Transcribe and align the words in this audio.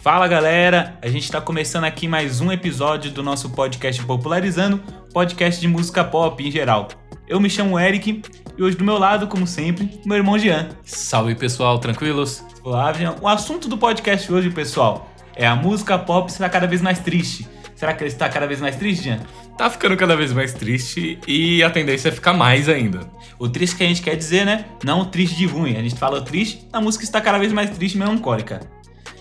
Fala 0.00 0.26
galera, 0.26 0.98
a 1.00 1.08
gente 1.08 1.22
está 1.22 1.40
começando 1.40 1.84
aqui 1.84 2.08
mais 2.08 2.40
um 2.40 2.50
episódio 2.50 3.12
do 3.12 3.22
nosso 3.22 3.50
podcast 3.50 4.04
Popularizando, 4.04 4.82
podcast 5.12 5.60
de 5.60 5.68
música 5.68 6.02
pop 6.02 6.42
em 6.42 6.50
geral. 6.50 6.88
Eu 7.28 7.38
me 7.38 7.48
chamo 7.48 7.78
Eric 7.78 8.22
e 8.58 8.62
hoje 8.62 8.76
do 8.76 8.84
meu 8.84 8.98
lado, 8.98 9.28
como 9.28 9.46
sempre, 9.46 10.00
meu 10.04 10.16
irmão 10.16 10.36
Jean. 10.36 10.70
Salve 10.82 11.36
pessoal, 11.36 11.78
tranquilos? 11.78 12.49
Olá. 12.62 12.92
O 13.22 13.26
assunto 13.26 13.68
do 13.68 13.78
podcast 13.78 14.30
hoje, 14.30 14.50
pessoal, 14.50 15.10
é 15.34 15.46
a 15.46 15.56
música 15.56 15.98
pop 15.98 16.30
será 16.30 16.46
cada 16.46 16.66
vez 16.66 16.82
mais 16.82 16.98
triste. 16.98 17.48
Será 17.74 17.94
que 17.94 18.04
ele 18.04 18.10
está 18.10 18.28
cada 18.28 18.46
vez 18.46 18.60
mais 18.60 18.76
triste, 18.76 19.04
Jean? 19.04 19.20
Tá 19.56 19.70
ficando 19.70 19.96
cada 19.96 20.14
vez 20.14 20.30
mais 20.30 20.52
triste 20.52 21.18
e 21.26 21.62
a 21.62 21.70
tendência 21.70 22.10
é 22.10 22.12
ficar 22.12 22.34
mais 22.34 22.68
ainda. 22.68 23.00
O 23.38 23.48
triste 23.48 23.76
que 23.76 23.84
a 23.84 23.86
gente 23.86 24.02
quer 24.02 24.14
dizer, 24.14 24.44
né? 24.44 24.66
Não 24.84 25.00
o 25.00 25.04
triste 25.06 25.36
de 25.36 25.46
ruim. 25.46 25.74
A 25.78 25.82
gente 25.82 25.94
fala 25.94 26.20
triste, 26.20 26.68
a 26.70 26.82
música 26.82 27.02
está 27.02 27.18
cada 27.18 27.38
vez 27.38 27.50
mais 27.50 27.70
triste 27.70 27.94
e 27.94 27.98
melancólica. 27.98 28.60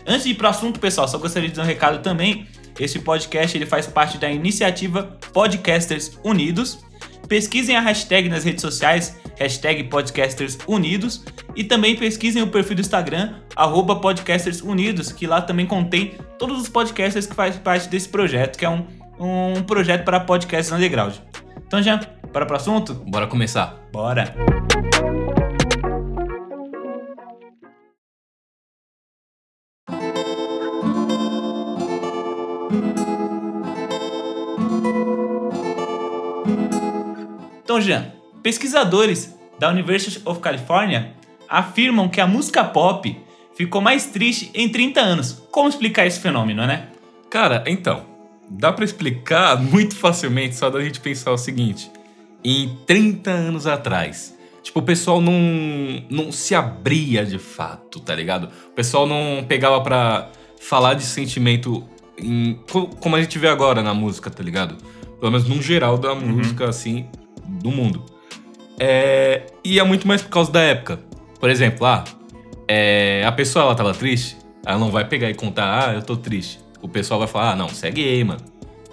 Antes 0.06 0.26
de 0.26 0.32
ir 0.32 0.36
para 0.36 0.48
o 0.48 0.50
assunto, 0.50 0.78
pessoal, 0.78 1.08
só 1.08 1.18
gostaria 1.18 1.48
de 1.48 1.56
dar 1.56 1.64
um 1.64 1.66
recado 1.66 2.04
também. 2.04 2.46
Esse 2.78 3.00
podcast 3.00 3.58
ele 3.58 3.66
faz 3.66 3.88
parte 3.88 4.18
da 4.18 4.30
iniciativa 4.30 5.18
Podcasters 5.32 6.20
Unidos. 6.26 6.80
Pesquisem 7.30 7.78
a 7.78 7.80
hashtag 7.80 8.28
nas 8.28 8.44
redes 8.44 8.62
sociais, 8.62 9.16
hashtag 9.40 9.86
Podcasters 9.86 10.58
Unidos. 10.68 11.24
E 11.56 11.64
também 11.64 11.96
pesquisem 11.96 12.44
o 12.44 12.48
perfil 12.48 12.76
do 12.76 12.82
Instagram, 12.82 13.36
arroba 13.56 13.96
Podcasters 13.96 14.62
Unidos, 14.62 15.12
que 15.12 15.26
lá 15.26 15.42
também 15.42 15.66
contém 15.66 16.14
todos 16.38 16.62
os 16.62 16.70
podcasters 16.70 17.26
que 17.26 17.34
fazem 17.34 17.62
parte 17.62 17.88
desse 17.88 18.10
projeto, 18.10 18.58
que 18.58 18.66
é 18.66 18.70
um, 18.70 18.86
um 19.20 19.64
projeto 19.64 20.04
para 20.04 20.20
podcasts 20.20 20.72
underground. 20.72 21.16
Então 21.66 21.82
já, 21.82 21.98
para 22.32 22.52
o 22.52 22.56
assunto? 22.56 22.94
Bora 22.94 23.26
começar. 23.26 23.80
Bora! 23.92 24.36
Então, 37.64 37.80
Jean, 37.80 38.19
pesquisadores 38.42 39.36
da 39.60 39.70
University 39.70 40.22
of 40.26 40.40
California 40.40 41.14
afirmam 41.48 42.08
que 42.08 42.22
a 42.22 42.28
música 42.28 42.64
pop 42.64 43.18
ficou 43.56 43.82
mais 43.82 44.06
triste 44.06 44.52
em 44.54 44.70
30 44.70 45.02
anos. 45.02 45.44
Como 45.52 45.68
explicar 45.68 46.06
esse 46.06 46.20
fenômeno, 46.20 46.66
né? 46.66 46.88
Cara, 47.30 47.64
então, 47.68 48.06
dá 48.50 48.72
para 48.72 48.86
explicar 48.86 49.60
muito 49.62 49.96
facilmente 49.96 50.56
só 50.56 50.70
da 50.70 50.82
gente 50.82 51.00
pensar 51.00 51.32
o 51.32 51.38
seguinte: 51.38 51.92
em 52.44 52.78
30 52.86 53.30
anos 53.32 53.68
atrás, 53.68 54.38
tipo, 54.64 54.80
o 54.80 54.84
pessoal 54.84 55.20
não, 55.20 55.34
não 56.10 56.32
se 56.32 56.56
abria 56.56 57.26
de 57.26 57.40
fato, 57.40 58.00
tá 58.00 58.16
ligado? 58.16 58.50
O 58.68 58.74
pessoal 58.74 59.06
não 59.06 59.44
pegava 59.48 59.82
pra 59.82 60.30
falar 60.60 60.94
de 60.94 61.04
sentimento 61.04 61.84
em, 62.18 62.60
como 63.00 63.16
a 63.16 63.22
gente 63.22 63.38
vê 63.40 63.48
agora 63.48 63.82
na 63.82 63.94
música, 63.94 64.30
tá 64.30 64.44
ligado? 64.44 64.76
Pelo 65.20 65.32
menos 65.32 65.48
num 65.48 65.62
geral 65.62 65.98
da 65.98 66.14
uhum. 66.14 66.22
música, 66.22 66.70
assim, 66.70 67.08
do 67.46 67.72
mundo. 67.72 68.06
É, 68.80 69.44
e 69.64 69.80
é 69.80 69.84
muito 69.84 70.08
mais 70.08 70.22
por 70.22 70.30
causa 70.30 70.52
da 70.52 70.62
época. 70.62 71.00
Por 71.40 71.50
exemplo, 71.50 71.86
ah, 71.86 72.04
é, 72.68 73.24
a 73.26 73.32
pessoa 73.32 73.66
ela 73.66 73.76
tava 73.76 73.94
triste, 73.94 74.38
ela 74.66 74.80
não 74.80 74.92
vai 74.92 75.06
pegar 75.06 75.30
e 75.30 75.34
contar, 75.34 75.90
ah, 75.90 75.94
eu 75.94 76.02
tô 76.02 76.16
triste. 76.16 76.60
O 76.82 76.88
pessoal 76.88 77.20
vai 77.20 77.28
falar, 77.28 77.52
ah, 77.52 77.56
não, 77.56 77.70
segue 77.70 78.04
aí, 78.04 78.24
mano. 78.24 78.42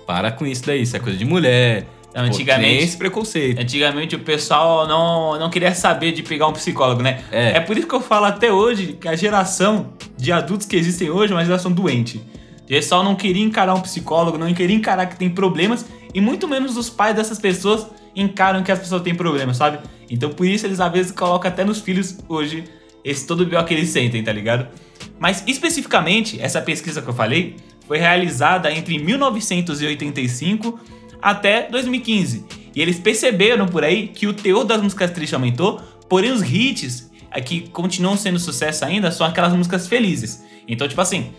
Para 0.06 0.31
com 0.33 0.47
isso 0.47 0.65
daí, 0.67 0.83
isso 0.83 0.97
é 0.97 1.01
coisa 1.01 1.19
de 1.19 1.25
mulher. 1.25 1.87
Não, 2.15 2.25
antigamente, 2.25 2.84
esse 2.84 2.97
preconceito. 2.97 3.60
Antigamente 3.60 4.16
o 4.16 4.21
pessoal 4.21 4.87
não, 4.87 5.38
não 5.38 5.50
queria 5.50 5.75
saber 5.75 6.12
de 6.12 6.22
pegar 6.22 6.47
um 6.47 6.53
psicólogo, 6.53 7.03
né? 7.03 7.22
É. 7.31 7.59
é 7.59 7.60
por 7.60 7.77
isso 7.77 7.87
que 7.87 7.94
eu 7.94 8.00
falo 8.00 8.25
até 8.25 8.50
hoje 8.50 8.94
que 8.99 9.06
a 9.06 9.15
geração 9.15 9.93
de 10.16 10.33
adultos 10.33 10.66
que 10.66 10.77
existem 10.77 11.10
hoje 11.10 11.34
é 11.34 11.37
uma 11.37 11.44
geração 11.44 11.71
doente. 11.71 12.22
O 12.62 12.66
pessoal 12.66 13.05
não 13.05 13.15
queria 13.15 13.44
encarar 13.44 13.75
um 13.75 13.81
psicólogo, 13.81 14.39
não 14.39 14.53
queria 14.55 14.75
encarar 14.75 15.06
que 15.06 15.16
tem 15.16 15.28
problemas, 15.28 15.84
e 16.15 16.21
muito 16.21 16.49
menos 16.49 16.77
os 16.78 16.89
pais 16.89 17.15
dessas 17.15 17.39
pessoas 17.39 17.87
encaram 18.16 18.62
que 18.62 18.72
as 18.72 18.78
pessoas 18.78 19.03
têm 19.03 19.15
problemas, 19.15 19.59
sabe? 19.59 19.78
Então 20.10 20.31
por 20.31 20.47
isso 20.47 20.66
eles 20.66 20.81
às 20.81 20.91
vezes 20.91 21.12
colocam 21.12 21.50
até 21.50 21.65
nos 21.65 21.81
filhos 21.81 22.19
hoje 22.28 22.65
esse 23.04 23.25
todo 23.25 23.43
o 23.43 23.65
que 23.65 23.75
eles 23.75 23.91
sentem, 23.91 24.25
tá 24.25 24.32
ligado? 24.32 24.66
Mas 25.19 25.44
especificamente, 25.47 26.41
essa 26.41 26.60
pesquisa 26.60 27.00
que 27.00 27.09
eu 27.09 27.15
falei 27.15 27.54
foi 27.87 27.99
realizada 27.99 28.72
entre 28.72 28.99
1985 28.99 30.78
até 31.22 31.69
2015. 31.69 32.44
E 32.75 32.82
eles 32.82 32.99
perceberam 32.99 33.66
por 33.66 33.84
aí 33.84 34.09
que 34.09 34.27
o 34.27 34.34
teor 34.34 34.65
das 34.65 34.83
músicas 34.83 35.10
tristes 35.10 35.34
aumentou, 35.34 35.81
porém 36.09 36.33
os 36.33 36.43
hits 36.43 37.10
é, 37.31 37.41
que 37.41 37.69
continuam 37.69 38.16
sendo 38.16 38.38
sucesso 38.38 38.84
ainda 38.84 39.10
são 39.10 39.27
aquelas 39.27 39.53
músicas 39.53 39.87
felizes. 39.87 40.44
Então, 40.66 40.87
tipo 40.88 41.00
assim, 41.00 41.31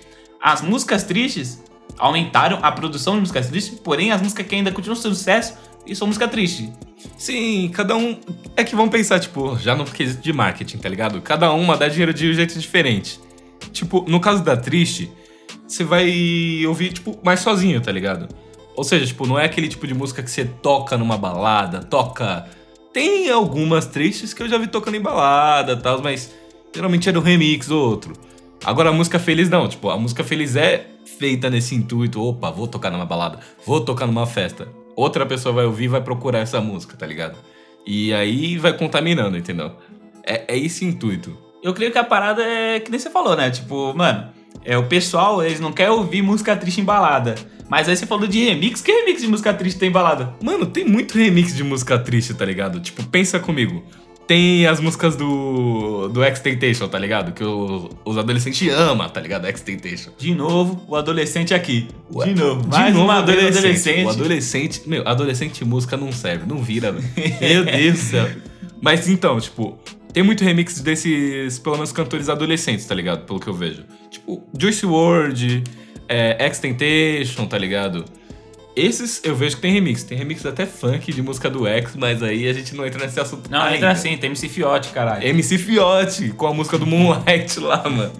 as 0.41 0.61
músicas 0.61 1.03
tristes 1.03 1.61
aumentaram 1.97 2.59
a 2.61 2.71
produção 2.71 3.15
de 3.15 3.21
músicas 3.21 3.47
tristes, 3.47 3.79
porém 3.79 4.11
as 4.11 4.21
músicas 4.21 4.47
que 4.47 4.55
ainda 4.55 4.71
continuam 4.71 4.99
sendo 4.99 5.15
sucesso 5.15 5.55
e 5.87 5.95
são 5.95 6.07
música 6.07 6.27
triste. 6.27 6.71
Sim, 7.17 7.69
cada 7.73 7.95
um. 7.95 8.17
É 8.55 8.63
que 8.63 8.75
vão 8.75 8.89
pensar, 8.89 9.19
tipo, 9.19 9.57
já 9.57 9.75
no 9.75 9.85
quesito 9.85 10.21
de 10.21 10.33
marketing, 10.33 10.77
tá 10.77 10.89
ligado? 10.89 11.21
Cada 11.21 11.51
uma 11.53 11.77
dá 11.77 11.87
dinheiro 11.87 12.13
de 12.13 12.29
um 12.29 12.33
jeito 12.33 12.57
diferente. 12.59 13.19
Tipo, 13.71 14.03
no 14.07 14.19
caso 14.19 14.43
da 14.43 14.57
triste, 14.57 15.11
você 15.67 15.83
vai 15.83 16.65
ouvir, 16.65 16.93
tipo, 16.93 17.17
mais 17.23 17.39
sozinho, 17.39 17.79
tá 17.81 17.91
ligado? 17.91 18.27
Ou 18.75 18.83
seja, 18.83 19.05
tipo, 19.05 19.25
não 19.25 19.39
é 19.39 19.45
aquele 19.45 19.67
tipo 19.67 19.87
de 19.87 19.93
música 19.93 20.21
que 20.21 20.29
você 20.29 20.45
toca 20.45 20.97
numa 20.97 21.17
balada, 21.17 21.79
toca. 21.83 22.47
Tem 22.93 23.29
algumas 23.29 23.85
tristes 23.85 24.33
que 24.33 24.43
eu 24.43 24.49
já 24.49 24.57
vi 24.57 24.67
tocando 24.67 24.95
em 24.95 25.01
balada 25.01 25.73
e 25.73 25.77
tal, 25.77 26.01
mas 26.01 26.33
geralmente 26.73 27.09
é 27.09 27.11
no 27.11 27.21
remix 27.21 27.69
ou 27.69 27.89
outro. 27.89 28.13
Agora 28.65 28.89
a 28.89 28.93
música 28.93 29.19
feliz 29.19 29.49
não, 29.49 29.67
tipo, 29.67 29.89
a 29.89 29.97
música 29.97 30.23
feliz 30.23 30.55
é 30.55 30.87
feita 31.17 31.49
nesse 31.49 31.75
intuito, 31.75 32.21
opa, 32.21 32.51
vou 32.51 32.67
tocar 32.67 32.91
numa 32.91 33.05
balada, 33.05 33.39
vou 33.65 33.81
tocar 33.81 34.07
numa 34.07 34.25
festa 34.25 34.67
outra 34.97 35.25
pessoa 35.25 35.53
vai 35.53 35.65
ouvir 35.65 35.85
e 35.85 35.87
vai 35.87 36.01
procurar 36.01 36.39
essa 36.39 36.59
música, 36.59 36.97
tá 36.97 37.05
ligado? 37.05 37.37
E 37.85 38.11
aí 38.13 38.57
vai 38.57 38.73
contaminando, 38.73 39.37
entendeu? 39.37 39.71
É, 40.25 40.55
é 40.55 40.57
esse 40.57 40.83
intuito. 40.83 41.37
Eu 41.63 41.73
creio 41.73 41.91
que 41.91 41.97
a 41.97 42.03
parada 42.03 42.43
é 42.43 42.79
que 42.79 42.89
nem 42.89 42.99
você 42.99 43.09
falou, 43.09 43.35
né? 43.35 43.51
Tipo, 43.51 43.93
mano, 43.93 44.29
é 44.65 44.77
o 44.77 44.87
pessoal, 44.87 45.43
eles 45.43 45.59
não 45.59 45.71
querem 45.71 45.93
ouvir 45.93 46.21
música 46.21 46.55
triste 46.57 46.81
em 46.81 46.83
balada. 46.83 47.35
Mas 47.69 47.87
aí 47.87 47.95
você 47.95 48.05
falou 48.05 48.27
de 48.27 48.43
remix. 48.43 48.81
Que 48.81 48.91
remix 48.91 49.21
de 49.21 49.27
música 49.27 49.53
triste 49.53 49.79
tem 49.79 49.91
balada? 49.91 50.33
Mano, 50.41 50.65
tem 50.65 50.85
muito 50.85 51.17
remix 51.17 51.55
de 51.55 51.63
música 51.63 51.99
triste, 51.99 52.33
tá 52.33 52.45
ligado? 52.45 52.79
Tipo, 52.79 53.03
pensa 53.03 53.39
comigo. 53.39 53.83
Tem 54.27 54.67
as 54.67 54.81
músicas 54.81 55.15
do, 55.15 56.09
do 56.09 56.21
X-Tentation, 56.21 56.88
tá 56.89 56.99
ligado? 56.99 57.31
Que 57.31 57.43
o, 57.43 57.89
os 58.03 58.17
adolescentes 58.17 58.67
amam, 58.69 59.07
tá 59.07 59.21
ligado? 59.21 59.45
X-Tentation. 59.47 60.11
De 60.17 60.35
novo, 60.35 60.83
o 60.85 60.97
adolescente 60.97 61.53
aqui. 61.53 61.88
De 62.25 62.35
novo, 62.35 62.67
mais 62.67 62.88
de 62.88 62.91
novo 62.91 63.05
uma 63.05 63.19
adolescente. 63.19 63.57
adolescente. 63.57 64.05
O 64.05 64.09
adolescente... 64.09 64.81
Meu, 64.85 65.07
adolescente 65.07 65.63
música 65.63 65.95
não 65.95 66.11
serve, 66.11 66.45
não 66.45 66.61
vira, 66.61 66.91
velho. 66.91 67.07
Meu 67.39 67.63
Deus 67.63 67.93
do 67.93 67.99
céu. 67.99 68.29
Mas 68.81 69.07
então, 69.07 69.39
tipo, 69.39 69.79
tem 70.11 70.23
muito 70.23 70.44
remix 70.44 70.81
desses, 70.81 71.57
pelo 71.59 71.75
menos, 71.75 71.91
cantores 71.94 72.27
adolescentes, 72.27 72.85
tá 72.85 72.94
ligado? 72.94 73.25
Pelo 73.25 73.39
que 73.39 73.47
eu 73.47 73.53
vejo. 73.53 73.83
Tipo, 74.09 74.44
Juice 74.59 74.85
WRLD, 74.85 75.63
é, 76.09 76.45
X-Tentation, 76.45 77.45
tá 77.45 77.57
ligado? 77.57 78.03
Esses 78.77 79.19
eu 79.23 79.35
vejo 79.35 79.55
que 79.55 79.61
tem 79.63 79.73
remix. 79.73 80.03
Tem 80.03 80.15
remix 80.15 80.45
até 80.45 80.63
funk 80.67 81.11
de 81.11 81.19
música 81.19 81.49
do 81.49 81.65
X, 81.65 81.95
mas 81.95 82.21
aí 82.21 82.47
a 82.47 82.53
gente 82.53 82.75
não 82.75 82.85
entra 82.85 83.03
nesse 83.03 83.19
assunto. 83.19 83.49
Não, 83.49 83.59
ainda. 83.59 83.75
entra 83.75 83.91
assim, 83.91 84.15
tem 84.17 84.27
MC 84.27 84.47
Fiote, 84.47 84.89
caralho. 84.89 85.27
MC 85.27 85.57
Fiote, 85.57 86.29
com 86.29 86.45
a 86.45 86.53
música 86.53 86.77
do 86.77 86.85
Moonlight 86.85 87.57
lá, 87.59 87.89
mano. 87.89 88.13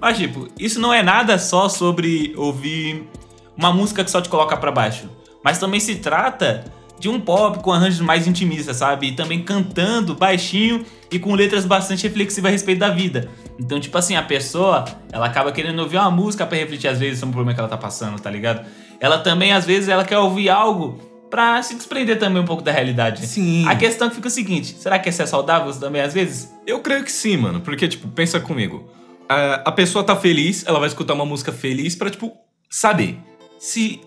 Mas, 0.00 0.18
tipo, 0.18 0.48
isso 0.58 0.80
não 0.80 0.92
é 0.92 1.04
nada 1.04 1.38
só 1.38 1.68
sobre 1.68 2.34
ouvir 2.36 3.08
uma 3.56 3.72
música 3.72 4.02
que 4.02 4.10
só 4.10 4.20
te 4.20 4.28
coloca 4.28 4.56
para 4.56 4.72
baixo. 4.72 5.08
Mas 5.44 5.60
também 5.60 5.78
se 5.78 5.94
trata 5.94 6.64
de 6.98 7.08
um 7.08 7.20
pop 7.20 7.62
com 7.62 7.72
arranjos 7.72 8.00
mais 8.00 8.26
intimistas, 8.26 8.78
sabe? 8.78 9.08
E 9.08 9.12
também 9.12 9.40
cantando 9.40 10.16
baixinho 10.16 10.84
e 11.12 11.18
com 11.20 11.32
letras 11.32 11.64
bastante 11.64 12.02
reflexivas 12.02 12.48
a 12.48 12.52
respeito 12.52 12.80
da 12.80 12.88
vida. 12.88 13.30
Então, 13.56 13.78
tipo 13.78 13.96
assim, 13.96 14.16
a 14.16 14.22
pessoa, 14.22 14.84
ela 15.12 15.26
acaba 15.26 15.52
querendo 15.52 15.78
ouvir 15.78 15.98
uma 15.98 16.10
música 16.10 16.44
para 16.44 16.58
refletir 16.58 16.88
às 16.88 16.98
vezes 16.98 17.20
sobre 17.20 17.30
um 17.30 17.32
problema 17.34 17.54
que 17.54 17.60
ela 17.60 17.68
tá 17.68 17.76
passando, 17.76 18.20
tá 18.20 18.28
ligado? 18.28 18.66
Ela 19.02 19.18
também, 19.18 19.52
às 19.52 19.66
vezes, 19.66 19.88
ela 19.88 20.04
quer 20.04 20.18
ouvir 20.18 20.48
algo 20.48 20.96
para 21.28 21.60
se 21.60 21.74
desprender 21.74 22.20
também 22.20 22.40
um 22.40 22.44
pouco 22.44 22.62
da 22.62 22.70
realidade. 22.70 23.26
Sim. 23.26 23.66
A 23.66 23.74
questão 23.74 24.08
que 24.08 24.14
fica 24.14 24.28
o 24.28 24.30
seguinte: 24.30 24.76
será 24.78 24.96
que 24.96 25.08
isso 25.08 25.20
é 25.20 25.26
saudável 25.26 25.74
também 25.74 26.00
às 26.00 26.14
vezes? 26.14 26.48
Eu 26.64 26.78
creio 26.78 27.02
que 27.02 27.10
sim, 27.10 27.36
mano. 27.36 27.60
Porque, 27.60 27.88
tipo, 27.88 28.06
pensa 28.06 28.38
comigo. 28.38 28.88
A, 29.28 29.54
a 29.54 29.72
pessoa 29.72 30.04
tá 30.04 30.14
feliz, 30.14 30.64
ela 30.68 30.78
vai 30.78 30.86
escutar 30.86 31.14
uma 31.14 31.26
música 31.26 31.50
feliz 31.50 31.96
pra, 31.96 32.08
tipo, 32.10 32.32
saber 32.70 33.18
se 33.58 34.00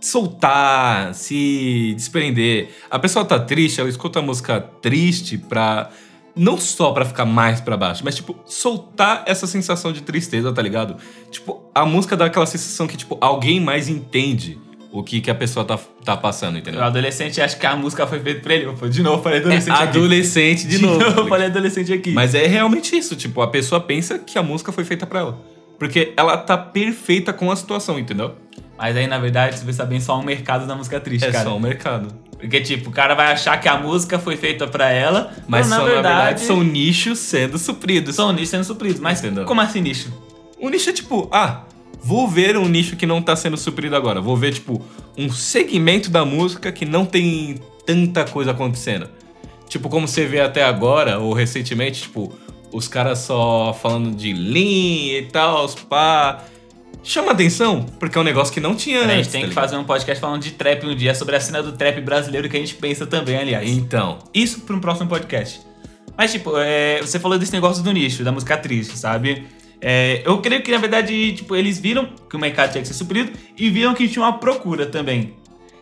soltar, 0.00 1.12
se 1.12 1.92
desprender. 1.94 2.70
A 2.90 2.98
pessoa 2.98 3.26
tá 3.26 3.38
triste, 3.38 3.80
ela 3.80 3.90
escuta 3.90 4.20
a 4.20 4.22
música 4.22 4.62
triste 4.80 5.36
pra 5.36 5.90
não 6.38 6.56
só 6.56 6.92
para 6.92 7.04
ficar 7.04 7.24
mais 7.24 7.60
para 7.60 7.76
baixo, 7.76 8.02
mas 8.04 8.14
tipo 8.14 8.36
soltar 8.46 9.24
essa 9.26 9.46
sensação 9.46 9.92
de 9.92 10.02
tristeza, 10.02 10.52
tá 10.52 10.62
ligado? 10.62 10.96
Tipo, 11.30 11.62
a 11.74 11.84
música 11.84 12.16
dá 12.16 12.26
aquela 12.26 12.46
sensação 12.46 12.86
que 12.86 12.96
tipo 12.96 13.18
alguém 13.20 13.60
mais 13.60 13.88
entende 13.88 14.58
o 14.90 15.02
que, 15.02 15.20
que 15.20 15.30
a 15.30 15.34
pessoa 15.34 15.64
tá, 15.64 15.78
tá 16.04 16.16
passando, 16.16 16.58
entendeu? 16.58 16.80
O 16.80 16.84
adolescente 16.84 17.40
acha 17.40 17.56
que 17.56 17.66
a 17.66 17.76
música 17.76 18.06
foi 18.06 18.20
feita 18.20 18.40
pra 18.40 18.54
ele. 18.54 18.72
De 18.88 19.02
novo, 19.02 19.22
falei 19.22 19.40
adolescente 19.40 19.70
é, 19.70 19.82
aqui. 19.82 19.98
Adolescente, 19.98 20.66
de, 20.66 20.76
de 20.78 20.82
novo. 20.82 20.98
novo 20.98 21.28
falei 21.28 21.46
adolescente 21.46 21.92
aqui. 21.92 22.12
Mas 22.12 22.34
é 22.34 22.46
realmente 22.46 22.96
isso, 22.96 23.14
tipo, 23.14 23.42
a 23.42 23.48
pessoa 23.48 23.80
pensa 23.80 24.18
que 24.18 24.38
a 24.38 24.42
música 24.42 24.72
foi 24.72 24.84
feita 24.84 25.06
pra 25.06 25.20
ela. 25.20 25.38
Porque 25.78 26.12
ela 26.16 26.36
tá 26.36 26.56
perfeita 26.56 27.32
com 27.32 27.50
a 27.50 27.56
situação, 27.56 27.98
entendeu? 27.98 28.34
Mas 28.76 28.96
aí, 28.96 29.06
na 29.06 29.18
verdade, 29.18 29.58
se 29.58 29.64
você 29.64 29.84
bem, 29.84 30.00
só 30.00 30.18
um 30.18 30.22
mercado 30.22 30.66
da 30.66 30.74
música 30.74 31.00
triste, 31.00 31.24
é 31.24 31.32
cara. 31.32 31.44
É 31.44 31.50
só 31.50 31.56
um 31.56 31.60
mercado. 31.60 32.14
Porque, 32.38 32.60
tipo, 32.60 32.90
o 32.90 32.92
cara 32.92 33.14
vai 33.14 33.32
achar 33.32 33.60
que 33.60 33.68
a 33.68 33.76
música 33.76 34.18
foi 34.18 34.36
feita 34.36 34.66
pra 34.66 34.90
ela, 34.90 35.32
mas 35.48 35.66
só, 35.66 35.78
na, 35.78 35.84
verdade, 35.84 36.02
na 36.02 36.16
verdade 36.16 36.40
são 36.42 36.62
nichos 36.62 37.18
sendo 37.18 37.58
supridos. 37.58 38.14
São 38.14 38.32
nichos 38.32 38.50
sendo 38.50 38.64
supridos. 38.64 39.00
Mas 39.00 39.18
Entendeu? 39.18 39.44
como 39.44 39.60
assim 39.60 39.80
nicho? 39.80 40.12
Um 40.60 40.68
nicho 40.68 40.88
é 40.90 40.92
tipo, 40.92 41.28
ah, 41.32 41.64
vou 42.00 42.28
ver 42.28 42.56
um 42.56 42.68
nicho 42.68 42.94
que 42.96 43.06
não 43.06 43.20
tá 43.20 43.34
sendo 43.34 43.56
suprido 43.56 43.96
agora. 43.96 44.20
Vou 44.20 44.36
ver, 44.36 44.52
tipo, 44.54 44.80
um 45.16 45.30
segmento 45.32 46.10
da 46.10 46.24
música 46.24 46.70
que 46.70 46.84
não 46.84 47.04
tem 47.04 47.56
tanta 47.84 48.24
coisa 48.24 48.52
acontecendo. 48.52 49.08
Tipo, 49.68 49.88
como 49.88 50.06
você 50.06 50.24
vê 50.24 50.40
até 50.40 50.62
agora, 50.64 51.18
ou 51.18 51.32
recentemente, 51.32 52.02
tipo, 52.02 52.32
os 52.72 52.86
caras 52.86 53.18
só 53.20 53.74
falando 53.74 54.14
de 54.14 54.32
Lean 54.32 55.18
e 55.18 55.28
tal, 55.32 55.68
pá. 55.88 56.44
Chama 57.02 57.32
atenção, 57.32 57.86
porque 57.98 58.18
é 58.18 58.20
um 58.20 58.24
negócio 58.24 58.52
que 58.52 58.60
não 58.60 58.74
tinha 58.74 59.00
antes. 59.00 59.10
A 59.10 59.16
gente 59.16 59.30
tem 59.30 59.42
tá 59.42 59.48
que 59.48 59.54
fazer 59.54 59.76
um 59.76 59.84
podcast 59.84 60.20
falando 60.20 60.42
de 60.42 60.50
trap 60.52 60.84
um 60.84 60.94
dia, 60.94 61.14
sobre 61.14 61.36
a 61.36 61.40
cena 61.40 61.62
do 61.62 61.72
trap 61.72 62.00
brasileiro 62.00 62.48
que 62.48 62.56
a 62.56 62.60
gente 62.60 62.74
pensa 62.74 63.06
também, 63.06 63.36
aliás. 63.36 63.68
Então. 63.68 64.18
Isso 64.34 64.60
para 64.60 64.76
um 64.76 64.80
próximo 64.80 65.08
podcast. 65.08 65.60
Mas, 66.16 66.32
tipo, 66.32 66.58
é, 66.58 67.00
você 67.00 67.18
falou 67.18 67.38
desse 67.38 67.52
negócio 67.52 67.82
do 67.82 67.92
nicho, 67.92 68.24
da 68.24 68.32
música 68.32 68.56
triste, 68.56 68.98
sabe? 68.98 69.46
É, 69.80 70.22
eu 70.24 70.38
creio 70.38 70.62
que, 70.62 70.70
na 70.72 70.78
verdade, 70.78 71.32
tipo, 71.32 71.54
eles 71.54 71.78
viram 71.78 72.08
que 72.28 72.36
o 72.36 72.38
mercado 72.38 72.72
tinha 72.72 72.82
que 72.82 72.88
ser 72.88 72.94
suprido 72.94 73.30
e 73.56 73.70
viram 73.70 73.94
que 73.94 74.08
tinha 74.08 74.24
uma 74.24 74.38
procura 74.38 74.84
também. 74.86 75.34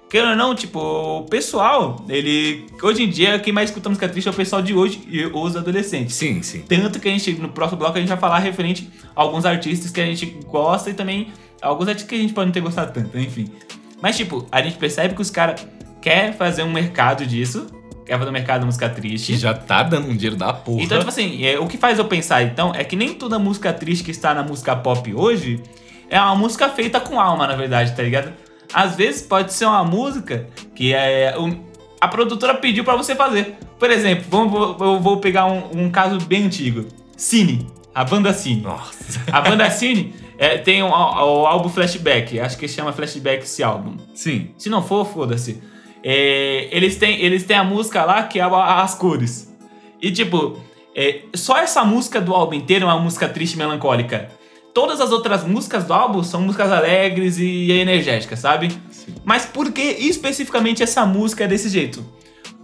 Querendo 0.09 0.31
ou 0.31 0.37
não, 0.37 0.55
tipo, 0.55 0.79
o 0.79 1.23
pessoal, 1.25 2.05
ele. 2.09 2.67
Hoje 2.81 3.03
em 3.03 3.09
dia, 3.09 3.39
quem 3.41 3.53
mais 3.53 3.71
escuta 3.71 3.89
música 3.89 4.09
triste 4.09 4.29
é 4.29 4.31
o 4.31 4.35
pessoal 4.35 4.63
de 4.63 4.73
hoje 4.73 5.03
e 5.09 5.27
os 5.27 5.57
adolescentes. 5.57 6.15
Sim, 6.15 6.43
sim. 6.43 6.63
Tanto 6.63 7.01
que 7.01 7.09
a 7.09 7.11
gente, 7.11 7.33
no 7.33 7.49
próximo 7.49 7.79
bloco, 7.81 7.97
a 7.97 8.01
gente 8.01 8.09
vai 8.09 8.19
falar 8.19 8.39
referente 8.39 8.89
a 9.17 9.21
alguns 9.21 9.45
artistas 9.45 9.91
que 9.91 10.01
a 10.01 10.07
gente 10.07 10.27
gosta 10.47 10.91
e 10.91 10.95
também 10.95 11.33
alguns 11.61 11.89
artistas 11.89 12.09
que 12.09 12.15
a 12.15 12.19
gente 12.19 12.33
pode 12.33 12.47
não 12.47 12.53
ter 12.53 12.61
gostado 12.61 12.93
tanto, 12.93 13.19
enfim. 13.19 13.51
Mas, 14.01 14.17
tipo, 14.17 14.47
a 14.53 14.63
gente 14.63 14.77
percebe 14.77 15.15
que 15.15 15.23
os 15.23 15.31
caras 15.31 15.67
querem 16.01 16.33
fazer 16.33 16.63
um 16.63 16.73
mercado 16.73 17.27
disso, 17.27 17.67
quer 18.05 18.17
fazer 18.17 18.31
um 18.31 18.33
mercado 18.33 18.61
de 18.61 18.67
música 18.67 18.89
triste. 18.89 19.33
Que 19.33 19.39
já 19.39 19.55
tá 19.55 19.83
dando 19.83 20.09
um 20.09 20.15
dinheiro 20.15 20.37
da 20.37 20.53
porra. 20.53 20.83
Então, 20.83 20.99
tipo 20.99 21.09
assim, 21.09 21.45
é, 21.45 21.59
o 21.59 21.67
que 21.67 21.77
faz 21.77 21.99
eu 21.99 22.05
pensar, 22.05 22.45
então, 22.45 22.73
é 22.73 22.85
que 22.85 22.95
nem 22.95 23.13
toda 23.13 23.41
música 23.41 23.73
triste 23.73 24.05
que 24.05 24.13
está 24.13 24.33
na 24.33 24.45
música 24.45 24.77
pop 24.77 25.13
hoje 25.13 25.61
é 26.09 26.21
uma 26.21 26.37
música 26.37 26.69
feita 26.69 27.01
com 27.01 27.21
alma, 27.21 27.49
na 27.49 27.57
verdade, 27.57 27.97
tá 27.97 28.03
ligado? 28.05 28.46
Às 28.77 28.95
vezes 28.95 29.23
pode 29.23 29.55
ser 29.55 29.65
uma 29.65 29.83
música 29.83 30.51
que 30.75 30.93
é, 30.93 31.35
a 31.99 32.09
produtora 32.09 32.53
pediu 32.57 32.85
para 32.85 32.95
você 32.95 33.15
fazer. 33.15 33.57
Por 33.79 33.91
exemplo, 33.91 34.27
vamos, 34.29 34.79
eu 34.79 35.01
vou 35.01 35.17
pegar 35.17 35.47
um, 35.47 35.85
um, 35.85 35.91
caso 35.91 36.19
bem 36.27 36.45
antigo. 36.45 36.85
Cine, 37.17 37.67
a 37.95 38.05
banda 38.05 38.35
Cine. 38.35 38.61
Nossa. 38.61 39.23
A 39.33 39.41
banda 39.41 39.71
Cine 39.71 40.15
é, 40.37 40.59
tem 40.59 40.83
o, 40.83 40.89
o, 40.89 41.47
álbum 41.47 41.71
Flashback, 41.71 42.39
acho 42.39 42.59
que 42.59 42.69
chama 42.69 42.93
Flashback 42.93 43.45
esse 43.45 43.63
álbum. 43.63 43.97
Sim. 44.15 44.51
Se 44.59 44.69
não 44.69 44.83
for, 44.83 45.07
foda-se. 45.07 45.63
É, 46.05 46.69
eles, 46.71 46.97
têm, 46.97 47.19
eles 47.23 47.45
têm 47.45 47.57
a 47.57 47.65
música 47.65 48.05
lá 48.05 48.25
que 48.25 48.39
é 48.39 48.43
As 48.43 48.95
Cores. 48.95 49.57
E 50.03 50.13
tipo, 50.13 50.61
é, 50.95 51.23
só 51.35 51.57
essa 51.57 51.83
música 51.83 52.21
do 52.21 52.35
álbum 52.35 52.53
inteiro 52.53 52.85
é 52.85 52.89
uma 52.89 53.01
música 53.01 53.27
triste 53.27 53.55
e 53.55 53.57
melancólica 53.57 54.36
todas 54.77 55.01
as 55.01 55.11
outras 55.11 55.43
músicas 55.43 55.85
do 55.85 55.95
álbum 55.95 56.23
são 56.23 56.43
músicas 56.43 56.71
alegres 56.71 57.39
e 57.39 57.73
energéticas, 57.73 58.41
sabe? 58.41 58.71
Sim. 58.91 59.15
Mas 59.25 59.47
por 59.47 59.73
que 59.73 59.81
especificamente 59.81 60.83
essa 60.83 61.07
música 61.07 61.45
é 61.45 61.49
desse 61.49 61.71
jeito? 61.71 62.05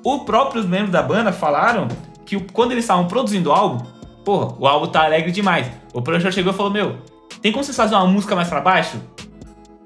Os 0.05 0.23
próprios 0.25 0.67
membros 0.67 0.91
da 0.91 1.01
banda 1.01 1.33
falaram 1.33 1.89
que 2.27 2.39
quando 2.53 2.73
eles 2.73 2.85
estavam 2.85 3.09
produzindo 3.09 3.49
o 3.49 3.53
álbum, 3.55 3.87
porra, 4.27 4.55
o 4.59 4.67
álbum 4.67 4.89
tá 4.89 5.05
alegre 5.05 5.33
demais. 5.33 5.67
O 5.95 6.03
produtor 6.03 6.31
chegou 6.35 6.53
e 6.53 6.55
falou: 6.55 6.71
Meu, 6.71 6.99
tem 7.41 7.51
como 7.51 7.65
vocês 7.65 7.75
fazerem 7.75 8.05
uma 8.05 8.13
música 8.13 8.37
mais 8.37 8.49
para 8.49 8.61
baixo? 8.61 8.99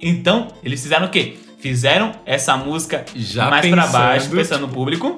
Então, 0.03 0.49
eles 0.65 0.83
fizeram 0.83 1.07
o 1.07 1.11
quê? 1.11 1.37
Fizeram 1.61 2.11
essa 2.27 2.57
música 2.57 3.05
Já 3.15 3.49
mais 3.49 3.71
para 3.71 3.87
baixo, 3.87 4.31
pensando 4.31 4.63
no 4.63 4.69
público. 4.69 5.15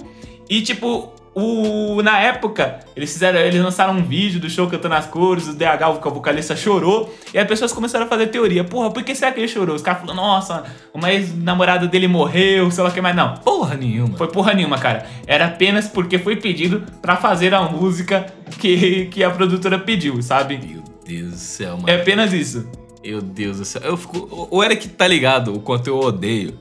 E, 0.47 0.61
tipo, 0.61 1.15
o, 1.40 2.02
na 2.02 2.19
época, 2.19 2.81
eles 2.96 3.12
fizeram, 3.12 3.38
eles 3.38 3.62
lançaram 3.62 3.94
um 3.94 4.02
vídeo 4.02 4.40
do 4.40 4.50
show 4.50 4.67
cantando 4.67 4.96
as 4.96 5.06
cores, 5.06 5.46
o 5.46 5.52
DH, 5.52 6.05
o 6.05 6.11
vocalista, 6.11 6.56
chorou, 6.56 7.14
e 7.32 7.38
as 7.38 7.46
pessoas 7.46 7.73
começaram 7.73 8.06
a 8.06 8.08
fazer 8.08 8.26
teoria. 8.26 8.64
Porra, 8.64 8.90
por 8.90 9.05
que 9.05 9.14
será 9.14 9.31
que 9.31 9.38
ele 9.38 9.46
chorou? 9.46 9.76
Os 9.76 9.82
caras 9.82 10.00
falaram, 10.00 10.20
nossa, 10.20 10.64
uma 10.93 11.12
ex-namorada 11.12 11.87
dele 11.87 12.08
morreu, 12.08 12.69
sei 12.73 12.82
lá 12.82 12.90
o 12.90 12.93
que 12.93 13.00
mais. 13.00 13.14
Não. 13.14 13.35
Porra 13.37 13.76
nenhuma. 13.76 14.17
Foi 14.17 14.26
porra 14.26 14.52
nenhuma, 14.52 14.79
cara. 14.79 15.06
Era 15.29 15.46
apenas 15.46 15.87
porque 15.87 16.19
foi 16.19 16.35
pedido 16.35 16.82
para 17.00 17.17
fazer 17.17 17.55
a 17.55 17.62
música 17.62 18.26
que, 18.58 19.06
que 19.06 19.23
a 19.23 19.31
produtora 19.31 19.79
pediu, 19.79 20.20
sabe? 20.20 20.58
Meu 20.58 20.82
Deus 21.06 21.31
do 21.31 21.38
céu, 21.38 21.76
mano. 21.76 21.88
É 21.88 22.00
apenas 22.00 22.32
isso. 22.32 22.69
Meu 23.00 23.23
Deus 23.23 23.58
do 23.58 23.64
céu. 23.64 23.82
Eu 23.82 23.96
fico. 23.96 24.49
O 24.50 24.64
Eric 24.64 24.88
tá 24.88 25.06
ligado 25.06 25.55
o 25.55 25.61
quanto 25.61 25.87
eu 25.87 26.00
odeio. 26.00 26.58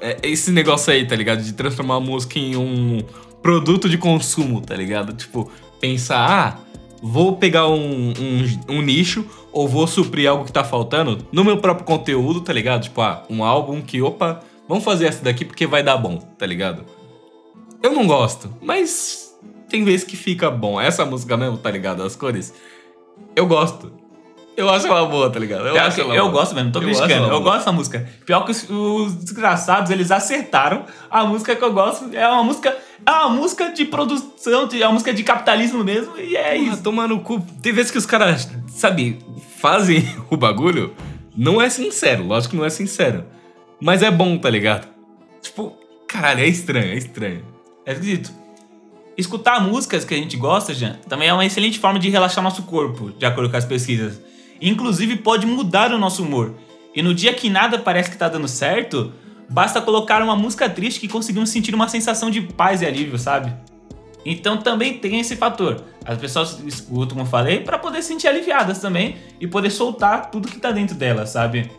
É, 0.00 0.18
esse 0.22 0.52
negócio 0.52 0.92
aí, 0.92 1.04
tá 1.04 1.16
ligado? 1.16 1.42
De 1.42 1.52
transformar 1.52 1.96
a 1.96 2.00
música 2.00 2.38
em 2.38 2.56
um 2.56 3.02
produto 3.44 3.90
de 3.90 3.98
consumo, 3.98 4.62
tá 4.62 4.74
ligado? 4.74 5.12
Tipo, 5.12 5.50
pensar, 5.78 6.26
ah, 6.26 6.58
vou 7.02 7.36
pegar 7.36 7.68
um, 7.68 8.08
um, 8.08 8.76
um, 8.76 8.80
nicho 8.80 9.26
ou 9.52 9.68
vou 9.68 9.86
suprir 9.86 10.30
algo 10.30 10.46
que 10.46 10.52
tá 10.52 10.64
faltando 10.64 11.18
no 11.30 11.44
meu 11.44 11.58
próprio 11.58 11.84
conteúdo, 11.84 12.40
tá 12.40 12.54
ligado? 12.54 12.84
Tipo, 12.84 13.02
ah, 13.02 13.22
um 13.28 13.44
álbum 13.44 13.82
que, 13.82 14.00
opa, 14.00 14.40
vamos 14.66 14.82
fazer 14.82 15.08
essa 15.08 15.22
daqui 15.22 15.44
porque 15.44 15.66
vai 15.66 15.82
dar 15.82 15.98
bom, 15.98 16.16
tá 16.38 16.46
ligado? 16.46 16.86
Eu 17.82 17.92
não 17.92 18.06
gosto, 18.06 18.50
mas 18.62 19.36
tem 19.68 19.84
vezes 19.84 20.04
que 20.04 20.16
fica 20.16 20.50
bom. 20.50 20.80
Essa 20.80 21.04
música 21.04 21.36
mesmo, 21.36 21.58
tá 21.58 21.70
ligado? 21.70 22.02
As 22.02 22.16
cores. 22.16 22.54
Eu 23.36 23.46
gosto. 23.46 23.92
Eu 24.56 24.70
acho 24.70 24.86
ela 24.86 25.04
boa, 25.06 25.30
tá 25.30 25.38
ligado? 25.38 25.66
Eu, 25.66 25.80
acho 25.80 26.00
ela 26.00 26.14
eu 26.14 26.24
boa. 26.24 26.40
gosto 26.40 26.54
mesmo, 26.54 26.70
tô 26.70 26.80
criticando. 26.80 27.26
Eu, 27.26 27.32
eu 27.32 27.40
gosto 27.40 27.66
da 27.66 27.72
música. 27.72 28.08
Pior 28.24 28.44
que 28.44 28.52
os, 28.52 28.68
os, 28.70 29.14
desgraçados, 29.14 29.90
eles 29.90 30.10
acertaram. 30.10 30.84
A 31.10 31.24
música 31.24 31.56
que 31.56 31.64
eu 31.64 31.72
gosto 31.72 32.08
é 32.12 32.26
uma 32.28 32.44
música. 32.44 32.76
É 33.04 33.10
uma 33.10 33.30
música 33.30 33.72
de 33.72 33.84
produção, 33.84 34.68
é 34.72 34.86
uma 34.86 34.92
música 34.92 35.12
de 35.12 35.22
capitalismo 35.22 35.84
mesmo, 35.84 36.16
e 36.16 36.36
é 36.36 36.54
Porra, 36.54 36.72
isso. 36.72 36.82
Tomar 36.82 37.08
no 37.08 37.20
cu. 37.20 37.44
Tem 37.60 37.72
vezes 37.72 37.90
que 37.90 37.98
os 37.98 38.06
caras, 38.06 38.48
sabe, 38.68 39.18
fazem 39.58 40.08
o 40.30 40.36
bagulho. 40.36 40.94
Não 41.36 41.60
é 41.60 41.68
sincero, 41.68 42.24
lógico 42.24 42.52
que 42.52 42.56
não 42.56 42.64
é 42.64 42.70
sincero. 42.70 43.24
Mas 43.80 44.02
é 44.02 44.10
bom, 44.10 44.38
tá 44.38 44.48
ligado? 44.48 44.88
Tipo, 45.42 45.76
caralho, 46.06 46.40
é 46.40 46.46
estranho, 46.46 46.92
é 46.92 46.96
estranho. 46.96 47.44
É 47.84 47.92
esquisito. 47.92 48.32
Escutar 49.16 49.60
músicas 49.60 50.04
que 50.04 50.14
a 50.14 50.16
gente 50.16 50.36
gosta, 50.36 50.72
já, 50.72 50.94
também 51.08 51.28
é 51.28 51.32
uma 51.32 51.44
excelente 51.44 51.78
forma 51.78 51.98
de 51.98 52.08
relaxar 52.08 52.42
nosso 52.42 52.62
corpo, 52.62 53.10
de 53.10 53.26
acordo 53.26 53.50
com 53.50 53.56
as 53.56 53.64
pesquisas. 53.64 54.20
Inclusive 54.60 55.16
pode 55.16 55.46
mudar 55.46 55.92
o 55.92 55.98
nosso 55.98 56.22
humor. 56.22 56.54
E 56.94 57.02
no 57.02 57.14
dia 57.14 57.34
que 57.34 57.50
nada 57.50 57.78
parece 57.78 58.10
que 58.10 58.16
tá 58.16 58.28
dando 58.28 58.46
certo, 58.46 59.12
basta 59.48 59.80
colocar 59.80 60.22
uma 60.22 60.36
música 60.36 60.68
triste 60.68 61.00
que 61.00 61.08
conseguimos 61.08 61.50
sentir 61.50 61.74
uma 61.74 61.88
sensação 61.88 62.30
de 62.30 62.40
paz 62.40 62.82
e 62.82 62.86
alívio, 62.86 63.18
sabe? 63.18 63.52
Então 64.24 64.56
também 64.56 64.98
tem 64.98 65.20
esse 65.20 65.36
fator. 65.36 65.82
As 66.04 66.18
pessoas 66.18 66.58
escutam, 66.66 67.16
como 67.16 67.22
eu 67.22 67.26
falei, 67.26 67.60
para 67.60 67.78
poder 67.78 68.02
se 68.02 68.08
sentir 68.08 68.28
aliviadas 68.28 68.78
também 68.78 69.16
e 69.40 69.46
poder 69.46 69.70
soltar 69.70 70.30
tudo 70.30 70.48
que 70.48 70.58
tá 70.58 70.70
dentro 70.70 70.94
delas, 70.94 71.30
sabe? 71.30 71.70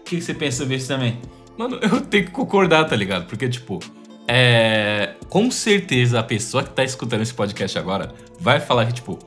O 0.00 0.04
que 0.04 0.20
você 0.20 0.34
pensa 0.34 0.58
sobre 0.58 0.76
isso 0.76 0.88
também? 0.88 1.18
Mano, 1.56 1.78
eu 1.80 2.00
tenho 2.02 2.26
que 2.26 2.30
concordar, 2.30 2.84
tá 2.84 2.94
ligado? 2.94 3.26
Porque, 3.26 3.48
tipo, 3.48 3.80
é. 4.28 5.14
Com 5.28 5.50
certeza 5.50 6.20
a 6.20 6.22
pessoa 6.22 6.62
que 6.62 6.70
tá 6.70 6.84
escutando 6.84 7.22
esse 7.22 7.34
podcast 7.34 7.78
agora 7.78 8.14
vai 8.38 8.60
falar 8.60 8.86
que, 8.86 8.94
tipo, 8.94 9.18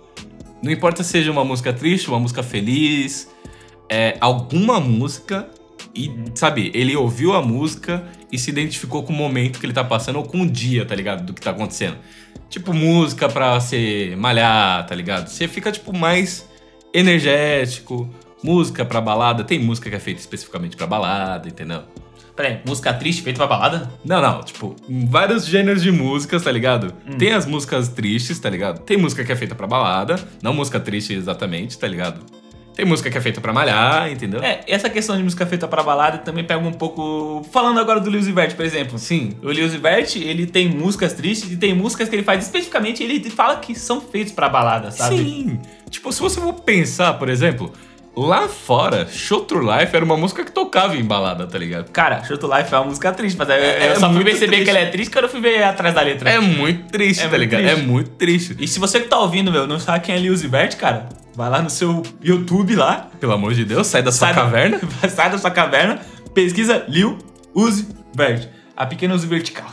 não 0.62 0.72
importa 0.72 1.04
se 1.04 1.12
seja 1.12 1.32
uma 1.32 1.46
música 1.46 1.72
triste, 1.74 2.10
uma 2.10 2.20
música 2.20 2.44
feliz, 2.44 3.30
é, 3.90 4.18
alguma 4.20 4.80
música 4.80 5.50
e, 5.96 6.12
sabe, 6.36 6.72
ele 6.74 6.96
ouviu 6.96 7.34
a 7.34 7.42
música 7.42 8.04
e 8.32 8.38
se 8.38 8.50
identificou 8.50 9.04
com 9.04 9.12
o 9.12 9.16
momento 9.16 9.60
que 9.60 9.66
ele 9.66 9.74
tá 9.74 9.84
passando 9.84 10.18
ou 10.18 10.24
com 10.24 10.42
o 10.42 10.50
dia, 10.50 10.86
tá 10.86 10.96
ligado? 10.96 11.26
Do 11.26 11.34
que 11.34 11.42
tá 11.42 11.52
acontecendo. 11.52 11.98
Tipo, 12.50 12.74
música 12.74 13.28
pra 13.28 13.60
você 13.60 14.16
malhar, 14.18 14.86
tá 14.86 14.96
ligado? 14.96 15.28
Você 15.28 15.48
fica, 15.48 15.72
tipo, 15.72 15.96
mais 15.96 16.48
energético. 16.94 18.10
Música 18.44 18.86
pra 18.86 19.02
balada. 19.02 19.44
Tem 19.44 19.60
música 19.60 19.90
que 19.90 19.96
é 19.96 20.00
feita 20.00 20.20
especificamente 20.20 20.76
pra 20.76 20.88
balada, 20.88 21.48
entendeu? 21.48 21.84
Peraí, 22.40 22.60
música 22.66 22.94
triste 22.94 23.22
feita 23.22 23.38
pra 23.38 23.48
balada? 23.48 23.92
Não, 24.06 24.22
não. 24.22 24.42
Tipo, 24.42 24.74
vários 25.10 25.46
gêneros 25.46 25.84
de 25.84 25.92
músicas, 25.92 26.42
tá 26.42 26.50
ligado? 26.50 26.94
Hum. 27.06 27.18
Tem 27.18 27.34
as 27.34 27.46
músicas 27.46 27.90
tristes, 27.90 28.40
tá 28.40 28.50
ligado? 28.50 28.80
Tem 28.80 28.96
música 28.96 29.26
que 29.26 29.32
é 29.34 29.36
feita 29.36 29.54
pra 29.54 29.68
balada. 29.68 30.16
Não 30.42 30.54
música 30.54 30.80
triste 30.80 31.14
exatamente, 31.14 31.78
tá 31.78 31.86
ligado? 31.86 32.22
Tem 32.74 32.86
música 32.86 33.10
que 33.10 33.18
é 33.18 33.20
feita 33.20 33.42
pra 33.42 33.52
malhar, 33.52 34.10
entendeu? 34.10 34.42
É, 34.42 34.62
essa 34.70 34.90
questão 34.90 35.18
de 35.18 35.24
música 35.24 35.46
feita 35.46 35.68
pra 35.68 35.84
balada 35.84 36.20
também 36.20 36.46
pega 36.46 36.66
um 36.66 36.72
pouco. 36.72 37.46
Falando 37.52 37.78
agora 37.78 38.00
do 38.00 38.10
Lewis 38.10 38.30
Vert, 38.30 38.56
por 38.56 38.64
exemplo. 38.64 38.98
Sim. 38.98 39.34
O 39.44 39.48
Lewis 39.48 39.74
Vert, 39.74 40.16
ele 40.16 40.48
tem 40.48 40.70
músicas 40.70 41.12
tristes 41.12 41.52
e 41.52 41.58
tem 41.58 41.74
músicas 41.74 42.08
que 42.08 42.16
ele 42.16 42.24
faz 42.24 42.46
especificamente, 42.46 43.04
ele 43.04 43.30
fala 43.30 43.58
que 43.58 43.76
são 43.76 44.00
feitos 44.00 44.32
pra 44.32 44.48
balada, 44.48 44.92
sabe? 44.92 45.18
Sim. 45.18 45.60
Tipo, 45.90 46.10
se 46.14 46.22
você 46.22 46.40
for 46.40 46.54
pensar, 46.54 47.16
por 47.16 47.28
exemplo, 47.28 47.74
lá 48.16 48.48
fora, 48.48 49.08
Show 49.10 49.42
True 49.46 49.66
Life 49.66 49.96
era 49.96 50.04
uma 50.04 50.18
música 50.18 50.44
que 50.44 50.52
tocava 50.52 50.96
em 50.98 51.04
balada, 51.04 51.48
tá 51.48 51.58
ligado? 51.58 51.90
Cara, 51.92 52.24
Show 52.24 52.38
to 52.38 52.48
Life 52.54 52.74
é 52.74 52.78
uma 52.78 52.86
música 52.86 53.12
triste, 53.14 53.38
mas 53.38 53.48
eu, 53.50 53.56
É- 53.56 53.88
eu 53.88 53.92
é 53.92 53.96
só 53.96 54.12
fui 54.12 54.24
perceber 54.24 54.48
triste. 54.48 54.64
que 54.66 54.70
ela 54.70 54.80
é 54.80 54.86
triste 54.88 55.12
quando 55.12 55.26
eu 55.26 55.30
fui 55.30 55.42
ver 55.42 55.64
atrás 55.64 55.94
da 55.96 56.02
letra. 56.02 56.30
É 56.30 56.40
muito 56.40 56.90
triste, 56.92 57.22
É 57.22 57.24
tá 57.24 57.30
muito 57.30 57.40
ligado? 57.42 57.62
triste. 57.62 57.80
É 57.80 57.84
muito 57.84 58.10
triste. 58.12 58.56
E 58.60 58.68
se 58.68 58.80
você 58.80 59.00
que 59.00 59.08
tá 59.08 59.18
ouvindo, 59.20 59.52
meu, 59.52 59.66
não 59.68 59.80
sabe 59.80 60.06
quem 60.06 60.16
é 60.16 60.20
Lewis 60.20 60.42
Vert, 60.44 60.76
cara, 60.76 61.08
vai 61.36 61.50
lá 61.50 61.62
no 61.62 61.70
seu 61.70 62.04
YouTube 62.22 62.76
lá, 62.76 63.08
Pelo 63.20 63.34
amor 63.34 63.54
de 63.54 63.64
Deus, 63.64 63.88
sai 63.88 64.02
da 64.02 64.12
sua 64.12 64.28
sai 64.28 64.36
da- 64.36 64.42
caverna. 64.42 64.80
sai 65.10 65.30
da 65.32 65.38
sua 65.38 65.52
caverna, 65.52 66.00
pesquisa 66.34 66.84
Lil 66.88 67.18
Uzi 67.56 67.88
Vert, 68.16 68.48
a 68.76 68.86
pequena 68.86 69.14
Uzi 69.16 69.28
vertical. 69.28 69.70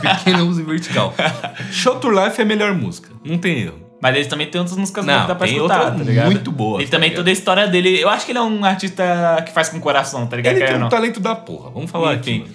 Pequena 0.00 0.42
uso 0.42 0.64
vertical. 0.64 1.14
Show 1.70 1.96
True 1.96 2.14
Life 2.24 2.40
é 2.40 2.44
a 2.44 2.46
melhor 2.46 2.72
música. 2.72 3.10
Não 3.22 3.36
tem 3.36 3.60
erro. 3.60 3.85
Mas 4.00 4.14
ele 4.14 4.26
também 4.26 4.46
tem 4.46 4.60
outras 4.60 4.76
músicas 4.76 5.06
Não, 5.06 5.22
que 5.22 5.28
dá 5.28 5.34
pra 5.34 5.46
tem 5.46 5.56
escutar, 5.56 5.90
tá 5.90 6.02
ligado? 6.04 6.26
muito 6.26 6.52
boas, 6.52 6.80
Ele 6.80 6.90
tá 6.90 6.96
também, 6.96 7.08
ligado? 7.08 7.20
toda 7.20 7.30
a 7.30 7.32
história 7.32 7.66
dele, 7.66 7.98
eu 8.00 8.08
acho 8.10 8.26
que 8.26 8.32
ele 8.32 8.38
é 8.38 8.42
um 8.42 8.64
artista 8.64 9.42
que 9.46 9.52
faz 9.52 9.68
com 9.70 9.80
coração, 9.80 10.26
tá 10.26 10.36
ligado? 10.36 10.56
Ele 10.56 10.66
tem 10.66 10.76
um 10.76 10.80
não. 10.80 10.88
talento 10.88 11.18
da 11.18 11.34
porra. 11.34 11.70
Vamos 11.70 11.90
falar 11.90 12.14
Enfim. 12.14 12.20
aqui. 12.20 12.38
mano. 12.40 12.54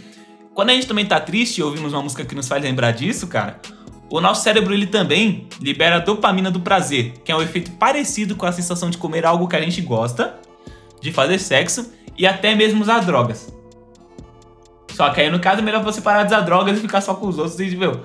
Quando 0.54 0.70
a 0.70 0.74
gente 0.74 0.86
também 0.88 1.06
tá 1.06 1.20
triste 1.20 1.58
e 1.60 1.64
ouvimos 1.64 1.94
uma 1.94 2.02
música 2.04 2.24
que 2.24 2.36
nos 2.36 2.48
faz 2.48 2.62
lembrar 2.62 2.92
disso, 2.92 3.26
cara, 3.28 3.60
o 4.10 4.20
nosso 4.22 4.44
cérebro 4.44 4.74
ele 4.74 4.86
também 4.86 5.48
libera 5.60 5.96
a 5.96 6.00
dopamina 6.00 6.52
do 6.52 6.60
prazer, 6.60 7.14
que 7.24 7.32
é 7.32 7.36
um 7.36 7.42
efeito 7.42 7.72
parecido 7.72 8.36
com 8.36 8.46
a 8.46 8.52
sensação 8.52 8.90
de 8.90 8.98
comer 8.98 9.26
algo 9.26 9.48
que 9.48 9.56
a 9.56 9.62
gente 9.62 9.82
gosta, 9.82 10.36
de 11.02 11.12
fazer 11.12 11.40
sexo 11.40 11.92
e 12.18 12.28
até 12.28 12.54
mesmo 12.54 12.82
usar 12.82 13.00
drogas. 13.00 13.52
Só 14.94 15.10
que 15.10 15.22
aí 15.22 15.30
no 15.32 15.40
caso 15.40 15.60
é 15.60 15.64
melhor 15.64 15.82
você 15.84 16.02
parar 16.02 16.24
de 16.24 16.34
usar 16.34 16.42
drogas 16.42 16.78
e 16.78 16.82
ficar 16.82 17.02
só 17.02 17.16
com 17.16 17.28
os 17.28 17.40
outros 17.40 17.60
e, 17.60 17.76
meu, 17.76 18.02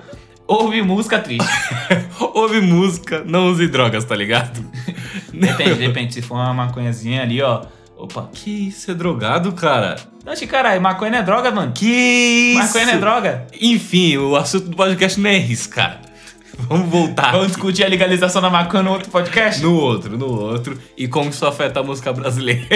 ouve 0.47 0.81
música 0.81 1.19
triste. 1.19 1.47
Ouve 2.19 2.61
música, 2.61 3.23
não 3.25 3.47
use 3.47 3.67
drogas, 3.67 4.05
tá 4.05 4.15
ligado? 4.15 4.63
Depende, 5.33 5.75
depende. 5.75 6.13
Se 6.13 6.21
for 6.21 6.35
uma 6.35 6.53
maconhazinha 6.53 7.21
ali, 7.21 7.41
ó. 7.41 7.63
Opa. 7.95 8.29
Que 8.31 8.67
isso 8.67 8.89
é 8.91 8.93
drogado, 8.93 9.51
cara? 9.53 9.97
Oxe, 10.25 10.45
caralho, 10.45 10.81
maconha 10.81 11.11
não 11.11 11.17
é 11.19 11.23
droga, 11.23 11.51
mano. 11.51 11.71
Que 11.73 12.53
isso? 12.53 12.59
Maconha 12.59 12.85
não 12.85 12.93
é 12.93 12.97
droga. 12.97 13.47
Enfim, 13.59 14.17
o 14.17 14.35
assunto 14.35 14.69
do 14.69 14.75
podcast 14.75 15.19
não 15.19 15.29
é 15.29 15.37
isso, 15.37 15.69
cara. 15.69 15.99
Vamos 16.69 16.89
voltar. 16.89 17.31
Vamos 17.31 17.47
discutir 17.47 17.83
a 17.83 17.87
legalização 17.87 18.41
da 18.41 18.49
maconha 18.49 18.83
no 18.83 18.91
outro 18.91 19.09
podcast? 19.09 19.61
No 19.61 19.75
outro, 19.75 20.17
no 20.17 20.27
outro. 20.27 20.79
E 20.95 21.07
como 21.07 21.29
isso 21.29 21.45
afeta 21.45 21.79
a 21.79 21.83
música 21.83 22.13
brasileira. 22.13 22.67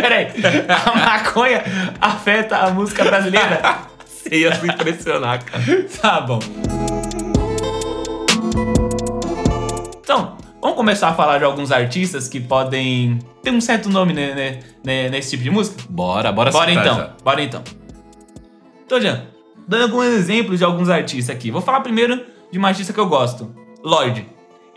Peraí, 0.00 0.28
a 0.68 0.96
maconha 0.96 1.62
afeta 2.00 2.56
a 2.58 2.70
música 2.70 3.04
brasileira? 3.04 3.87
Você 4.28 4.36
ia 4.40 4.54
se 4.54 4.66
impressionar, 4.66 5.44
cara. 5.44 5.64
Tá 6.00 6.20
bom. 6.20 6.38
Então, 10.00 10.36
vamos 10.60 10.76
começar 10.76 11.08
a 11.08 11.14
falar 11.14 11.38
de 11.38 11.44
alguns 11.44 11.72
artistas 11.72 12.28
que 12.28 12.38
podem 12.38 13.18
ter 13.42 13.50
um 13.50 13.60
certo 13.60 13.88
nome 13.88 14.12
né, 14.12 14.34
né, 14.34 14.60
né, 14.84 15.08
nesse 15.08 15.30
tipo 15.30 15.42
de 15.42 15.50
música? 15.50 15.82
Bora, 15.88 16.30
bora 16.30 16.50
Bora 16.50 16.72
então, 16.72 16.96
já. 16.96 17.16
bora 17.24 17.42
então. 17.42 17.62
Então, 18.84 19.00
Jean, 19.00 19.26
dando 19.66 19.84
alguns 19.84 20.06
exemplos 20.06 20.58
de 20.58 20.64
alguns 20.64 20.88
artistas 20.88 21.34
aqui. 21.34 21.50
Vou 21.50 21.62
falar 21.62 21.80
primeiro 21.80 22.22
de 22.50 22.58
uma 22.58 22.68
artista 22.68 22.92
que 22.92 23.00
eu 23.00 23.08
gosto, 23.08 23.54
Lorde. 23.82 24.26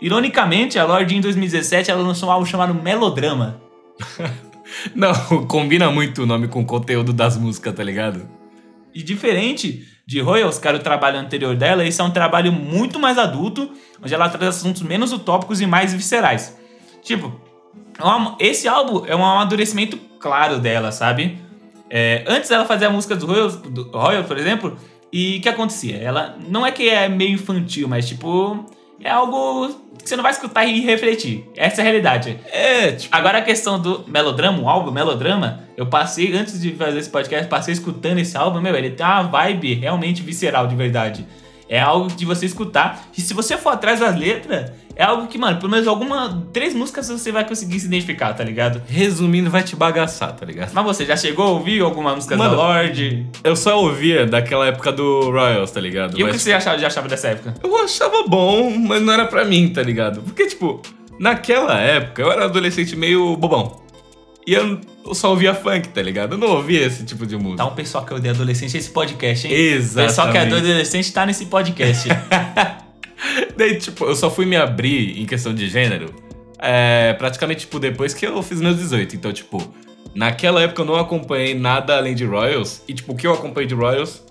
Ironicamente, 0.00 0.78
a 0.78 0.84
Lorde 0.84 1.14
em 1.14 1.20
2017 1.20 1.90
ela 1.90 2.02
lançou 2.02 2.28
um 2.28 2.32
álbum 2.32 2.46
chamado 2.46 2.74
Melodrama. 2.74 3.60
Não, 4.94 5.46
combina 5.46 5.90
muito 5.90 6.22
o 6.22 6.26
nome 6.26 6.48
com 6.48 6.62
o 6.62 6.66
conteúdo 6.66 7.12
das 7.12 7.36
músicas, 7.36 7.74
tá 7.74 7.82
ligado? 7.82 8.41
E 8.94 9.02
diferente 9.02 9.86
de 10.06 10.20
Royals, 10.20 10.58
que 10.58 10.68
era 10.68 10.76
o 10.76 10.80
trabalho 10.80 11.18
anterior 11.18 11.56
dela, 11.56 11.84
esse 11.84 12.00
é 12.00 12.04
um 12.04 12.10
trabalho 12.10 12.52
muito 12.52 12.98
mais 12.98 13.18
adulto, 13.18 13.70
onde 14.02 14.12
ela 14.12 14.28
traz 14.28 14.56
assuntos 14.56 14.82
menos 14.82 15.12
utópicos 15.12 15.60
e 15.60 15.66
mais 15.66 15.92
viscerais. 15.94 16.58
Tipo, 17.02 17.40
é 17.98 18.46
esse 18.46 18.68
álbum 18.68 19.04
é 19.06 19.14
um 19.14 19.24
amadurecimento 19.24 19.96
claro 20.18 20.58
dela, 20.58 20.92
sabe? 20.92 21.38
É, 21.88 22.24
antes 22.26 22.50
ela 22.50 22.64
fazia 22.64 22.88
a 22.88 22.90
música 22.90 23.14
dos 23.14 23.28
Royals, 23.28 23.56
do 23.56 23.90
Royal, 23.90 24.24
por 24.24 24.38
exemplo, 24.38 24.76
e 25.12 25.38
o 25.38 25.40
que 25.42 25.48
acontecia? 25.48 25.96
Ela 25.96 26.38
não 26.48 26.64
é 26.64 26.72
que 26.72 26.88
é 26.88 27.08
meio 27.08 27.34
infantil, 27.34 27.86
mas 27.86 28.08
tipo, 28.08 28.64
é 29.04 29.10
algo 29.10 29.68
que 30.02 30.08
você 30.08 30.16
não 30.16 30.22
vai 30.22 30.32
escutar 30.32 30.64
e 30.64 30.80
refletir. 30.80 31.48
Essa 31.56 31.80
é 31.80 31.82
a 31.82 31.84
realidade. 31.84 32.38
É, 32.50 32.92
tipo. 32.92 33.14
Agora 33.14 33.38
a 33.38 33.42
questão 33.42 33.80
do 33.80 34.04
melodrama, 34.06 34.60
o 34.60 34.68
álbum 34.68 34.90
Melodrama, 34.90 35.64
eu 35.76 35.86
passei, 35.86 36.32
antes 36.32 36.60
de 36.60 36.72
fazer 36.72 36.98
esse 36.98 37.10
podcast, 37.10 37.48
passei 37.48 37.72
escutando 37.72 38.18
esse 38.18 38.36
álbum, 38.36 38.60
meu, 38.60 38.74
ele 38.74 38.90
tem 38.90 39.04
uma 39.04 39.22
vibe 39.22 39.74
realmente 39.74 40.22
visceral, 40.22 40.66
de 40.66 40.74
verdade. 40.74 41.26
É 41.72 41.80
algo 41.80 42.08
de 42.14 42.26
você 42.26 42.44
escutar. 42.44 43.08
E 43.16 43.22
se 43.22 43.32
você 43.32 43.56
for 43.56 43.70
atrás 43.70 43.98
das 43.98 44.14
letras, 44.14 44.70
é 44.94 45.02
algo 45.04 45.26
que, 45.26 45.38
mano, 45.38 45.56
pelo 45.56 45.70
menos 45.70 45.88
alguma. 45.88 46.46
Três 46.52 46.74
músicas 46.74 47.08
você 47.08 47.32
vai 47.32 47.48
conseguir 47.48 47.80
se 47.80 47.86
identificar, 47.86 48.34
tá 48.34 48.44
ligado? 48.44 48.82
Resumindo, 48.86 49.48
vai 49.48 49.62
te 49.62 49.74
bagaçar, 49.74 50.36
tá 50.36 50.44
ligado? 50.44 50.70
Mas 50.74 50.84
você 50.84 51.06
já 51.06 51.16
chegou 51.16 51.46
a 51.46 51.48
ouvir 51.48 51.80
alguma 51.80 52.14
música 52.14 52.36
Mano, 52.36 52.50
da 52.50 52.56
Lorde? 52.62 53.26
Eu 53.42 53.56
só 53.56 53.80
ouvia 53.80 54.26
daquela 54.26 54.66
época 54.66 54.92
do 54.92 55.30
Royals, 55.30 55.70
tá 55.70 55.80
ligado? 55.80 56.10
E 56.10 56.22
o 56.22 56.26
que 56.26 56.32
Mas 56.32 56.42
você 56.42 56.52
achava, 56.52 56.78
já 56.78 56.88
achava 56.88 57.08
dessa 57.08 57.28
época? 57.28 57.54
Eu 57.64 57.74
achava 57.78 58.22
bom, 58.28 58.70
mas 58.76 59.00
não 59.00 59.10
era 59.10 59.24
pra 59.24 59.42
mim, 59.42 59.70
tá 59.70 59.82
ligado? 59.82 60.20
Porque, 60.20 60.46
tipo, 60.48 60.82
naquela 61.18 61.80
época 61.80 62.20
eu 62.20 62.30
era 62.30 62.44
adolescente 62.44 62.94
meio 62.94 63.34
bobão. 63.34 63.80
E 64.46 64.52
eu, 64.52 64.78
eu 65.04 65.14
só 65.14 65.30
ouvia 65.30 65.54
funk, 65.54 65.88
tá 65.88 66.02
ligado? 66.02 66.32
Eu 66.34 66.38
não 66.38 66.48
ouvia 66.48 66.86
esse 66.86 67.04
tipo 67.04 67.26
de 67.26 67.36
música. 67.36 67.58
Tá 67.58 67.66
um 67.66 67.74
pessoal 67.74 68.04
que 68.04 68.14
odeia 68.14 68.32
adolescente 68.32 68.76
esse 68.76 68.90
podcast, 68.90 69.46
hein? 69.46 69.52
Exatamente. 69.52 70.08
Pessoal 70.08 70.30
que 70.30 70.38
é 70.38 70.40
adolescente 70.40 71.12
tá 71.12 71.26
nesse 71.26 71.46
podcast. 71.46 72.08
Daí, 73.56 73.78
tipo, 73.78 74.04
eu 74.04 74.14
só 74.14 74.30
fui 74.30 74.46
me 74.46 74.56
abrir 74.56 75.20
em 75.20 75.26
questão 75.26 75.54
de 75.54 75.68
gênero 75.68 76.12
é, 76.58 77.12
praticamente, 77.14 77.62
tipo, 77.62 77.80
depois 77.80 78.14
que 78.14 78.24
eu 78.24 78.40
fiz 78.42 78.60
meus 78.60 78.76
18. 78.76 79.16
Então, 79.16 79.32
tipo, 79.32 79.60
naquela 80.14 80.62
época 80.62 80.82
eu 80.82 80.86
não 80.86 80.94
acompanhei 80.94 81.54
nada 81.54 81.96
além 81.96 82.14
de 82.14 82.24
Royals. 82.24 82.82
E, 82.86 82.94
tipo, 82.94 83.12
o 83.12 83.16
que 83.16 83.26
eu 83.26 83.32
acompanhei 83.32 83.66
de 83.66 83.74
Royals, 83.74 84.22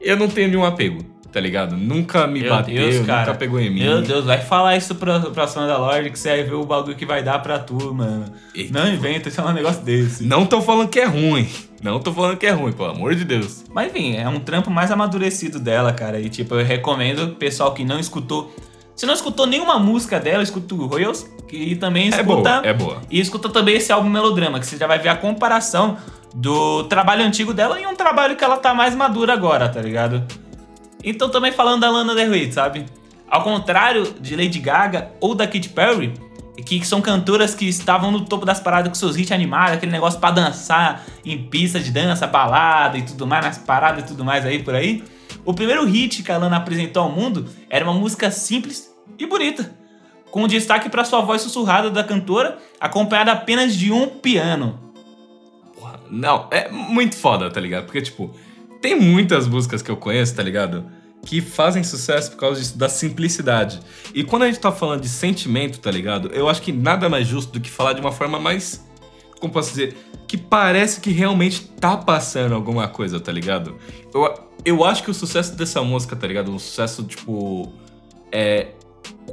eu 0.00 0.16
não 0.16 0.28
tenho 0.28 0.48
nenhum 0.48 0.64
apego, 0.64 1.04
tá 1.32 1.40
ligado? 1.40 1.76
Nunca 1.76 2.26
me 2.26 2.40
Meu 2.40 2.50
bateu, 2.50 2.74
Deus, 2.74 3.06
cara. 3.06 3.20
nunca 3.26 3.34
pegou 3.38 3.60
em 3.60 3.70
mim. 3.70 3.80
Meu 3.80 4.02
Deus, 4.02 4.24
vai 4.24 4.40
falar 4.40 4.76
isso 4.76 4.94
pra, 4.94 5.20
pra 5.20 5.44
da 5.46 5.76
Lorde 5.78 6.10
que 6.10 6.18
você 6.18 6.28
vai 6.30 6.42
ver 6.42 6.54
o 6.54 6.64
bagulho 6.64 6.96
que 6.96 7.06
vai 7.06 7.22
dar 7.22 7.38
pra 7.40 7.58
tu, 7.58 7.94
mano. 7.94 8.24
Eita, 8.54 8.78
não 8.78 8.92
inventa 8.92 9.28
isso 9.28 9.40
é 9.40 9.44
um 9.44 9.52
negócio 9.52 9.82
desse. 9.82 10.24
Não 10.24 10.44
tô 10.46 10.60
falando 10.60 10.88
que 10.88 10.98
é 11.00 11.04
ruim. 11.06 11.48
Não 11.82 11.98
tô 11.98 12.12
falando 12.12 12.36
que 12.36 12.46
é 12.46 12.50
ruim, 12.50 12.72
pelo 12.72 12.90
amor 12.90 13.14
de 13.14 13.24
Deus. 13.24 13.64
Mas 13.72 13.88
enfim, 13.90 14.16
é 14.16 14.28
um 14.28 14.38
trampo 14.40 14.70
mais 14.70 14.90
amadurecido 14.90 15.58
dela, 15.58 15.92
cara. 15.92 16.20
E 16.20 16.28
tipo, 16.28 16.54
eu 16.54 16.64
recomendo 16.64 17.36
pessoal 17.36 17.72
que 17.72 17.84
não 17.84 17.98
escutou. 17.98 18.54
Se 18.94 19.06
não 19.06 19.14
escutou 19.14 19.46
nenhuma 19.46 19.78
música 19.78 20.20
dela, 20.20 20.42
escuta 20.42 20.74
o 20.74 20.86
Royals. 20.86 21.26
E 21.50 21.74
também 21.76 22.06
É 22.06 22.08
escuta. 22.10 22.26
boa, 22.60 22.60
é 22.66 22.72
boa. 22.74 22.98
E 23.10 23.18
escuta 23.18 23.48
também 23.48 23.76
esse 23.76 23.90
álbum 23.90 24.08
Melodrama, 24.10 24.60
que 24.60 24.66
você 24.66 24.76
já 24.76 24.86
vai 24.86 24.98
ver 24.98 25.08
a 25.08 25.16
comparação 25.16 25.96
do 26.34 26.84
trabalho 26.84 27.24
antigo 27.24 27.52
dela 27.52 27.80
e 27.80 27.86
um 27.86 27.94
trabalho 27.96 28.36
que 28.36 28.44
ela 28.44 28.56
tá 28.56 28.72
mais 28.74 28.94
madura 28.94 29.32
agora, 29.32 29.68
tá 29.68 29.80
ligado? 29.80 30.22
Então 31.02 31.28
também 31.28 31.52
falando 31.52 31.80
da 31.80 31.90
Lana 31.90 32.14
Del 32.14 32.30
Rey, 32.30 32.52
sabe? 32.52 32.86
Ao 33.28 33.42
contrário 33.42 34.14
de 34.20 34.36
Lady 34.36 34.58
Gaga 34.58 35.12
ou 35.20 35.34
da 35.34 35.46
Katy 35.46 35.68
Perry, 35.70 36.12
que 36.64 36.84
são 36.86 37.00
cantoras 37.00 37.54
que 37.54 37.68
estavam 37.68 38.10
no 38.10 38.24
topo 38.24 38.44
das 38.44 38.60
paradas 38.60 38.88
com 38.88 38.94
seus 38.94 39.16
hits 39.16 39.32
animados, 39.32 39.74
aquele 39.74 39.92
negócio 39.92 40.20
pra 40.20 40.30
dançar 40.30 41.04
em 41.24 41.38
pista 41.44 41.80
de 41.80 41.90
dança, 41.90 42.26
balada 42.26 42.98
e 42.98 43.02
tudo 43.02 43.26
mais, 43.26 43.44
nas 43.44 43.58
paradas 43.58 44.04
e 44.04 44.06
tudo 44.06 44.24
mais 44.24 44.44
aí 44.44 44.62
por 44.62 44.74
aí. 44.74 45.02
O 45.44 45.54
primeiro 45.54 45.84
hit 45.86 46.22
que 46.22 46.30
a 46.30 46.38
Lana 46.38 46.56
apresentou 46.56 47.02
ao 47.04 47.10
mundo 47.10 47.48
era 47.68 47.84
uma 47.84 47.94
música 47.94 48.30
simples 48.30 48.90
e 49.18 49.26
bonita, 49.26 49.74
com 50.30 50.46
destaque 50.46 50.88
para 50.88 51.04
sua 51.04 51.20
voz 51.20 51.40
sussurrada 51.42 51.90
da 51.90 52.04
cantora, 52.04 52.58
acompanhada 52.78 53.32
apenas 53.32 53.74
de 53.74 53.90
um 53.90 54.06
piano. 54.06 54.78
Não, 56.10 56.48
é 56.50 56.68
muito 56.68 57.16
foda, 57.16 57.48
tá 57.50 57.60
ligado? 57.60 57.84
Porque, 57.84 58.02
tipo, 58.02 58.34
tem 58.80 58.98
muitas 58.98 59.46
músicas 59.46 59.82
que 59.82 59.90
eu 59.90 59.96
conheço, 59.96 60.34
tá 60.34 60.42
ligado? 60.42 60.86
Que 61.24 61.40
fazem 61.40 61.84
sucesso 61.84 62.30
por 62.30 62.38
causa 62.38 62.60
disso, 62.60 62.78
da 62.78 62.88
simplicidade. 62.88 63.80
E 64.14 64.24
quando 64.24 64.44
a 64.44 64.46
gente 64.46 64.58
tá 64.58 64.72
falando 64.72 65.02
de 65.02 65.08
sentimento, 65.08 65.78
tá 65.78 65.90
ligado? 65.90 66.30
Eu 66.32 66.48
acho 66.48 66.62
que 66.62 66.72
nada 66.72 67.08
mais 67.08 67.26
justo 67.26 67.52
do 67.52 67.60
que 67.60 67.70
falar 67.70 67.92
de 67.92 68.00
uma 68.00 68.12
forma 68.12 68.38
mais. 68.38 68.84
Como 69.38 69.52
posso 69.52 69.70
dizer? 69.70 69.96
Que 70.26 70.36
parece 70.36 71.00
que 71.00 71.10
realmente 71.10 71.62
tá 71.78 71.96
passando 71.96 72.54
alguma 72.54 72.88
coisa, 72.88 73.20
tá 73.20 73.30
ligado? 73.30 73.76
Eu, 74.14 74.34
eu 74.64 74.84
acho 74.84 75.02
que 75.02 75.10
o 75.10 75.14
sucesso 75.14 75.54
dessa 75.54 75.82
música, 75.82 76.16
tá 76.16 76.26
ligado? 76.26 76.54
O 76.54 76.58
sucesso, 76.58 77.02
tipo. 77.04 77.72
É. 78.32 78.68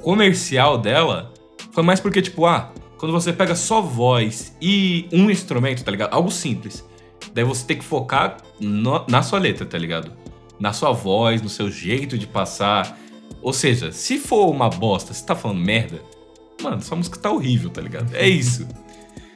Comercial 0.01 0.77
dela 0.77 1.33
foi 1.71 1.83
mais 1.83 1.99
porque, 1.99 2.21
tipo, 2.21 2.45
ah, 2.45 2.71
quando 2.97 3.11
você 3.11 3.31
pega 3.31 3.55
só 3.55 3.81
voz 3.81 4.55
e 4.61 5.07
um 5.11 5.29
instrumento, 5.29 5.83
tá 5.83 5.91
ligado? 5.91 6.13
Algo 6.13 6.31
simples. 6.31 6.83
Daí 7.33 7.43
você 7.43 7.65
tem 7.65 7.77
que 7.77 7.83
focar 7.85 8.37
no- 8.59 9.05
na 9.07 9.21
sua 9.21 9.39
letra, 9.39 9.65
tá 9.65 9.77
ligado? 9.77 10.11
Na 10.59 10.73
sua 10.73 10.91
voz, 10.91 11.41
no 11.41 11.49
seu 11.49 11.69
jeito 11.69 12.17
de 12.17 12.25
passar. 12.27 12.97
Ou 13.41 13.53
seja, 13.53 13.91
se 13.91 14.17
for 14.17 14.49
uma 14.49 14.69
bosta, 14.69 15.13
se 15.13 15.25
tá 15.25 15.35
falando 15.35 15.59
merda, 15.59 16.01
mano, 16.61 16.81
sua 16.81 16.97
música 16.97 17.19
tá 17.19 17.29
horrível, 17.31 17.69
tá 17.69 17.81
ligado? 17.81 18.13
É 18.15 18.27
isso. 18.29 18.67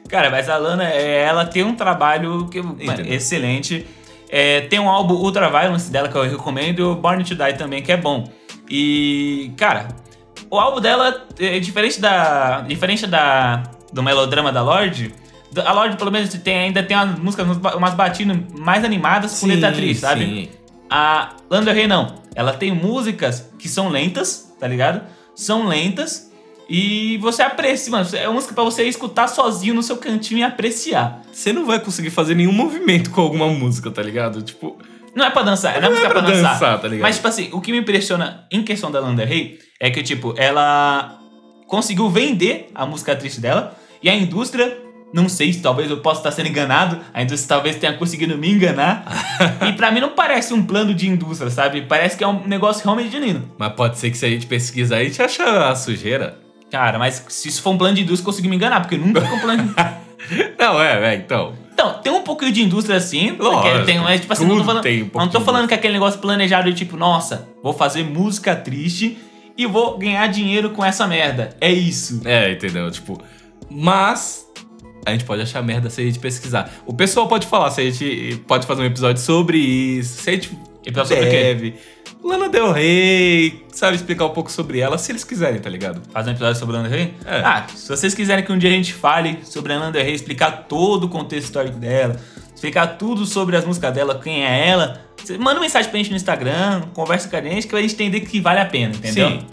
Cara, 0.08 0.28
mas 0.30 0.48
a 0.48 0.56
Lana, 0.56 0.84
é, 0.90 1.22
ela 1.22 1.44
tem 1.46 1.62
um 1.62 1.74
trabalho 1.74 2.48
que, 2.48 2.60
mano, 2.60 3.06
excelente. 3.06 3.86
É, 4.28 4.62
tem 4.62 4.78
um 4.80 4.88
álbum 4.88 5.14
Ultra 5.14 5.48
Violence 5.48 5.90
dela 5.90 6.08
que 6.08 6.16
eu 6.16 6.22
recomendo 6.22 6.78
e 6.80 6.82
o 6.82 6.94
Born 6.94 7.22
to 7.24 7.34
Die 7.34 7.52
também, 7.56 7.82
que 7.82 7.92
é 7.92 7.96
bom. 7.96 8.24
E, 8.68 9.52
cara, 9.56 9.88
o 10.50 10.58
álbum 10.58 10.80
dela 10.80 11.26
é 11.38 11.58
diferente 11.60 12.00
da. 12.00 12.60
Diferente 12.62 13.06
da. 13.06 13.62
do 13.92 14.02
melodrama 14.02 14.50
da 14.50 14.62
Lorde. 14.62 15.14
A 15.64 15.72
Lorde, 15.72 15.96
pelo 15.96 16.10
menos, 16.10 16.32
tem, 16.34 16.56
ainda 16.56 16.82
tem 16.82 16.96
umas 16.96 17.18
músicas, 17.18 17.46
umas 17.74 17.94
batidas 17.94 18.36
mais 18.58 18.84
animadas 18.84 19.38
com 19.38 19.46
letra 19.46 19.72
triste, 19.72 20.00
sabe? 20.00 20.24
Sim. 20.24 20.48
A 20.90 21.36
Lana 21.50 21.72
Rey 21.72 21.86
não. 21.86 22.22
Ela 22.34 22.52
tem 22.52 22.72
músicas 22.72 23.50
que 23.58 23.68
são 23.68 23.88
lentas, 23.88 24.54
tá 24.58 24.66
ligado? 24.66 25.02
São 25.34 25.66
lentas 25.66 26.30
e 26.68 27.18
você 27.18 27.42
aprecia, 27.42 27.90
mano. 27.90 28.08
É 28.14 28.26
uma 28.28 28.34
música 28.34 28.54
pra 28.54 28.64
você 28.64 28.84
escutar 28.84 29.28
sozinho 29.28 29.74
no 29.74 29.82
seu 29.82 29.96
cantinho 29.96 30.40
e 30.40 30.42
apreciar. 30.42 31.22
Você 31.32 31.52
não 31.52 31.66
vai 31.66 31.78
conseguir 31.80 32.10
fazer 32.10 32.34
nenhum 32.34 32.52
movimento 32.52 33.10
com 33.10 33.20
alguma 33.20 33.46
música, 33.48 33.90
tá 33.90 34.02
ligado? 34.02 34.42
Tipo. 34.42 34.78
Não 35.14 35.24
é 35.24 35.30
pra 35.30 35.42
dançar, 35.42 35.78
não, 35.78 35.88
é 35.88 35.90
música 35.90 36.06
é 36.06 36.10
pra, 36.10 36.22
pra 36.22 36.30
dançar. 36.30 36.52
dançar 36.54 36.80
tá 36.80 36.88
ligado? 36.88 37.02
Mas, 37.02 37.16
tipo 37.16 37.28
assim, 37.28 37.50
o 37.52 37.60
que 37.60 37.70
me 37.70 37.78
impressiona 37.78 38.46
em 38.50 38.62
questão 38.62 38.90
da 38.90 38.98
Landa 38.98 39.24
Rey 39.24 39.58
é 39.78 39.90
que, 39.90 40.02
tipo, 40.02 40.34
ela 40.38 41.18
conseguiu 41.66 42.08
vender 42.08 42.70
a 42.74 42.86
música 42.86 43.14
triste 43.14 43.38
dela 43.38 43.76
e 44.02 44.08
a 44.08 44.14
indústria 44.14 44.78
não 45.12 45.28
sei 45.28 45.52
se 45.52 45.60
talvez 45.60 45.90
eu 45.90 45.98
possa 45.98 46.20
estar 46.20 46.32
sendo 46.32 46.48
enganado, 46.48 46.98
a 47.12 47.22
indústria 47.22 47.48
talvez 47.48 47.76
tenha 47.76 47.92
conseguido 47.92 48.36
me 48.38 48.50
enganar. 48.50 49.04
e 49.68 49.72
para 49.72 49.90
mim 49.90 50.00
não 50.00 50.10
parece 50.10 50.54
um 50.54 50.62
plano 50.62 50.94
de 50.94 51.08
indústria, 51.08 51.50
sabe? 51.50 51.82
Parece 51.82 52.16
que 52.16 52.24
é 52.24 52.28
um 52.28 52.46
negócio 52.46 52.82
realmente 52.82 53.10
genuíno. 53.10 53.50
Mas 53.58 53.72
pode 53.74 53.98
ser 53.98 54.10
que 54.10 54.16
se 54.16 54.24
a 54.24 54.30
gente 54.30 54.46
pesquisar, 54.46 54.96
a 54.96 55.04
gente 55.04 55.20
acha 55.22 55.68
a 55.68 55.74
sujeira. 55.76 56.38
Cara, 56.70 56.98
mas 56.98 57.24
se 57.28 57.48
isso 57.48 57.60
for 57.60 57.70
um 57.70 57.78
plano 57.78 57.94
de 57.94 58.02
indústria, 58.02 58.24
consegui 58.24 58.48
me 58.48 58.56
enganar, 58.56 58.80
porque 58.80 58.96
nunca 58.96 59.20
foi 59.20 59.36
um 59.36 59.40
plano 59.40 59.62
de 59.64 59.74
Não, 60.58 60.80
é, 60.80 61.12
é, 61.12 61.14
então. 61.16 61.52
Então, 61.72 61.94
tem 61.94 62.12
um 62.12 62.22
pouquinho 62.22 62.52
de 62.52 62.62
indústria 62.62 62.96
assim, 62.96 63.32
Lógico, 63.32 63.84
tem, 63.84 63.98
mas, 63.98 64.20
tipo 64.20 64.32
assim, 64.32 64.46
não 64.46 64.58
tô 64.58 64.64
falando, 64.64 64.86
um 64.86 65.18
não 65.18 65.28
tô 65.28 65.40
falando 65.40 65.68
que 65.68 65.74
é 65.74 65.76
aquele 65.76 65.94
negócio 65.94 66.20
planejado 66.20 66.70
de 66.70 66.76
tipo, 66.76 66.96
nossa, 66.96 67.48
vou 67.62 67.72
fazer 67.72 68.04
música 68.04 68.54
triste 68.54 69.18
e 69.56 69.66
vou 69.66 69.98
ganhar 69.98 70.26
dinheiro 70.28 70.70
com 70.70 70.84
essa 70.84 71.06
merda. 71.06 71.56
É 71.60 71.70
isso. 71.72 72.22
É, 72.24 72.52
entendeu? 72.52 72.90
Tipo, 72.90 73.20
mas 73.70 74.46
a 75.04 75.10
gente 75.12 75.24
pode 75.24 75.42
achar 75.42 75.62
merda 75.62 75.90
se 75.90 76.00
a 76.00 76.04
gente 76.04 76.18
pesquisar. 76.18 76.70
O 76.86 76.92
pessoal 76.92 77.28
pode 77.28 77.46
falar 77.46 77.70
se 77.70 77.80
a 77.80 77.90
gente 77.90 78.36
pode 78.46 78.66
fazer 78.66 78.82
um 78.82 78.86
episódio 78.86 79.20
sobre 79.20 79.58
isso, 79.58 80.22
se 80.22 80.30
a 80.30 80.32
gente 80.34 80.50
episódio 80.84 81.16
deve. 81.16 81.74
Lana 82.22 82.48
Del 82.48 82.70
Rey, 82.70 83.64
sabe 83.72 83.96
explicar 83.96 84.26
um 84.26 84.30
pouco 84.30 84.50
sobre 84.50 84.78
ela, 84.78 84.96
se 84.96 85.10
eles 85.10 85.24
quiserem, 85.24 85.60
tá 85.60 85.68
ligado? 85.68 86.00
Fazer 86.12 86.30
um 86.30 86.32
episódio 86.32 86.58
sobre 86.58 86.76
Lana 86.76 86.88
Del 86.88 86.98
Rey? 86.98 87.14
É. 87.26 87.40
Ah, 87.40 87.66
se 87.74 87.88
vocês 87.88 88.14
quiserem 88.14 88.44
que 88.44 88.52
um 88.52 88.58
dia 88.58 88.70
a 88.70 88.72
gente 88.72 88.94
fale 88.94 89.40
sobre 89.42 89.72
a 89.72 89.78
Lana 89.78 89.90
Del 89.90 90.04
Rey, 90.04 90.14
explicar 90.14 90.66
todo 90.68 91.04
o 91.04 91.08
contexto 91.08 91.46
histórico 91.46 91.78
dela, 91.78 92.20
explicar 92.54 92.86
tudo 92.96 93.26
sobre 93.26 93.56
as 93.56 93.64
músicas 93.64 93.92
dela, 93.92 94.20
quem 94.22 94.44
é 94.44 94.68
ela, 94.68 95.00
manda 95.40 95.58
mensagem 95.58 95.90
pra 95.90 95.98
gente 95.98 96.10
no 96.10 96.16
Instagram, 96.16 96.82
conversa 96.94 97.28
com 97.28 97.36
a 97.36 97.42
gente, 97.42 97.66
que 97.66 97.80
gente 97.80 97.94
entender 97.94 98.20
que 98.20 98.40
vale 98.40 98.60
a 98.60 98.66
pena, 98.66 98.94
entendeu? 98.94 99.28
Sim. 99.28 99.46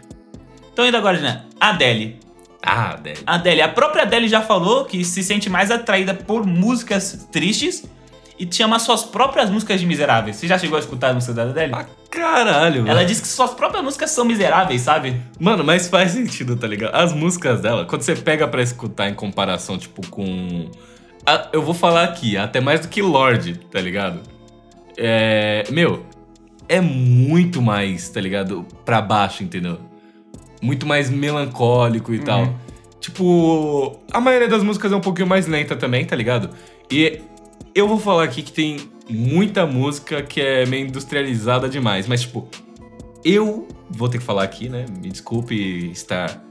Então 0.72 0.86
indo 0.86 0.96
agora, 0.96 1.20
né? 1.20 1.41
Adele. 1.60 2.20
Ah, 2.61 2.91
Adele. 2.91 3.19
Adele. 3.25 3.61
A 3.61 3.69
própria 3.69 4.03
Adele 4.03 4.27
já 4.27 4.41
falou 4.41 4.85
que 4.85 5.03
se 5.03 5.23
sente 5.23 5.49
mais 5.49 5.71
atraída 5.71 6.13
por 6.13 6.45
músicas 6.45 7.27
tristes 7.31 7.85
e 8.37 8.47
chama 8.49 8.79
suas 8.79 9.03
próprias 9.03 9.49
músicas 9.49 9.79
de 9.79 9.85
miseráveis. 9.85 10.37
Você 10.37 10.47
já 10.47 10.57
chegou 10.57 10.77
a 10.77 10.79
escutar 10.79 11.09
a 11.09 11.13
música 11.13 11.33
da 11.33 11.43
Adele? 11.43 11.73
Ah, 11.73 11.85
caralho, 12.09 12.87
Ela 12.87 13.03
diz 13.03 13.19
que 13.19 13.27
suas 13.27 13.51
próprias 13.51 13.83
músicas 13.83 14.11
são 14.11 14.23
miseráveis, 14.23 14.81
sabe? 14.81 15.21
Mano, 15.39 15.63
mas 15.63 15.87
faz 15.87 16.11
sentido, 16.11 16.55
tá 16.55 16.67
ligado? 16.67 16.95
As 16.95 17.13
músicas 17.13 17.61
dela, 17.61 17.85
quando 17.85 18.01
você 18.01 18.15
pega 18.15 18.47
pra 18.47 18.61
escutar 18.61 19.09
em 19.09 19.13
comparação, 19.13 19.77
tipo, 19.77 20.05
com. 20.09 20.69
A, 21.25 21.49
eu 21.51 21.61
vou 21.61 21.73
falar 21.73 22.03
aqui, 22.03 22.37
até 22.37 22.61
mais 22.61 22.81
do 22.81 22.87
que 22.87 23.01
Lorde, 23.01 23.57
tá 23.71 23.81
ligado? 23.81 24.21
É. 24.97 25.63
Meu, 25.69 26.05
é 26.67 26.79
muito 26.79 27.61
mais, 27.61 28.09
tá 28.09 28.21
ligado? 28.21 28.65
Pra 28.85 29.01
baixo, 29.01 29.43
entendeu? 29.43 29.79
Muito 30.61 30.85
mais 30.85 31.09
melancólico 31.09 32.13
e 32.13 32.19
uhum. 32.19 32.23
tal. 32.23 32.55
Tipo, 32.99 33.99
a 34.11 34.19
maioria 34.19 34.47
das 34.47 34.63
músicas 34.63 34.91
é 34.91 34.95
um 34.95 35.01
pouquinho 35.01 35.27
mais 35.27 35.47
lenta 35.47 35.75
também, 35.75 36.05
tá 36.05 36.15
ligado? 36.15 36.49
E 36.91 37.21
eu 37.73 37.87
vou 37.87 37.99
falar 37.99 38.23
aqui 38.23 38.41
que 38.41 38.51
tem 38.51 38.77
muita 39.09 39.65
música 39.65 40.22
que 40.22 40.41
é 40.41 40.65
meio 40.65 40.87
industrializada 40.87 41.69
demais, 41.69 42.07
mas 42.07 42.22
tipo, 42.22 42.48
eu 43.24 43.67
vou 43.89 44.09
ter 44.09 44.19
que 44.19 44.24
falar 44.24 44.43
aqui, 44.43 44.69
né? 44.69 44.85
Me 45.01 45.09
desculpe 45.09 45.89
estar 45.91 46.43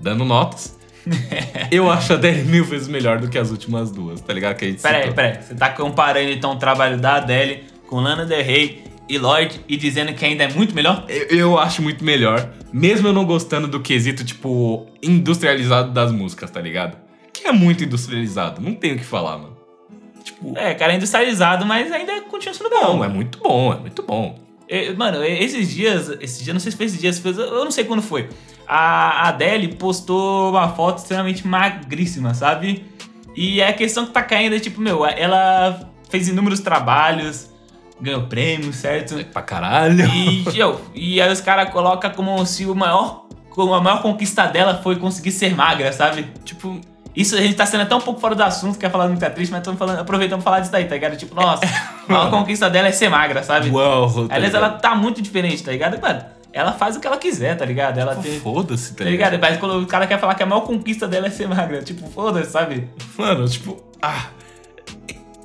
dando 0.00 0.24
notas. 0.24 0.76
eu 1.70 1.90
acho 1.90 2.12
a 2.12 2.16
Adele 2.16 2.42
mil 2.44 2.64
vezes 2.64 2.88
melhor 2.88 3.20
do 3.20 3.28
que 3.28 3.38
as 3.38 3.50
últimas 3.50 3.90
duas, 3.90 4.20
tá 4.20 4.32
ligado? 4.32 4.56
Que 4.56 4.64
a 4.64 4.68
gente 4.68 4.82
peraí, 4.82 5.12
peraí. 5.12 5.42
Você 5.42 5.54
tá 5.54 5.70
comparando 5.70 6.30
então 6.30 6.52
o 6.52 6.56
trabalho 6.56 6.98
da 6.98 7.16
Adele 7.16 7.64
com 7.86 8.00
Lana 8.00 8.26
Del 8.26 8.44
Rey 8.44 8.84
e 9.08 9.18
Lorde 9.18 9.60
e 9.68 9.76
dizendo 9.76 10.12
que 10.12 10.24
ainda 10.24 10.44
é 10.44 10.52
muito 10.52 10.74
melhor? 10.74 11.04
Eu, 11.08 11.26
eu, 11.28 11.58
acho 11.58 11.80
muito 11.80 12.04
melhor. 12.04 12.50
Mesmo 12.76 13.08
eu 13.08 13.12
não 13.14 13.24
gostando 13.24 13.66
do 13.66 13.80
quesito, 13.80 14.22
tipo, 14.22 14.86
industrializado 15.02 15.92
das 15.92 16.12
músicas, 16.12 16.50
tá 16.50 16.60
ligado? 16.60 16.98
Que 17.32 17.48
é 17.48 17.52
muito 17.52 17.82
industrializado. 17.82 18.60
Não 18.60 18.74
tenho 18.74 18.96
o 18.96 18.98
que 18.98 19.04
falar, 19.04 19.38
mano. 19.38 19.56
Tipo. 20.22 20.52
É, 20.58 20.74
cara, 20.74 20.92
é 20.92 20.96
industrializado, 20.96 21.64
mas 21.64 21.90
ainda 21.90 22.20
continua 22.22 22.52
sendo 22.52 22.68
bom. 22.68 22.98
Não, 22.98 23.02
é 23.02 23.08
muito 23.08 23.38
bom, 23.38 23.72
é 23.72 23.76
muito 23.78 24.02
bom. 24.02 24.38
mano, 24.94 25.24
esses 25.24 25.70
dias, 25.70 26.10
esses 26.20 26.44
dias, 26.44 26.52
não 26.52 26.60
sei 26.60 26.70
se 26.70 26.76
foi 26.76 26.84
esses 26.84 27.00
dias, 27.00 27.24
eu 27.24 27.64
não 27.64 27.70
sei 27.70 27.84
quando 27.84 28.02
foi. 28.02 28.28
A 28.68 29.26
Adele 29.28 29.68
postou 29.76 30.50
uma 30.50 30.68
foto 30.68 30.98
extremamente 30.98 31.46
magríssima, 31.46 32.34
sabe? 32.34 32.84
E 33.34 33.62
a 33.62 33.72
questão 33.72 34.04
que 34.04 34.12
tá 34.12 34.22
caindo 34.22 34.54
é 34.54 34.60
tipo, 34.60 34.82
meu, 34.82 35.06
ela 35.06 35.90
fez 36.10 36.28
inúmeros 36.28 36.60
trabalhos, 36.60 37.48
ganhou 38.00 38.22
prêmio, 38.22 38.72
certo? 38.72 39.18
É 39.18 39.24
pra 39.24 39.42
caralho. 39.42 40.06
E, 40.06 40.58
eu, 40.58 40.80
e 40.94 41.20
aí 41.20 41.32
os 41.32 41.40
caras 41.40 41.70
colocam 41.70 42.10
como 42.10 42.44
se 42.46 42.66
o 42.66 42.74
maior, 42.74 43.26
como 43.50 43.74
a 43.74 43.80
maior 43.80 44.02
conquista 44.02 44.46
dela 44.46 44.80
foi 44.82 44.96
conseguir 44.96 45.32
ser 45.32 45.54
magra, 45.54 45.92
sabe? 45.92 46.26
Tipo, 46.44 46.80
isso 47.14 47.34
a 47.34 47.40
gente 47.40 47.54
tá 47.54 47.64
sendo 47.64 47.82
até 47.82 47.94
um 47.94 48.00
pouco 48.00 48.20
fora 48.20 48.34
do 48.34 48.42
assunto, 48.42 48.78
quer 48.78 48.90
falar 48.90 49.08
muito 49.08 49.20
triste, 49.30 49.50
mas 49.50 49.60
estamos 49.60 49.78
falando, 49.78 49.98
aproveitando 50.00 50.42
pra 50.42 50.44
falar 50.44 50.60
disso 50.60 50.72
daí, 50.72 50.84
tá 50.84 50.94
ligado? 50.94 51.16
Tipo, 51.16 51.34
nossa, 51.34 51.64
a 52.06 52.12
maior 52.12 52.30
conquista 52.30 52.68
dela 52.68 52.88
é 52.88 52.92
ser 52.92 53.08
magra, 53.08 53.42
sabe? 53.42 53.70
Uau, 53.70 54.28
tá 54.28 54.34
Aliás, 54.34 54.52
ela 54.52 54.70
tá 54.70 54.94
muito 54.94 55.22
diferente, 55.22 55.64
tá 55.64 55.72
ligado? 55.72 56.00
Mano, 56.00 56.22
ela 56.52 56.72
faz 56.72 56.96
o 56.96 57.00
que 57.00 57.06
ela 57.06 57.16
quiser, 57.16 57.56
tá 57.56 57.64
ligado? 57.64 57.98
Ela 57.98 58.14
tem. 58.16 58.38
Foda-se, 58.40 58.92
tá, 58.92 59.04
tá 59.04 59.10
ligado? 59.10 59.32
ligado? 59.32 59.50
Mas 59.50 59.58
quando 59.58 59.82
o 59.82 59.86
cara 59.86 60.06
quer 60.06 60.18
falar 60.20 60.34
que 60.34 60.42
a 60.42 60.46
maior 60.46 60.60
conquista 60.62 61.08
dela 61.08 61.26
é 61.26 61.30
ser 61.30 61.48
magra, 61.48 61.82
tipo, 61.82 62.06
foda-se, 62.08 62.50
sabe? 62.50 62.88
Mano, 63.16 63.48
tipo, 63.48 63.82
ah. 64.02 64.26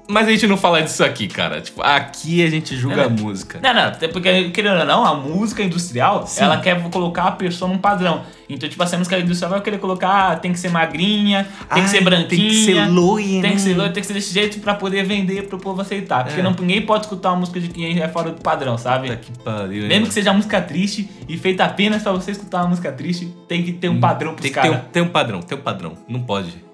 Mas 0.08 0.28
a 0.28 0.32
gente 0.32 0.46
não 0.48 0.58
fala 0.58 0.82
disso 0.82 1.04
aqui, 1.04 1.28
cara. 1.28 1.62
Tipo, 1.62 1.82
aqui 1.82 2.44
a 2.44 2.50
gente 2.50 2.76
julga 2.76 3.06
a 3.06 3.10
música. 3.10 3.60
Não, 3.62 3.74
não, 3.74 3.84
até 3.84 4.08
porque, 4.08 4.50
querendo 4.50 4.80
ou 4.80 4.86
não, 4.86 5.06
a 5.06 5.16
música 5.16 5.64
industrial, 5.64 6.28
Sim. 6.28 6.44
ela 6.44 6.58
quer 6.60 6.82
colocar 6.90 7.24
a 7.24 7.32
pessoa 7.32 7.72
num 7.72 7.78
padrão. 7.78 8.24
Então, 8.50 8.68
tipo 8.68 8.84
assim, 8.84 8.96
a 8.96 9.00
música 9.00 9.18
industrial 9.18 9.52
vai 9.52 9.62
querer 9.62 9.78
colocar, 9.78 10.32
ah, 10.32 10.36
tem 10.36 10.52
que 10.52 10.60
ser 10.60 10.70
magrinha, 10.70 11.48
tem 11.74 11.84
que 11.84 11.90
ser 11.90 12.02
branquinha. 12.02 12.28
Tem 12.28 12.50
que 12.50 12.66
ser 12.66 12.88
loira. 12.90 13.42
Tem 13.42 13.52
que 13.54 13.62
ser 13.62 13.74
loira, 13.74 13.94
tem 13.94 14.02
que 14.02 14.08
ser 14.08 14.14
desse 14.14 14.34
jeito 14.34 14.60
pra 14.60 14.76
poder 14.76 15.06
vender 15.06 15.48
pro 15.48 15.58
povo 15.58 15.82
aceitar. 15.82 16.26
Porque 16.26 16.40
é. 16.40 16.44
não, 16.44 16.52
ninguém 16.52 16.82
pode 16.82 17.06
escutar 17.06 17.30
uma 17.30 17.40
música 17.40 17.60
de 17.60 17.70
quem 17.70 18.00
é 18.00 18.08
fora 18.10 18.32
do 18.32 18.42
padrão, 18.42 18.78
sabe? 18.78 19.08
Tá 19.08 19.16
que 19.16 19.32
pariu, 19.40 19.88
Mesmo 19.88 20.08
que 20.08 20.14
seja 20.14 20.34
música 20.34 20.62
triste 20.62 21.10
e 21.30 21.38
feita 21.38 21.64
apenas 21.64 22.04
pra 22.04 22.12
você 22.12 22.32
escutar 22.32 22.64
uma 22.64 22.70
música 22.70 22.92
triste, 22.92 23.34
tem 23.48 23.64
que 23.64 23.72
ter 23.72 23.88
um 23.88 23.94
hum, 23.94 24.00
padrão 24.00 24.36
pros 24.36 24.50
caras. 24.50 24.72
Tem, 24.72 24.80
um, 24.80 24.84
tem 24.84 25.02
um 25.04 25.08
padrão, 25.08 25.42
tem 25.42 25.58
um 25.58 25.62
padrão. 25.62 25.94
Não 26.08 26.20
pode. 26.22 26.71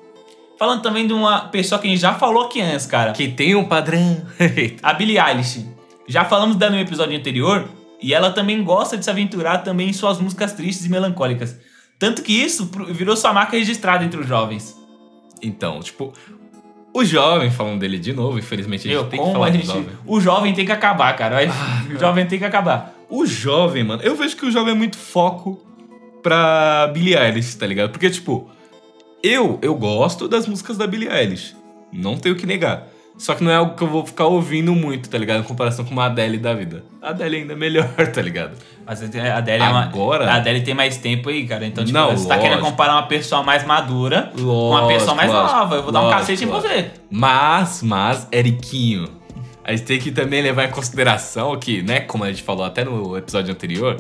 Falando 0.58 0.82
também 0.82 1.06
de 1.06 1.14
uma 1.14 1.42
pessoa 1.50 1.80
que 1.80 1.88
a 1.88 1.90
gente 1.90 2.00
já 2.00 2.14
falou 2.16 2.46
aqui 2.46 2.62
antes, 2.62 2.86
cara. 2.86 3.12
Que 3.14 3.28
tem 3.28 3.56
um 3.56 3.66
padrão. 3.66 4.26
a 4.82 4.94
Billie 4.94 5.20
Eilish. 5.20 5.66
Já 6.08 6.26
falamos 6.26 6.56
dela 6.56 6.76
no 6.76 6.82
episódio 6.82 7.16
anterior. 7.18 7.70
E 8.02 8.14
ela 8.14 8.32
também 8.32 8.64
gosta 8.64 8.98
de 8.98 9.04
se 9.04 9.10
aventurar 9.10 9.60
também 9.60 9.90
em 9.90 9.94
suas 9.94 10.20
músicas 10.20 10.54
tristes 10.54 10.86
e 10.86 10.90
melancólicas. 10.90 11.58
Tanto 12.00 12.22
que 12.22 12.34
isso 12.34 12.70
virou 12.92 13.16
sua 13.16 13.34
marca 13.34 13.58
registrada 13.58 14.04
entre 14.04 14.20
os 14.20 14.28
jovens. 14.28 14.76
Então, 15.42 15.80
tipo, 15.80 16.14
o 16.94 17.04
jovem, 17.04 17.50
falando 17.50 17.80
dele 17.80 17.98
de 18.00 18.14
novo, 18.14 18.38
infelizmente 18.40 18.88
a 18.88 18.92
gente 18.92 19.04
Eu, 19.04 19.10
tem 19.10 19.24
que 19.24 19.32
falar 19.32 19.52
gente, 19.52 19.66
do 19.66 19.74
jovem. 19.74 19.90
O 20.06 20.22
jovem 20.22 20.54
tem 20.54 20.66
que 20.66 20.72
acabar, 20.72 21.16
cara. 21.16 21.38
Ah, 21.48 21.94
o 21.94 22.00
jovem 22.00 22.26
tem 22.26 22.40
que 22.40 22.46
acabar. 22.46 22.96
O 23.10 23.26
jovem, 23.26 23.84
mano, 23.84 24.02
eu 24.04 24.16
vejo 24.16 24.36
que 24.36 24.46
o 24.46 24.52
jovem 24.52 24.74
é 24.74 24.78
muito 24.78 24.98
foco 24.98 25.64
pra 26.22 26.90
Billie 26.94 27.16
Eilish, 27.16 27.56
tá 27.56 27.66
ligado? 27.66 27.92
Porque, 27.92 28.10
tipo, 28.10 28.50
eu, 29.28 29.60
eu 29.62 29.76
gosto 29.76 30.28
das 30.28 30.48
músicas 30.48 30.78
da 30.78 30.88
Billie 30.88 31.10
Eilish. 31.10 31.56
Não 31.92 32.18
tenho 32.18 32.36
que 32.36 32.46
negar. 32.46 32.88
Só 33.18 33.34
que 33.34 33.44
não 33.44 33.52
é 33.52 33.56
algo 33.56 33.76
que 33.76 33.84
eu 33.84 33.88
vou 33.88 34.06
ficar 34.06 34.26
ouvindo 34.26 34.74
muito, 34.74 35.10
tá 35.10 35.18
ligado? 35.18 35.40
Em 35.40 35.44
comparação 35.44 35.84
com 35.84 35.92
uma 35.92 36.06
Adele 36.06 36.38
da 36.38 36.54
vida. 36.54 36.84
A 37.02 37.10
Adele 37.10 37.38
ainda 37.38 37.54
é 37.54 37.56
melhor, 37.56 37.88
tá 38.14 38.22
ligado? 38.22 38.56
Mas 38.86 39.02
a 39.02 39.38
Adele 39.38 39.64
Agora... 39.64 40.24
é 40.24 40.28
uma... 40.28 40.34
A 40.34 40.38
Adele 40.38 40.62
tem 40.62 40.76
mais 40.76 40.98
tempo 40.98 41.30
aí, 41.30 41.48
cara. 41.48 41.66
Então, 41.66 41.84
tipo, 41.84 41.98
não, 41.98 42.06
você 42.06 42.12
lógico. 42.12 42.30
tá 42.30 42.38
querendo 42.38 42.62
comparar 42.62 42.94
uma 42.94 43.08
pessoa 43.08 43.42
mais 43.42 43.66
madura 43.66 44.32
lógico, 44.34 44.46
com 44.46 44.70
uma 44.70 44.88
pessoa 44.88 45.16
mais 45.16 45.32
lógico, 45.32 45.58
nova. 45.58 45.76
Eu 45.76 45.84
vou 45.84 45.92
dar 45.92 46.02
um 46.04 46.12
cacete 46.12 46.44
em 46.44 46.48
você. 46.48 46.92
Mas, 47.10 47.82
mas, 47.82 48.28
Eriquinho, 48.32 49.10
a 49.64 49.72
gente 49.72 49.84
tem 49.84 50.00
que 50.00 50.12
também 50.12 50.42
levar 50.44 50.66
em 50.66 50.72
consideração 50.72 51.58
que, 51.58 51.82
né, 51.82 52.02
como 52.02 52.24
a 52.24 52.28
gente 52.28 52.44
falou 52.44 52.64
até 52.64 52.86
no 52.86 53.18
episódio 53.18 53.52
anterior... 53.52 54.00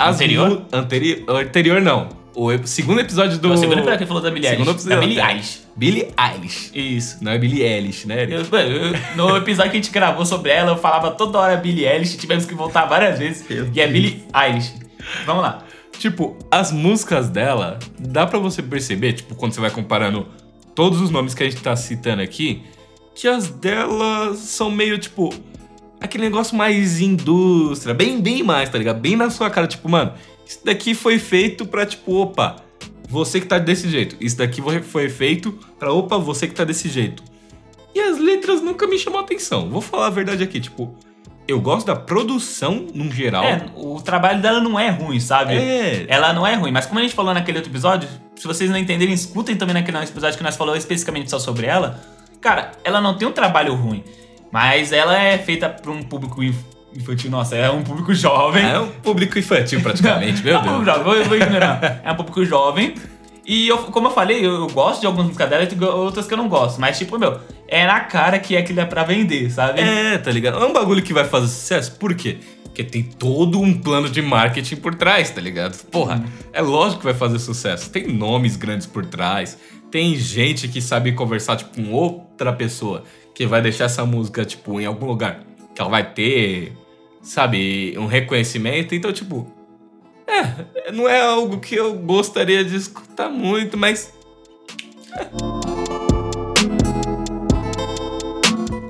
Anterior? 0.00 0.62
Anteri... 0.72 1.24
Anterior 1.28 1.82
não 1.82 2.17
o 2.44 2.66
segundo 2.66 3.00
episódio 3.00 3.38
do. 3.38 3.52
O 3.52 3.56
segundo 3.56 3.78
episódio 3.78 3.98
que 3.98 4.06
falou 4.06 4.22
da 4.22 4.30
Billie 4.30 4.48
Segundo 4.48 4.68
Eilish. 4.68 4.80
episódio. 4.86 5.00
Da 5.00 5.06
Billie 5.06 5.20
Eilish. 5.30 5.60
Billie 5.76 6.08
Eilish. 6.18 6.70
Isso. 6.74 7.18
Não 7.22 7.32
é 7.32 7.38
Billie 7.38 7.62
Eilish, 7.62 8.06
né? 8.06 8.24
Eu- 8.24 8.40
eu- 8.40 8.92
no 9.16 9.36
episódio 9.36 9.70
que 9.70 9.76
a 9.76 9.80
gente 9.80 9.90
gravou 9.90 10.24
sobre 10.26 10.50
ela, 10.50 10.72
eu 10.72 10.76
falava 10.76 11.10
toda 11.10 11.38
hora 11.38 11.56
Billie 11.56 11.86
Eilish, 11.86 12.16
tivemos 12.16 12.44
que 12.44 12.54
voltar 12.54 12.86
várias 12.86 13.18
vezes. 13.18 13.44
E 13.74 13.80
é. 13.80 13.86
Billie 13.86 14.24
Eilish. 14.34 14.74
Vamos 15.26 15.42
lá. 15.42 15.64
Tipo, 15.98 16.36
as 16.50 16.70
músicas 16.70 17.28
dela, 17.28 17.78
dá 17.98 18.24
pra 18.26 18.38
você 18.38 18.62
perceber, 18.62 19.14
tipo, 19.14 19.34
quando 19.34 19.52
você 19.52 19.60
vai 19.60 19.70
comparando 19.70 20.28
todos 20.74 21.00
os 21.00 21.10
nomes 21.10 21.34
que 21.34 21.42
a 21.42 21.50
gente 21.50 21.60
tá 21.60 21.74
citando 21.74 22.22
aqui, 22.22 22.62
que 23.16 23.26
as 23.26 23.48
dela 23.48 24.32
são 24.36 24.70
meio, 24.70 24.96
tipo, 24.98 25.34
aquele 26.00 26.22
negócio 26.22 26.56
mais 26.56 27.00
indústria, 27.00 27.92
bem, 27.94 28.20
bem 28.20 28.44
mais, 28.44 28.68
tá 28.70 28.78
ligado? 28.78 29.00
Bem 29.00 29.16
na 29.16 29.28
sua 29.28 29.50
cara, 29.50 29.66
tipo, 29.66 29.88
mano, 29.88 30.12
isso 30.48 30.60
daqui 30.64 30.94
foi 30.94 31.18
feito 31.18 31.66
pra, 31.66 31.84
tipo, 31.84 32.14
opa, 32.14 32.56
você 33.06 33.38
que 33.40 33.46
tá 33.46 33.58
desse 33.58 33.88
jeito. 33.88 34.16
Isso 34.18 34.38
daqui 34.38 34.62
foi- 34.82 35.08
feito 35.10 35.52
pra, 35.78 35.92
opa, 35.92 36.16
você 36.18 36.48
que 36.48 36.54
tá 36.54 36.64
desse 36.64 36.88
jeito. 36.88 37.22
E 37.94 38.00
as 38.00 38.18
letras 38.18 38.62
nunca 38.62 38.86
me 38.86 38.98
chamou 38.98 39.20
atenção. 39.20 39.68
Vou 39.68 39.80
falar 39.82 40.06
a 40.06 40.10
verdade 40.10 40.42
aqui, 40.42 40.58
tipo, 40.58 40.94
eu 41.46 41.60
gosto 41.60 41.86
da 41.86 41.94
produção 41.96 42.86
num 42.94 43.10
geral. 43.10 43.44
É, 43.44 43.66
o 43.76 44.00
trabalho 44.00 44.40
dela 44.40 44.60
não 44.60 44.78
é 44.80 44.88
ruim, 44.88 45.20
sabe? 45.20 45.54
É. 45.54 46.06
Ela 46.08 46.32
não 46.32 46.46
é 46.46 46.54
ruim, 46.54 46.70
mas 46.72 46.86
como 46.86 46.98
a 46.98 47.02
gente 47.02 47.14
falou 47.14 47.34
naquele 47.34 47.58
outro 47.58 47.70
episódio, 47.70 48.08
se 48.34 48.46
vocês 48.46 48.70
não 48.70 48.78
entenderem, 48.78 49.12
escutem 49.14 49.54
também 49.56 49.74
naquele 49.74 49.98
episódio 49.98 50.36
que 50.38 50.44
nós 50.44 50.56
falamos 50.56 50.78
especificamente 50.78 51.28
só 51.30 51.38
sobre 51.38 51.66
ela. 51.66 52.00
Cara, 52.40 52.72
ela 52.84 53.00
não 53.00 53.16
tem 53.16 53.26
um 53.26 53.32
trabalho 53.32 53.74
ruim, 53.74 54.02
mas 54.52 54.92
ela 54.92 55.20
é 55.20 55.36
feita 55.38 55.68
pra 55.68 55.90
um 55.90 56.02
público 56.02 56.42
infantil. 56.98 57.30
Nossa, 57.30 57.56
é 57.56 57.70
um 57.70 57.82
público 57.82 58.14
jovem. 58.14 58.64
É 58.64 58.78
um 58.78 58.88
público 58.88 59.38
infantil, 59.38 59.80
praticamente, 59.80 60.42
meu 60.42 60.56
é 60.56 60.58
um 60.58 60.62
público 60.62 60.84
Deus. 60.84 60.96
jovem, 60.96 61.14
vou, 61.14 61.24
vou 61.24 61.36
ignorar. 61.36 62.00
É 62.04 62.12
um 62.12 62.16
público 62.16 62.44
jovem. 62.44 62.94
E 63.48 63.66
eu, 63.66 63.78
como 63.78 64.08
eu 64.08 64.10
falei, 64.10 64.44
eu, 64.44 64.52
eu 64.56 64.66
gosto 64.66 65.00
de 65.00 65.06
algumas 65.06 65.26
músicas 65.26 65.48
dela 65.48 65.64
e 65.64 65.84
outras 65.84 66.26
que 66.26 66.34
eu 66.34 66.38
não 66.38 66.50
gosto. 66.50 66.78
Mas, 66.78 66.98
tipo, 66.98 67.18
meu, 67.18 67.40
é 67.66 67.86
na 67.86 68.00
cara 68.00 68.38
que 68.38 68.54
é 68.54 68.58
aquilo 68.58 68.80
é 68.80 68.84
pra 68.84 69.04
vender, 69.04 69.50
sabe? 69.50 69.80
É, 69.80 70.18
tá 70.18 70.30
ligado? 70.30 70.62
É 70.62 70.66
um 70.66 70.72
bagulho 70.72 71.02
que 71.02 71.14
vai 71.14 71.24
fazer 71.24 71.46
sucesso. 71.46 71.92
Por 71.92 72.14
quê? 72.14 72.36
Porque 72.64 72.84
tem 72.84 73.02
todo 73.02 73.58
um 73.58 73.72
plano 73.72 74.10
de 74.10 74.20
marketing 74.20 74.76
por 74.76 74.94
trás, 74.94 75.30
tá 75.30 75.40
ligado? 75.40 75.82
Porra, 75.86 76.22
é 76.52 76.60
lógico 76.60 77.00
que 77.00 77.06
vai 77.06 77.14
fazer 77.14 77.38
sucesso. 77.38 77.88
Tem 77.88 78.06
nomes 78.06 78.54
grandes 78.54 78.86
por 78.86 79.06
trás. 79.06 79.56
Tem 79.90 80.14
gente 80.14 80.68
que 80.68 80.82
sabe 80.82 81.12
conversar, 81.12 81.56
tipo, 81.56 81.74
com 81.74 81.90
outra 81.90 82.52
pessoa 82.52 83.02
que 83.34 83.46
vai 83.46 83.62
deixar 83.62 83.84
essa 83.86 84.04
música, 84.04 84.44
tipo, 84.44 84.78
em 84.78 84.84
algum 84.84 85.06
lugar. 85.06 85.40
Que 85.74 85.80
ela 85.80 85.90
vai 85.90 86.04
ter, 86.04 86.72
sabe, 87.28 87.94
um 87.98 88.06
reconhecimento. 88.06 88.94
Então, 88.94 89.12
tipo, 89.12 89.52
é, 90.26 90.90
não 90.92 91.08
é 91.08 91.20
algo 91.20 91.60
que 91.60 91.74
eu 91.74 91.94
gostaria 91.94 92.64
de 92.64 92.76
escutar 92.76 93.28
muito, 93.28 93.76
mas 93.76 94.12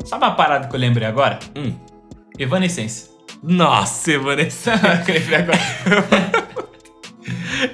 Sabe 0.04 0.24
uma 0.24 0.34
parada 0.34 0.68
que 0.68 0.74
eu 0.74 0.80
lembrei 0.80 1.06
agora? 1.06 1.38
Hum. 1.56 1.74
Evanescence. 2.38 3.10
Nossa, 3.42 4.18
Vanessa. 4.18 4.72
Que 5.04 5.12
eu 5.12 5.14
lembrei 5.14 5.38
agora. 5.38 6.48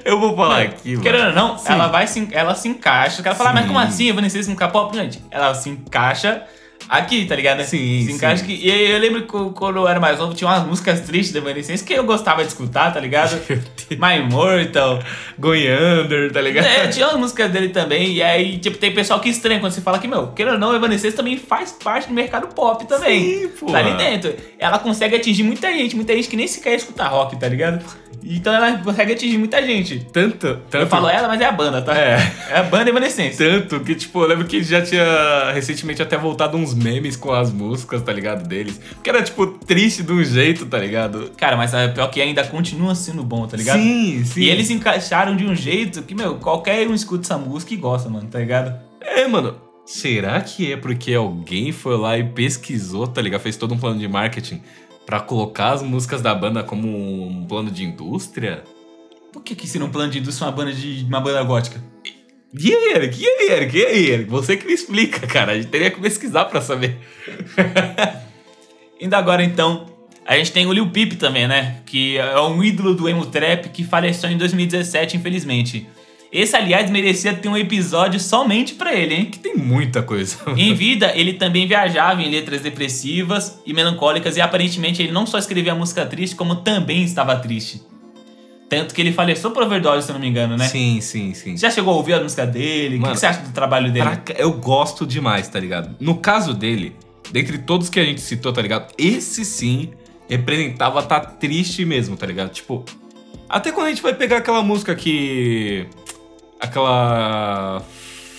Eu 0.03 0.19
vou 0.19 0.35
falar 0.35 0.63
aqui, 0.63 0.91
mano. 0.91 1.01
Querendo 1.01 1.27
ou 1.27 1.33
não, 1.33 1.57
Sim. 1.57 1.73
ela 1.73 1.87
vai 1.87 2.07
se, 2.07 2.27
ela 2.31 2.55
se 2.55 2.67
encaixa. 2.67 3.21
O 3.21 3.23
cara 3.23 3.35
fala, 3.35 3.51
ah, 3.51 3.53
mas 3.53 3.67
como 3.67 3.79
assim, 3.79 4.09
Evanescence 4.09 4.49
nunca 4.49 4.67
pop? 4.67 4.95
Gente, 4.95 5.21
ela 5.29 5.53
se 5.53 5.69
encaixa 5.69 6.43
aqui, 6.89 7.25
tá 7.25 7.35
ligado? 7.35 7.63
Sim, 7.63 8.03
Se 8.05 8.11
encaixa 8.11 8.43
sim. 8.43 8.53
aqui. 8.53 8.67
E 8.67 8.91
eu 8.91 8.99
lembro 8.99 9.21
que 9.23 9.53
quando 9.53 9.77
eu 9.77 9.87
era 9.87 9.99
mais 9.99 10.19
novo, 10.19 10.33
tinha 10.33 10.49
umas 10.49 10.65
músicas 10.65 11.01
tristes 11.01 11.33
da 11.33 11.39
Evanescence 11.39 11.83
que 11.83 11.93
eu 11.93 12.03
gostava 12.03 12.41
de 12.43 12.49
escutar, 12.49 12.93
tá 12.93 12.99
ligado? 12.99 13.39
My 13.97 14.17
Immortal. 14.19 14.99
Goiander, 15.37 16.31
tá 16.31 16.41
ligado? 16.41 16.65
É, 16.65 16.87
tinha 16.87 17.07
umas 17.07 17.17
músicas 17.19 17.51
dele 17.51 17.69
também. 17.69 18.13
E 18.13 18.23
aí, 18.23 18.57
tipo, 18.57 18.77
tem 18.77 18.93
pessoal 18.93 19.19
que 19.19 19.29
estranha 19.29 19.59
quando 19.59 19.71
você 19.73 19.81
fala 19.81 19.99
que, 19.99 20.07
meu, 20.07 20.27
querendo 20.27 20.53
ou 20.53 20.59
não, 20.59 20.75
Evanescence 20.75 21.15
também 21.15 21.37
faz 21.37 21.71
parte 21.71 22.07
do 22.07 22.13
mercado 22.13 22.47
pop 22.53 22.85
também. 22.87 23.41
Sim, 23.41 23.47
pô. 23.59 23.65
Tá 23.67 23.79
ali 23.79 23.93
dentro. 23.95 24.33
Ela 24.59 24.79
consegue 24.79 25.15
atingir 25.15 25.43
muita 25.43 25.71
gente, 25.71 25.95
muita 25.95 26.13
gente 26.15 26.27
que 26.27 26.35
nem 26.35 26.47
sequer 26.47 26.75
escuta 26.75 27.05
rock, 27.05 27.35
tá 27.37 27.47
ligado? 27.47 27.83
Então 28.25 28.53
ela 28.53 28.77
consegue 28.79 29.13
atingir 29.13 29.37
muita 29.37 29.61
gente. 29.61 29.99
Tanto, 30.11 30.57
tanto. 30.69 30.77
Eu 30.77 30.87
falo 30.87 31.07
ela, 31.07 31.27
mas 31.27 31.39
é 31.39 31.45
a 31.45 31.51
banda, 31.51 31.81
tá? 31.81 31.95
É. 31.95 32.17
É 32.49 32.57
a 32.57 32.63
banda 32.63 32.89
Evanescence. 32.89 33.37
Tanto 33.37 33.79
que, 33.81 33.93
tipo, 33.93 34.21
eu 34.21 34.27
lembro 34.27 34.45
que 34.45 34.63
já 34.63 34.81
tinha 34.81 35.51
recentemente 35.53 36.01
até 36.01 36.17
voltado 36.17 36.57
uns 36.57 36.73
memes 36.73 37.15
com 37.15 37.31
as 37.31 37.51
músicas, 37.51 38.01
tá 38.01 38.11
ligado? 38.11 38.47
Deles. 38.47 38.79
Que 39.03 39.09
era, 39.09 39.21
tipo, 39.21 39.45
triste 39.47 40.01
de 40.01 40.11
um 40.11 40.23
jeito, 40.23 40.65
tá 40.65 40.79
ligado? 40.79 41.31
Cara, 41.37 41.55
mas 41.55 41.73
é 41.73 41.87
pior 41.87 42.07
que 42.09 42.19
ainda 42.19 42.43
continua 42.43 42.95
sendo 42.95 43.23
bom, 43.23 43.45
tá 43.45 43.55
ligado? 43.55 43.79
Sim, 43.79 44.23
sim. 44.25 44.41
E 44.41 44.49
eles 44.49 44.69
encaixaram 44.71 45.35
de 45.35 45.45
um 45.45 45.55
jeito 45.55 46.01
que, 46.01 46.15
meu, 46.15 46.35
qualquer 46.35 46.87
um 46.87 46.93
escuta 46.93 47.23
essa 47.23 47.37
música 47.37 47.73
e 47.73 47.77
gosta, 47.77 48.09
mano, 48.09 48.27
tá 48.27 48.39
ligado? 48.39 48.73
É, 49.01 49.27
mano. 49.27 49.55
Será 49.85 50.41
que 50.41 50.73
é 50.73 50.77
porque 50.77 51.13
alguém 51.13 51.71
foi 51.71 51.95
lá 51.95 52.17
e 52.17 52.23
pesquisou, 52.23 53.05
tá 53.05 53.21
ligado? 53.21 53.41
Fez 53.41 53.55
todo 53.55 53.75
um 53.75 53.77
plano 53.77 53.99
de 53.99 54.07
marketing 54.07 54.59
pra 55.05 55.19
colocar 55.19 55.71
as 55.71 55.81
músicas 55.81 56.21
da 56.21 56.33
banda 56.33 56.63
como 56.63 56.87
um 57.27 57.45
plano 57.45 57.69
de 57.69 57.83
indústria? 57.83 58.63
Por 59.31 59.43
que 59.43 59.55
que 59.55 59.67
ser 59.67 59.83
um 59.83 59.89
plano 59.89 60.11
de 60.11 60.19
indústria 60.19 60.47
uma 60.47 60.51
banda 60.51 60.73
de 60.73 61.05
uma 61.07 61.19
banda 61.19 61.43
gótica? 61.43 61.83
E 62.57 62.73
aí, 62.73 62.93
Eric? 62.95 63.21
E 63.21 63.27
aí, 63.27 63.51
Eric? 63.51 63.77
E 63.77 63.85
aí, 63.85 64.09
Eric? 64.11 64.29
Você 64.29 64.55
que 64.55 64.65
me 64.65 64.73
explica, 64.73 65.27
cara. 65.27 65.51
A 65.51 65.55
gente 65.55 65.67
teria 65.67 65.91
que 65.91 65.99
pesquisar 65.99 66.45
pra 66.45 66.61
saber. 66.61 66.97
Indo 68.99 69.13
agora, 69.13 69.43
então, 69.43 69.87
a 70.25 70.37
gente 70.37 70.53
tem 70.53 70.65
o 70.65 70.71
Lil 70.71 70.89
Peep 70.89 71.13
também, 71.13 71.47
né? 71.47 71.81
Que 71.85 72.17
é 72.17 72.39
um 72.39 72.63
ídolo 72.63 72.95
do 72.95 73.09
emo 73.09 73.25
trap 73.25 73.69
que 73.69 73.83
faleceu 73.83 74.29
em 74.29 74.37
2017, 74.37 75.17
infelizmente. 75.17 75.87
Esse, 76.35 76.53
aliás, 76.53 76.91
merecia 76.91 77.33
ter 77.33 77.47
um 77.47 77.55
episódio 77.55 78.19
somente 78.19 78.73
pra 78.73 78.93
ele, 78.93 79.15
hein? 79.15 79.31
Tem 79.41 79.55
muita 79.55 80.03
coisa. 80.03 80.35
Em 80.57 80.73
vida, 80.73 81.13
ele 81.15 81.31
também 81.31 81.65
viajava 81.65 82.21
em 82.21 82.29
letras 82.29 82.59
depressivas 82.59 83.61
e 83.65 83.73
melancólicas 83.73 84.35
e 84.35 84.41
aparentemente 84.41 85.01
ele 85.01 85.13
não 85.13 85.25
só 85.25 85.37
escrevia 85.37 85.73
música 85.73 86.05
triste, 86.05 86.35
como 86.35 86.57
também 86.57 87.03
estava 87.03 87.37
triste. 87.37 87.81
Tanto 88.67 88.93
que 88.93 88.99
ele 88.99 89.13
faleceu 89.13 89.51
por 89.51 89.63
overdose, 89.63 90.07
se 90.07 90.11
eu 90.11 90.15
não 90.15 90.19
me 90.19 90.27
engano, 90.27 90.57
né? 90.57 90.67
Sim, 90.67 90.99
sim, 90.99 91.33
sim. 91.33 91.55
Já 91.55 91.71
chegou 91.71 91.93
a 91.93 91.95
ouvir 91.95 92.15
a 92.15 92.21
música 92.21 92.45
dele? 92.45 92.97
o 92.97 93.03
que 93.03 93.11
que 93.11 93.17
você 93.17 93.27
acha 93.27 93.39
do 93.39 93.53
trabalho 93.53 93.89
dele? 93.89 94.09
Eu 94.37 94.51
gosto 94.51 95.07
demais, 95.07 95.47
tá 95.47 95.57
ligado? 95.57 95.95
No 96.01 96.15
caso 96.17 96.53
dele, 96.53 96.97
dentre 97.31 97.59
todos 97.59 97.87
que 97.87 97.97
a 97.97 98.03
gente 98.03 98.19
citou, 98.19 98.51
tá 98.51 98.61
ligado? 98.61 98.93
Esse 98.97 99.45
sim 99.45 99.91
representava 100.27 101.01
tá 101.01 101.21
triste 101.21 101.85
mesmo, 101.85 102.17
tá 102.17 102.25
ligado? 102.25 102.49
Tipo, 102.49 102.83
até 103.47 103.71
quando 103.71 103.87
a 103.87 103.89
gente 103.91 104.01
vai 104.01 104.13
pegar 104.13 104.37
aquela 104.37 104.61
música 104.61 104.93
que. 104.95 105.87
Aquela. 106.59 107.81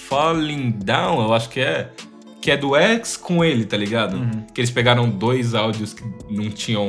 Falling 0.08 0.70
Down, 0.70 1.20
eu 1.22 1.34
acho 1.34 1.48
que 1.48 1.60
é. 1.60 1.90
Que 2.40 2.52
é 2.52 2.56
do 2.56 2.76
X 2.76 3.16
com 3.16 3.44
ele, 3.44 3.64
tá 3.64 3.76
ligado? 3.76 4.16
Uhum. 4.16 4.46
Que 4.54 4.60
eles 4.60 4.70
pegaram 4.70 5.08
dois 5.10 5.52
áudios 5.54 5.92
que 5.92 6.04
não 6.30 6.48
tinham 6.50 6.88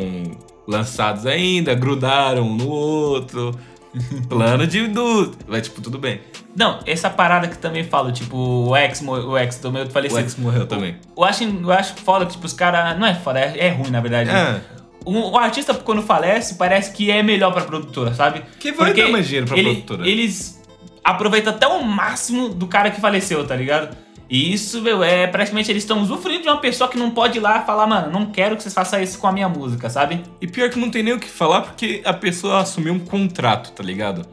lançados 0.68 1.26
ainda, 1.26 1.74
grudaram 1.74 2.44
um 2.44 2.56
no 2.56 2.70
outro. 2.70 3.58
Plano 4.30 4.68
de 4.68 4.80
indústria. 4.80 5.40
Vai, 5.48 5.62
tipo, 5.62 5.82
tudo 5.82 5.98
bem. 5.98 6.22
Não, 6.56 6.80
essa 6.86 7.10
parada 7.10 7.48
que 7.48 7.58
também 7.58 7.84
falo, 7.84 8.12
tipo, 8.12 8.38
o 8.38 8.78
ex, 8.78 9.02
o 9.02 9.38
ex 9.38 9.58
do 9.58 9.72
meu 9.72 9.86
O 9.86 9.90
falecido. 9.90 10.20
X 10.22 10.36
morreu 10.36 10.68
também. 10.68 10.96
Eu 11.18 11.24
acho, 11.24 11.44
eu 11.44 11.72
acho 11.72 11.96
foda 11.96 12.26
que, 12.28 12.34
tipo, 12.34 12.46
os 12.46 12.54
caras. 12.54 13.00
Não 13.00 13.08
é 13.08 13.16
foda, 13.16 13.40
é, 13.40 13.68
é 13.68 13.70
ruim, 13.70 13.90
na 13.90 14.00
verdade. 14.00 14.30
É. 14.30 14.62
O, 15.04 15.32
o 15.32 15.38
artista, 15.38 15.74
quando 15.74 16.04
falece, 16.04 16.56
parece 16.56 16.92
que 16.92 17.10
é 17.10 17.24
melhor 17.24 17.52
pra 17.52 17.64
produtora, 17.64 18.14
sabe? 18.14 18.44
Que 18.60 18.72
vai 18.72 18.94
dar 18.94 19.10
mais 19.10 19.26
dinheiro 19.26 19.48
pra 19.48 19.58
ele- 19.58 19.70
produtora. 19.82 20.08
Eles 20.08 20.62
aproveitam 21.08 21.54
até 21.54 21.66
o 21.66 21.82
máximo 21.82 22.50
do 22.50 22.68
cara 22.68 22.92
que 22.92 23.00
faleceu, 23.00 23.48
tá 23.48 23.56
ligado? 23.56 23.96
E 24.30 24.54
isso, 24.54 24.82
meu, 24.82 25.02
é 25.02 25.26
praticamente 25.26 25.72
eles 25.72 25.84
estão 25.84 26.02
usufruindo 26.02 26.44
de 26.44 26.50
uma 26.50 26.60
pessoa 26.60 26.90
que 26.90 26.98
não 26.98 27.12
pode 27.12 27.38
ir 27.38 27.42
lá 27.42 27.62
falar, 27.62 27.88
mano, 27.88 28.12
não 28.12 28.26
quero 28.26 28.58
que 28.58 28.62
vocês 28.62 28.74
façam 28.74 29.02
isso 29.02 29.18
com 29.18 29.26
a 29.26 29.32
minha 29.32 29.48
música, 29.48 29.90
sabe? 29.90 30.22
E 30.42 30.48
pior 30.48 30.70
que 30.70 30.78
não 30.78 30.92
tem 30.92 31.02
nem 31.02 31.14
o 31.14 31.20
que 31.20 31.30
falar 31.30 31.62
porque 31.62 32.02
a 32.04 32.12
pessoa 32.12 32.60
assumiu 32.60 32.94
um 32.94 33.00
contrato, 33.00 33.72
tá 33.72 33.82
ligado? 33.82 34.28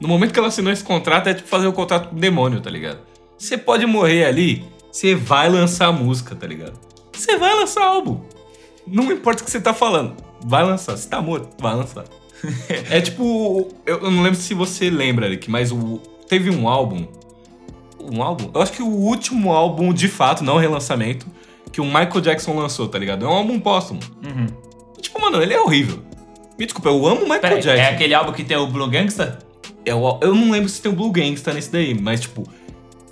No 0.00 0.08
momento 0.08 0.32
que 0.32 0.38
ela 0.38 0.48
assinou 0.48 0.72
esse 0.72 0.82
contrato, 0.82 1.28
é 1.28 1.34
tipo 1.34 1.46
fazer 1.46 1.66
o 1.66 1.74
contrato 1.74 2.08
com 2.08 2.16
o 2.16 2.18
demônio, 2.18 2.58
tá 2.62 2.70
ligado? 2.70 3.00
Você 3.36 3.58
pode 3.58 3.84
morrer 3.84 4.24
ali, 4.24 4.64
você 4.90 5.14
vai 5.14 5.50
lançar 5.50 5.92
música, 5.92 6.34
tá 6.34 6.46
ligado? 6.46 6.80
Você 7.12 7.36
vai 7.36 7.54
lançar 7.54 7.84
álbum. 7.84 8.22
Não 8.86 9.12
importa 9.12 9.42
o 9.42 9.44
que 9.44 9.50
você 9.50 9.60
tá 9.60 9.74
falando. 9.74 10.16
Vai 10.42 10.64
lançar. 10.64 10.96
Se 10.96 11.06
tá 11.06 11.20
morto, 11.20 11.54
vai 11.60 11.74
lançar. 11.74 12.04
é 12.90 13.00
tipo. 13.00 13.68
Eu, 13.86 14.10
não 14.10 14.22
lembro 14.22 14.38
se 14.38 14.54
você 14.54 14.90
lembra, 14.90 15.26
Eric, 15.26 15.50
mas 15.50 15.72
o, 15.72 16.00
teve 16.34 16.50
um 16.50 16.68
álbum. 16.68 17.06
Um 18.00 18.22
álbum? 18.22 18.50
Eu 18.52 18.60
acho 18.60 18.72
que 18.72 18.82
o 18.82 18.88
último 18.88 19.52
álbum, 19.52 19.92
de 19.92 20.08
fato, 20.08 20.42
não 20.42 20.56
relançamento, 20.56 21.26
que 21.70 21.80
o 21.80 21.84
Michael 21.84 22.20
Jackson 22.20 22.54
lançou, 22.56 22.88
tá 22.88 22.98
ligado? 22.98 23.24
É 23.24 23.28
um 23.28 23.32
álbum 23.32 23.60
póstumo. 23.60 24.00
Uhum. 24.24 24.46
Tipo, 25.00 25.20
mano, 25.20 25.40
ele 25.40 25.54
é 25.54 25.60
horrível. 25.60 26.02
Me 26.58 26.66
desculpa, 26.66 26.88
eu 26.88 27.06
amo 27.06 27.20
o 27.20 27.24
Michael 27.24 27.40
Pera 27.40 27.54
aí, 27.54 27.62
Jackson. 27.62 27.82
é 27.82 27.88
aquele 27.88 28.14
álbum 28.14 28.32
que 28.32 28.42
tem 28.42 28.56
o 28.56 28.66
Blue 28.66 28.88
Gangsta? 28.88 29.38
Eu, 29.86 30.18
eu 30.20 30.34
não 30.34 30.50
lembro 30.50 30.68
se 30.68 30.82
tem 30.82 30.90
o 30.90 30.94
Blue 30.94 31.10
Gangsta 31.10 31.52
nesse 31.52 31.70
daí, 31.70 31.94
mas, 31.94 32.20
tipo, 32.20 32.48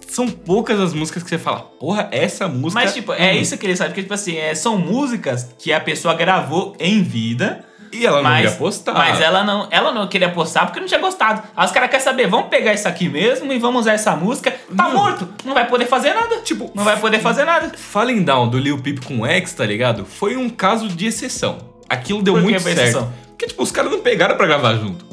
são 0.09 0.29
poucas 0.29 0.81
as 0.81 0.93
músicas 0.93 1.23
que 1.23 1.29
você 1.29 1.39
fala, 1.39 1.61
porra, 1.61 2.09
essa 2.11 2.49
música. 2.49 2.83
Mas, 2.83 2.93
tipo, 2.93 3.13
é 3.13 3.33
hum, 3.33 3.37
isso 3.37 3.57
que 3.57 3.67
ele 3.67 3.77
sabe, 3.77 3.91
porque, 3.91 4.03
tipo 4.03 4.15
assim, 4.15 4.37
é, 4.37 4.55
são 4.55 4.77
músicas 4.77 5.55
que 5.59 5.73
a 5.73 5.81
pessoa 5.81 6.15
gravou 6.15 6.75
em 6.79 7.03
vida, 7.03 7.65
E 7.93 8.07
ela 8.07 8.23
não 8.23 8.31
mas, 8.31 8.45
ia 8.45 8.57
postar. 8.57 8.95
Mas 8.95 9.21
ela 9.21 9.45
não, 9.45 9.69
ela 9.71 9.93
não 9.93 10.09
queria 10.09 10.31
postar 10.31 10.65
porque 10.65 10.81
não 10.81 10.87
tinha 10.87 10.99
gostado. 10.99 11.43
Aí 11.55 11.67
os 11.67 11.73
caras 11.73 11.91
querem 11.91 12.05
saber, 12.05 12.27
vamos 12.27 12.49
pegar 12.49 12.73
isso 12.73 12.89
aqui 12.89 13.09
mesmo 13.09 13.53
e 13.53 13.59
vamos 13.59 13.83
usar 13.83 13.93
essa 13.93 14.17
música. 14.17 14.51
Tá 14.75 14.85
Não. 14.85 14.95
morto, 14.95 15.29
não 15.45 15.53
vai 15.53 15.69
poder 15.69 15.85
fazer 15.87 16.15
nada. 16.15 16.37
Tipo, 16.39 16.71
não 16.75 16.85
vai 16.85 16.99
poder 16.99 17.21
fazer 17.21 17.45
nada. 17.45 17.71
Falling 17.77 18.23
Down 18.23 18.49
do 18.49 18.59
Lil 18.59 18.79
Peep 18.79 19.05
com 19.05 19.27
X, 19.27 19.53
tá 19.53 19.67
ligado? 19.67 20.07
Foi 20.07 20.37
um 20.37 20.49
caso 20.49 20.89
de 20.89 21.07
exceção. 21.07 21.59
Aquilo 21.89 22.23
deu 22.23 22.41
muito 22.41 22.61
certo. 22.63 22.79
exceção? 22.81 23.13
Porque, 23.29 23.47
tipo, 23.47 23.63
os 23.63 23.71
caras 23.71 23.91
não 23.91 24.01
pegaram 24.01 24.37
pra 24.37 24.47
gravar 24.47 24.75
junto. 24.77 25.05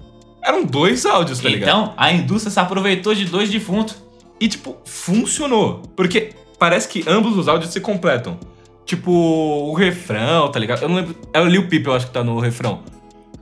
Eram 0.42 0.64
dois 0.64 1.06
áudios, 1.06 1.40
tá 1.40 1.50
ligado? 1.50 1.68
Então, 1.68 1.94
a 1.98 2.12
indústria 2.14 2.50
se 2.50 2.60
aproveitou 2.60 3.14
de 3.14 3.26
dois 3.26 3.50
defuntos. 3.50 3.98
E, 4.40 4.48
tipo, 4.48 4.78
funcionou. 4.86 5.84
Porque 5.96 6.34
parece 6.58 6.88
que 6.88 7.04
ambos 7.08 7.38
os 7.38 7.50
áudios 7.50 7.74
se 7.74 7.82
completam. 7.82 8.40
Tipo, 8.90 9.12
o 9.12 9.76
refrão, 9.76 10.50
tá 10.50 10.58
ligado? 10.58 10.82
Eu 10.82 10.90
não 10.90 10.96
lembro. 10.96 11.16
É 11.32 11.40
o 11.40 11.46
Lil 11.46 11.68
Peep, 11.68 11.86
eu 11.86 11.94
acho 11.94 12.08
que 12.08 12.12
tá 12.12 12.24
no 12.24 12.40
refrão. 12.40 12.82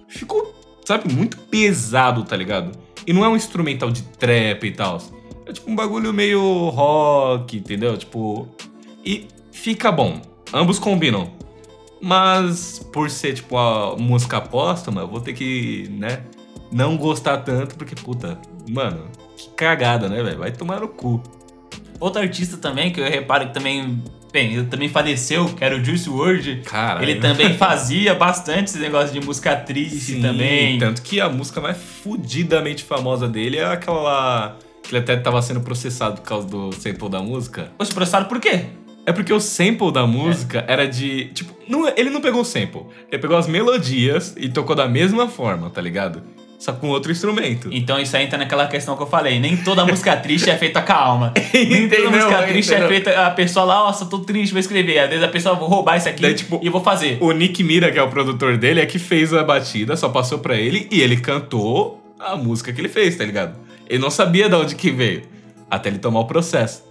Ficou, 0.05 0.53
sabe, 0.83 1.13
muito 1.13 1.38
pesado, 1.38 2.25
tá 2.25 2.36
ligado? 2.36 2.77
E 3.07 3.13
não 3.13 3.23
é 3.23 3.29
um 3.29 3.36
instrumental 3.38 3.89
de 3.89 4.01
trap 4.01 4.65
e 4.65 4.71
tal. 4.71 5.01
É 5.45 5.53
tipo 5.53 5.71
um 5.71 5.73
bagulho 5.73 6.13
meio 6.13 6.67
rock, 6.67 7.55
entendeu? 7.55 7.95
Tipo. 7.95 8.49
E 9.05 9.29
fica 9.49 9.89
bom. 9.89 10.21
Ambos 10.53 10.79
combinam. 10.79 11.31
Mas 12.01 12.86
por 12.91 13.10
ser, 13.10 13.36
tipo, 13.36 13.57
a 13.57 13.95
música 13.95 14.41
póstuma, 14.41 14.99
eu 14.99 15.07
vou 15.07 15.21
ter 15.21 15.31
que, 15.31 15.88
né, 15.91 16.23
não 16.69 16.97
gostar 16.97 17.38
tanto, 17.38 17.77
porque, 17.77 17.95
puta, 17.95 18.38
mano, 18.67 19.05
que 19.38 19.47
cagada, 19.51 20.10
né, 20.10 20.21
velho? 20.21 20.39
Vai 20.39 20.51
tomar 20.51 20.81
no 20.81 20.89
cu. 20.89 21.23
Outro 21.99 22.21
artista 22.21 22.57
também, 22.57 22.91
que 22.91 22.99
eu 22.99 23.05
reparo 23.05 23.47
que 23.47 23.53
também. 23.53 24.01
Bem, 24.31 24.53
ele 24.53 24.65
também 24.65 24.89
faleceu, 24.89 25.45
que 25.45 25.63
era 25.63 25.75
o 25.75 25.83
Juice 25.83 26.10
WRLD. 26.10 26.62
Cara, 26.63 27.01
Ele 27.01 27.15
também 27.15 27.53
fazia 27.57 28.13
bastante 28.13 28.65
esse 28.65 28.77
negócio 28.77 29.17
de 29.17 29.25
música 29.25 29.55
triste 29.55 30.19
também. 30.21 30.77
Tanto 30.77 31.01
que 31.01 31.21
a 31.21 31.29
música 31.29 31.62
mais 31.62 31.77
fudidamente 31.77 32.83
famosa 32.83 33.27
dele 33.27 33.57
é 33.57 33.65
aquela. 33.65 34.57
Que 34.83 34.91
ele 34.91 34.99
até 34.99 35.15
tava 35.15 35.41
sendo 35.41 35.62
processado 35.62 36.21
por 36.21 36.27
causa 36.27 36.47
do 36.47 36.71
sample 36.73 37.10
da 37.10 37.21
música. 37.21 37.71
Poxa, 37.77 37.93
processado 37.93 38.27
por 38.27 38.39
quê? 38.39 38.65
É 39.05 39.13
porque 39.13 39.31
o 39.31 39.39
sample 39.39 39.91
da 39.91 40.05
música 40.05 40.65
era 40.67 40.86
de. 40.86 41.29
Tipo, 41.33 41.53
não, 41.67 41.88
ele 41.95 42.10
não 42.10 42.19
pegou 42.19 42.41
o 42.41 42.45
sample. 42.45 42.81
Ele 43.10 43.21
pegou 43.21 43.38
as 43.38 43.47
melodias 43.47 44.36
e 44.38 44.49
tocou 44.49 44.75
da 44.75 44.88
mesma 44.88 45.29
forma, 45.29 45.69
tá 45.69 45.81
ligado? 45.81 46.21
Só 46.57 46.73
com 46.73 46.89
outro 46.89 47.11
instrumento. 47.11 47.69
Então 47.71 47.99
isso 47.99 48.17
aí 48.17 48.25
entra 48.25 48.37
naquela 48.37 48.65
questão 48.65 48.97
que 48.97 49.03
eu 49.03 49.07
falei. 49.07 49.39
Nem 49.39 49.55
toda 49.57 49.85
música 49.85 50.17
triste 50.17 50.49
é 50.49 50.57
feita 50.57 50.81
com 50.81 50.91
a 50.91 50.95
alma. 50.95 51.33
Nem 51.53 51.87
toda 51.87 52.09
música 52.09 52.43
triste 52.43 52.73
é 52.73 52.87
feita. 52.87 53.27
A 53.27 53.31
pessoa 53.31 53.65
lá, 53.65 53.75
nossa, 53.79 54.07
tô 54.07 54.19
triste, 54.19 54.53
vou 54.53 54.59
escrever. 54.59 54.97
Às 54.99 55.09
vezes 55.09 55.23
a 55.23 55.27
pessoa, 55.27 55.55
vou 55.55 55.67
roubar 55.67 55.97
isso 55.97 56.09
aqui 56.09 56.21
Daí, 56.21 56.33
tipo, 56.33 56.59
e 56.63 56.69
vou 56.69 56.81
fazer. 56.81 57.19
O 57.21 57.31
Nick 57.31 57.63
Mira, 57.63 57.91
que 57.91 57.99
é 57.99 58.01
o 58.01 58.09
produtor 58.09 58.57
dele, 58.57 58.81
é 58.81 58.85
que 58.87 58.97
fez 58.97 59.33
a 59.33 59.43
batida, 59.43 59.95
só 59.95 60.09
passou 60.09 60.39
pra 60.39 60.55
ele 60.55 60.87
e 60.91 60.99
ele 60.99 61.17
cantou 61.17 62.01
a 62.19 62.35
música 62.35 62.73
que 62.73 62.81
ele 62.81 62.89
fez, 62.89 63.15
tá 63.15 63.23
ligado? 63.23 63.55
Ele 63.87 63.99
não 63.99 64.09
sabia 64.09 64.49
de 64.49 64.55
onde 64.55 64.75
que 64.75 64.89
veio, 64.89 65.23
até 65.69 65.89
ele 65.89 65.99
tomar 65.99 66.21
o 66.21 66.25
processo. 66.25 66.83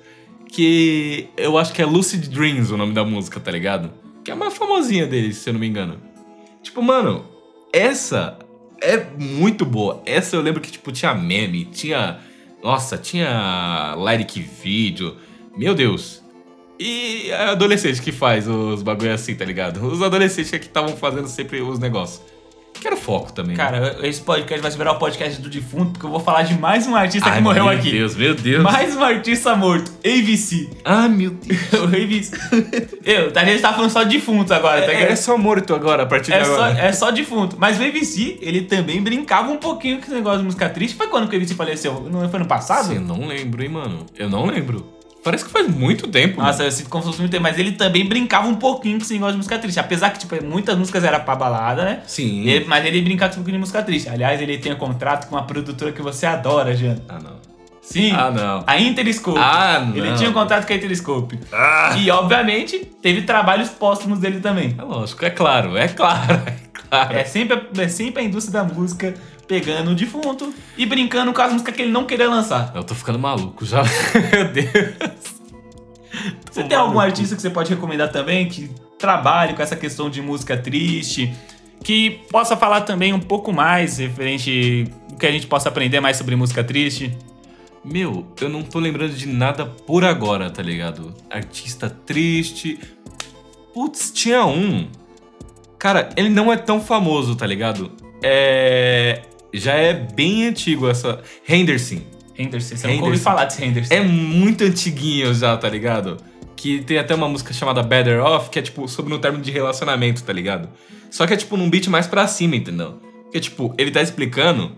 Que 0.48 1.28
eu 1.36 1.58
acho 1.58 1.72
que 1.72 1.82
é 1.82 1.84
Lucid 1.84 2.28
Dreams 2.28 2.70
o 2.70 2.76
nome 2.76 2.94
da 2.94 3.04
música, 3.04 3.40
tá 3.40 3.50
ligado? 3.50 3.90
Que 4.24 4.30
é 4.30 4.34
a 4.34 4.36
mais 4.36 4.56
famosinha 4.56 5.06
dele, 5.06 5.32
se 5.34 5.48
eu 5.50 5.54
não 5.54 5.60
me 5.60 5.66
engano. 5.66 6.00
Tipo, 6.62 6.80
mano, 6.80 7.24
essa 7.72 8.38
é 8.86 9.06
muito 9.18 9.64
boa. 9.64 10.02
Essa 10.06 10.36
eu 10.36 10.40
lembro 10.40 10.60
que, 10.60 10.70
tipo, 10.70 10.92
tinha 10.92 11.14
meme, 11.14 11.64
tinha. 11.66 12.18
Nossa, 12.62 12.96
tinha 12.96 13.94
lyric 13.98 14.40
vídeo. 14.40 15.16
Meu 15.56 15.74
Deus. 15.74 16.22
E 16.78 17.30
é 17.30 17.50
adolescente 17.50 18.02
que 18.02 18.12
faz 18.12 18.46
os 18.46 18.82
bagulho 18.82 19.12
assim, 19.12 19.34
tá 19.34 19.44
ligado? 19.44 19.84
Os 19.86 20.02
adolescentes 20.02 20.52
é 20.52 20.58
que 20.58 20.66
estavam 20.66 20.96
fazendo 20.96 21.26
sempre 21.26 21.60
os 21.60 21.78
negócios. 21.78 22.22
Que 22.80 22.86
era 22.86 22.94
o 22.96 22.98
foco 22.98 23.32
também. 23.32 23.56
né? 23.56 23.62
Cara, 23.62 23.96
esse 24.02 24.20
podcast 24.20 24.60
vai 24.62 24.70
virar 24.70 24.92
o 24.92 24.98
podcast 24.98 25.40
do 25.40 25.48
defunto, 25.48 25.92
porque 25.92 26.06
eu 26.06 26.10
vou 26.10 26.20
falar 26.20 26.42
de 26.42 26.58
mais 26.58 26.86
um 26.86 26.94
artista 26.94 27.28
que 27.30 27.36
Ai, 27.36 27.40
morreu 27.40 27.64
meu 27.64 27.72
aqui. 27.74 27.90
Deus, 27.90 28.14
meu 28.14 28.34
Deus. 28.34 28.62
Mais 28.62 28.94
um 28.96 29.02
artista 29.02 29.56
morto, 29.56 29.90
AVC. 30.04 30.68
Ah, 30.84 31.08
meu 31.08 31.30
Deus. 31.30 31.60
o 31.72 31.84
AVC. 31.84 32.30
Eu, 33.04 33.32
a 33.34 33.44
gente 33.44 33.60
tá 33.62 33.72
falando 33.72 33.90
só 33.90 34.02
de 34.02 34.16
defunto 34.16 34.52
agora, 34.52 34.82
tá 34.82 34.92
É, 34.92 34.94
ligado? 34.94 35.10
é 35.12 35.16
só 35.16 35.36
morto 35.38 35.74
agora, 35.74 36.02
a 36.02 36.06
partir 36.06 36.32
É 36.32 36.40
de 36.40 36.46
só, 36.46 36.54
agora. 36.64 36.78
é 36.78 36.92
só 36.92 37.10
defunto. 37.10 37.56
Mas 37.58 37.78
o 37.78 37.82
AVC, 37.82 38.38
ele 38.40 38.62
também 38.62 39.02
brincava 39.02 39.50
um 39.50 39.56
pouquinho 39.58 39.96
com 39.98 40.04
esse 40.04 40.14
negócio 40.14 40.38
de 40.40 40.44
música 40.44 40.68
triste. 40.68 40.96
Foi 40.96 41.08
quando 41.08 41.28
que 41.28 41.36
o 41.36 41.38
AVC 41.38 41.54
faleceu? 41.54 42.06
Não 42.10 42.28
foi 42.28 42.38
no 42.40 42.46
passado? 42.46 42.92
Eu 42.92 43.00
não 43.00 43.26
lembro, 43.26 43.62
hein, 43.62 43.68
mano. 43.68 44.06
Eu 44.16 44.28
não 44.28 44.44
lembro. 44.46 44.95
Parece 45.26 45.44
que 45.44 45.50
faz 45.50 45.68
muito 45.68 46.06
tempo. 46.08 46.40
Nossa, 46.40 46.58
mano. 46.58 46.64
eu 46.68 46.72
sinto 46.72 46.88
como 46.88 47.02
se 47.02 47.08
fosse 47.10 47.20
muito 47.20 47.32
tempo, 47.32 47.42
mas 47.42 47.58
ele 47.58 47.72
também 47.72 48.06
brincava 48.08 48.46
um 48.46 48.54
pouquinho 48.54 48.96
com 48.98 49.04
esse 49.04 49.12
negócio 49.14 49.32
de 49.32 49.38
música 49.38 49.58
triste. 49.58 49.78
Apesar 49.80 50.10
que, 50.10 50.20
tipo, 50.20 50.42
muitas 50.44 50.78
músicas 50.78 51.02
eram 51.04 51.20
pra 51.20 51.34
balada, 51.34 51.84
né? 51.84 52.00
Sim. 52.06 52.46
Ele- 52.46 52.64
mas 52.66 52.84
ele 52.86 53.02
brincava 53.02 53.30
com 53.32 53.40
um 53.40 53.42
pouquinho 53.42 53.56
de 53.56 53.60
música 53.60 53.82
triste. 53.82 54.08
Aliás, 54.08 54.40
ele 54.40 54.56
tem 54.58 54.72
um 54.72 54.76
contrato 54.76 55.26
com 55.28 55.34
uma 55.34 55.42
produtora 55.44 55.90
que 55.92 56.00
você 56.00 56.26
adora, 56.26 56.74
Jean. 56.76 56.96
Ah, 57.08 57.18
não. 57.22 57.36
Sim. 57.82 58.12
Ah, 58.12 58.30
não. 58.30 58.64
A 58.66 58.80
Interscope. 58.80 59.38
Ah, 59.40 59.80
não. 59.86 59.96
Ele 59.96 60.12
tinha 60.16 60.30
um 60.30 60.32
contrato 60.32 60.66
com 60.66 60.72
a 60.72 60.76
Interscope. 60.76 61.38
Ah. 61.52 61.94
E, 61.98 62.10
obviamente, 62.10 62.78
teve 63.02 63.22
trabalhos 63.22 63.68
póstumos 63.68 64.18
dele 64.18 64.40
também. 64.40 64.74
É 64.78 64.82
lógico, 64.82 65.24
é 65.24 65.30
claro, 65.30 65.76
é 65.76 65.86
claro, 65.88 66.32
é 66.46 66.54
claro. 66.88 67.16
É 67.16 67.24
sempre, 67.24 67.62
é 67.78 67.88
sempre 67.88 68.22
a 68.22 68.24
indústria 68.24 68.62
da 68.62 68.64
música 68.74 69.14
pegando 69.46 69.92
o 69.92 69.94
defunto 69.94 70.52
e 70.76 70.84
brincando 70.84 71.32
com 71.32 71.40
as 71.40 71.52
músicas 71.52 71.74
que 71.74 71.82
ele 71.82 71.92
não 71.92 72.04
queria 72.04 72.28
lançar. 72.28 72.72
Eu 72.74 72.84
tô 72.84 72.94
ficando 72.94 73.18
maluco 73.18 73.64
já. 73.64 73.82
Meu 74.32 74.52
Deus. 74.52 75.16
Você 76.50 76.64
tem 76.64 76.76
algum 76.76 76.98
artista 76.98 77.36
que 77.36 77.42
você 77.42 77.50
pode 77.50 77.72
recomendar 77.72 78.10
também 78.10 78.48
que 78.48 78.70
trabalhe 78.98 79.54
com 79.54 79.62
essa 79.62 79.76
questão 79.76 80.08
de 80.08 80.22
música 80.22 80.56
triste? 80.56 81.32
Que 81.82 82.22
possa 82.30 82.56
falar 82.56 82.80
também 82.80 83.12
um 83.12 83.20
pouco 83.20 83.52
mais 83.52 83.98
referente 83.98 84.84
do 85.10 85.16
que 85.16 85.26
a 85.26 85.30
gente 85.30 85.46
possa 85.46 85.68
aprender 85.68 86.00
mais 86.00 86.16
sobre 86.16 86.34
música 86.34 86.64
triste? 86.64 87.16
Meu, 87.84 88.26
eu 88.40 88.48
não 88.48 88.62
tô 88.62 88.80
lembrando 88.80 89.14
de 89.14 89.28
nada 89.28 89.64
por 89.64 90.04
agora, 90.04 90.50
tá 90.50 90.62
ligado? 90.62 91.14
Artista 91.30 91.88
triste. 91.88 92.80
Putz, 93.72 94.10
tinha 94.10 94.44
um. 94.44 94.88
Cara, 95.78 96.08
ele 96.16 96.28
não 96.28 96.52
é 96.52 96.56
tão 96.56 96.80
famoso, 96.80 97.36
tá 97.36 97.46
ligado? 97.46 97.92
É. 98.22 99.22
Já 99.52 99.74
é 99.74 99.92
bem 99.94 100.46
antigo 100.46 100.88
essa. 100.88 101.22
Henderson. 101.48 102.00
Henderson, 102.38 102.76
você 102.76 102.86
nunca 102.86 102.98
ouviu 102.98 103.06
Henderson. 103.06 103.24
falar 103.24 103.44
desse 103.46 103.64
Henderson. 103.64 103.94
É 103.94 104.00
muito 104.00 104.64
antiguinho 104.64 105.32
já, 105.34 105.56
tá 105.56 105.68
ligado? 105.68 106.18
Que 106.54 106.82
tem 106.82 106.98
até 106.98 107.14
uma 107.14 107.28
música 107.28 107.52
chamada 107.52 107.82
Better 107.82 108.22
Off, 108.22 108.50
que 108.50 108.58
é 108.58 108.62
tipo 108.62 108.86
sobre 108.88 109.14
um 109.14 109.18
termo 109.18 109.38
de 109.38 109.50
relacionamento, 109.50 110.22
tá 110.22 110.32
ligado? 110.32 110.68
Só 111.10 111.26
que 111.26 111.34
é 111.34 111.36
tipo 111.36 111.56
num 111.56 111.70
beat 111.70 111.86
mais 111.88 112.06
pra 112.06 112.26
cima, 112.26 112.56
entendeu? 112.56 113.00
Que 113.32 113.40
tipo, 113.40 113.74
ele 113.78 113.90
tá 113.90 114.02
explicando 114.02 114.72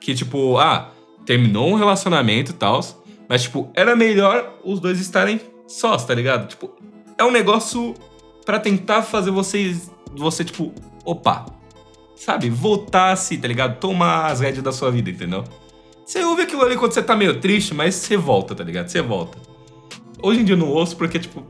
que 0.00 0.14
tipo, 0.14 0.58
ah, 0.58 0.90
terminou 1.24 1.70
um 1.70 1.74
relacionamento 1.74 2.50
e 2.50 2.54
tal, 2.54 2.80
mas 3.28 3.42
tipo, 3.42 3.70
era 3.74 3.94
melhor 3.96 4.58
os 4.64 4.80
dois 4.80 5.00
estarem 5.00 5.40
sós, 5.66 6.04
tá 6.04 6.14
ligado? 6.14 6.48
Tipo, 6.48 6.70
é 7.16 7.24
um 7.24 7.30
negócio 7.30 7.94
pra 8.44 8.58
tentar 8.58 9.02
fazer 9.02 9.30
vocês, 9.30 9.90
você 10.14 10.44
tipo, 10.44 10.72
opa, 11.04 11.46
sabe? 12.16 12.48
Voltar 12.50 13.12
assim, 13.12 13.38
tá 13.38 13.48
ligado? 13.48 13.78
Tomar 13.78 14.26
as 14.30 14.40
rédeas 14.40 14.62
da 14.62 14.72
sua 14.72 14.90
vida, 14.90 15.10
entendeu? 15.10 15.44
Você 16.04 16.22
ouve 16.24 16.42
aquilo 16.42 16.62
ali 16.62 16.76
quando 16.76 16.92
você 16.92 17.02
tá 17.02 17.14
meio 17.16 17.40
triste, 17.40 17.74
mas 17.74 17.94
você 17.94 18.16
volta, 18.16 18.54
tá 18.54 18.64
ligado? 18.64 18.88
Você 18.88 19.00
volta. 19.00 19.38
Hoje 20.22 20.40
em 20.40 20.44
dia 20.44 20.54
eu 20.54 20.58
não 20.58 20.68
ouço 20.68 20.96
porque, 20.96 21.18
tipo, 21.18 21.42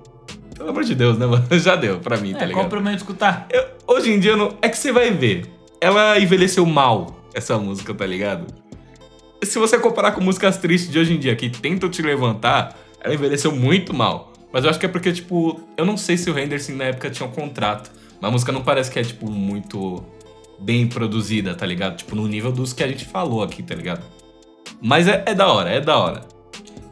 pelo 0.56 0.70
amor 0.70 0.84
de 0.84 0.94
Deus, 0.94 1.18
né, 1.18 1.26
mano? 1.26 1.46
Já 1.58 1.74
deu 1.76 1.98
pra 1.98 2.16
mim, 2.16 2.32
tá 2.32 2.40
É, 2.40 2.46
ligado? 2.46 2.54
qual 2.54 2.66
o 2.66 2.70
problema 2.70 2.96
de 2.96 3.02
escutar? 3.02 3.46
Eu- 3.50 3.64
hoje 3.86 4.12
em 4.12 4.18
dia 4.20 4.36
não. 4.36 4.56
É 4.62 4.68
que 4.68 4.76
você 4.78 4.92
vai 4.92 5.10
ver. 5.10 5.46
Ela 5.80 6.18
envelheceu 6.18 6.64
mal, 6.64 7.16
essa 7.34 7.58
música, 7.58 7.92
tá 7.92 8.06
ligado? 8.06 8.46
Se 9.42 9.58
você 9.58 9.76
comparar 9.78 10.12
com 10.12 10.20
músicas 10.20 10.56
tristes 10.58 10.90
de 10.92 10.98
hoje 10.98 11.14
em 11.14 11.18
dia 11.18 11.34
que 11.34 11.50
tentam 11.50 11.88
te 11.90 12.00
levantar, 12.00 12.78
ela 13.00 13.12
envelheceu 13.12 13.50
muito 13.50 13.92
mal. 13.92 14.32
Mas 14.52 14.62
eu 14.64 14.70
acho 14.70 14.78
que 14.78 14.86
é 14.86 14.88
porque, 14.88 15.12
tipo, 15.12 15.60
eu 15.76 15.84
não 15.84 15.96
sei 15.96 16.16
se 16.16 16.30
o 16.30 16.38
Henderson 16.38 16.74
na 16.74 16.84
época 16.84 17.10
tinha 17.10 17.28
um 17.28 17.32
contrato. 17.32 17.90
Mas 18.20 18.28
a 18.28 18.30
música 18.30 18.52
não 18.52 18.62
parece 18.62 18.90
que 18.90 18.98
é, 19.00 19.02
tipo, 19.02 19.28
muito 19.28 20.04
bem 20.62 20.86
produzida, 20.86 21.54
tá 21.54 21.66
ligado? 21.66 21.96
Tipo, 21.96 22.14
no 22.14 22.26
nível 22.26 22.52
dos 22.52 22.72
que 22.72 22.82
a 22.82 22.88
gente 22.88 23.04
falou 23.04 23.42
aqui, 23.42 23.62
tá 23.62 23.74
ligado? 23.74 24.02
Mas 24.80 25.06
é, 25.08 25.22
é 25.26 25.34
da 25.34 25.52
hora, 25.52 25.70
é 25.70 25.80
da 25.80 25.96
hora. 25.98 26.20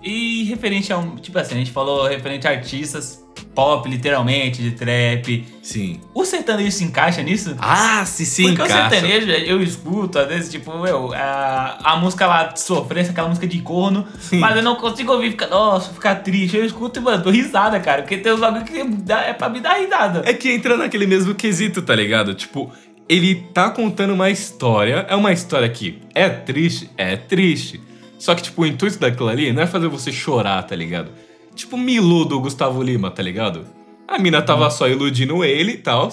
E 0.02 0.44
referente 0.44 0.92
a 0.92 0.98
um. 0.98 1.16
Tipo 1.16 1.38
assim, 1.38 1.54
a 1.54 1.58
gente 1.58 1.70
falou 1.70 2.06
referente 2.06 2.46
a 2.46 2.50
artistas 2.50 3.22
pop, 3.54 3.88
literalmente, 3.88 4.62
de 4.62 4.70
trap. 4.72 5.46
Sim. 5.62 6.00
O 6.14 6.24
sertanejo 6.24 6.70
se 6.70 6.84
encaixa 6.84 7.22
nisso? 7.22 7.56
Ah, 7.58 8.04
sim, 8.06 8.24
sim, 8.24 8.42
Porque 8.54 8.62
encaixa. 8.62 8.86
o 8.86 8.90
sertanejo, 8.90 9.30
eu 9.30 9.62
escuto, 9.62 10.18
às 10.18 10.28
vezes, 10.28 10.50
tipo, 10.50 10.70
eu, 10.86 11.12
a, 11.12 11.78
a 11.82 11.96
música 11.96 12.26
lá, 12.26 12.54
sofrência, 12.56 13.10
aquela 13.10 13.28
música 13.28 13.46
de 13.46 13.60
corno, 13.60 14.06
Sim. 14.18 14.38
mas 14.38 14.56
eu 14.56 14.62
não 14.62 14.76
consigo 14.76 15.12
ouvir, 15.12 15.30
ficar, 15.30 15.48
nossa, 15.48 15.92
ficar 15.92 16.16
triste. 16.16 16.56
Eu 16.56 16.64
escuto 16.64 16.98
e, 16.98 17.02
mano, 17.02 17.22
tô 17.22 17.30
risada, 17.30 17.78
cara, 17.80 18.02
porque 18.02 18.16
tem 18.16 18.32
uns 18.32 18.40
bagulho 18.40 18.64
que 18.64 18.82
dá, 18.84 19.22
é 19.22 19.32
pra 19.32 19.48
me 19.48 19.60
dar 19.60 19.74
risada. 19.74 20.22
É 20.24 20.32
que 20.32 20.50
entra 20.50 20.76
naquele 20.76 21.06
mesmo 21.06 21.34
quesito, 21.34 21.82
tá 21.82 21.94
ligado? 21.94 22.34
Tipo, 22.34 22.72
ele 23.10 23.34
tá 23.52 23.68
contando 23.68 24.14
uma 24.14 24.30
história. 24.30 25.04
É 25.08 25.16
uma 25.16 25.32
história 25.32 25.68
que 25.68 26.00
é 26.14 26.28
triste? 26.28 26.88
É 26.96 27.16
triste. 27.16 27.80
Só 28.16 28.36
que, 28.36 28.42
tipo, 28.42 28.62
o 28.62 28.66
intuito 28.66 29.00
daquilo 29.00 29.28
ali 29.28 29.52
não 29.52 29.64
é 29.64 29.66
fazer 29.66 29.88
você 29.88 30.12
chorar, 30.12 30.62
tá 30.62 30.76
ligado? 30.76 31.10
Tipo, 31.56 31.76
Milu 31.76 32.24
do 32.24 32.38
Gustavo 32.38 32.80
Lima, 32.80 33.10
tá 33.10 33.20
ligado? 33.20 33.66
A 34.06 34.16
mina 34.16 34.40
tava 34.40 34.70
só 34.70 34.88
iludindo 34.88 35.44
ele 35.44 35.72
e 35.72 35.78
tal. 35.78 36.08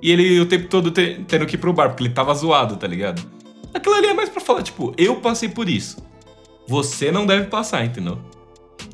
E 0.00 0.10
ele 0.10 0.40
o 0.40 0.46
tempo 0.46 0.68
todo 0.68 0.90
te, 0.90 1.22
tendo 1.28 1.44
que 1.44 1.56
ir 1.56 1.58
pro 1.58 1.70
bar, 1.70 1.90
porque 1.90 2.04
ele 2.04 2.14
tava 2.14 2.32
zoado, 2.32 2.76
tá 2.76 2.86
ligado? 2.86 3.22
Aquilo 3.74 3.96
ali 3.96 4.06
é 4.06 4.14
mais 4.14 4.30
pra 4.30 4.40
falar, 4.40 4.62
tipo, 4.62 4.94
eu 4.96 5.16
passei 5.16 5.50
por 5.50 5.68
isso. 5.68 6.02
Você 6.66 7.12
não 7.12 7.26
deve 7.26 7.48
passar, 7.48 7.84
entendeu? 7.84 8.18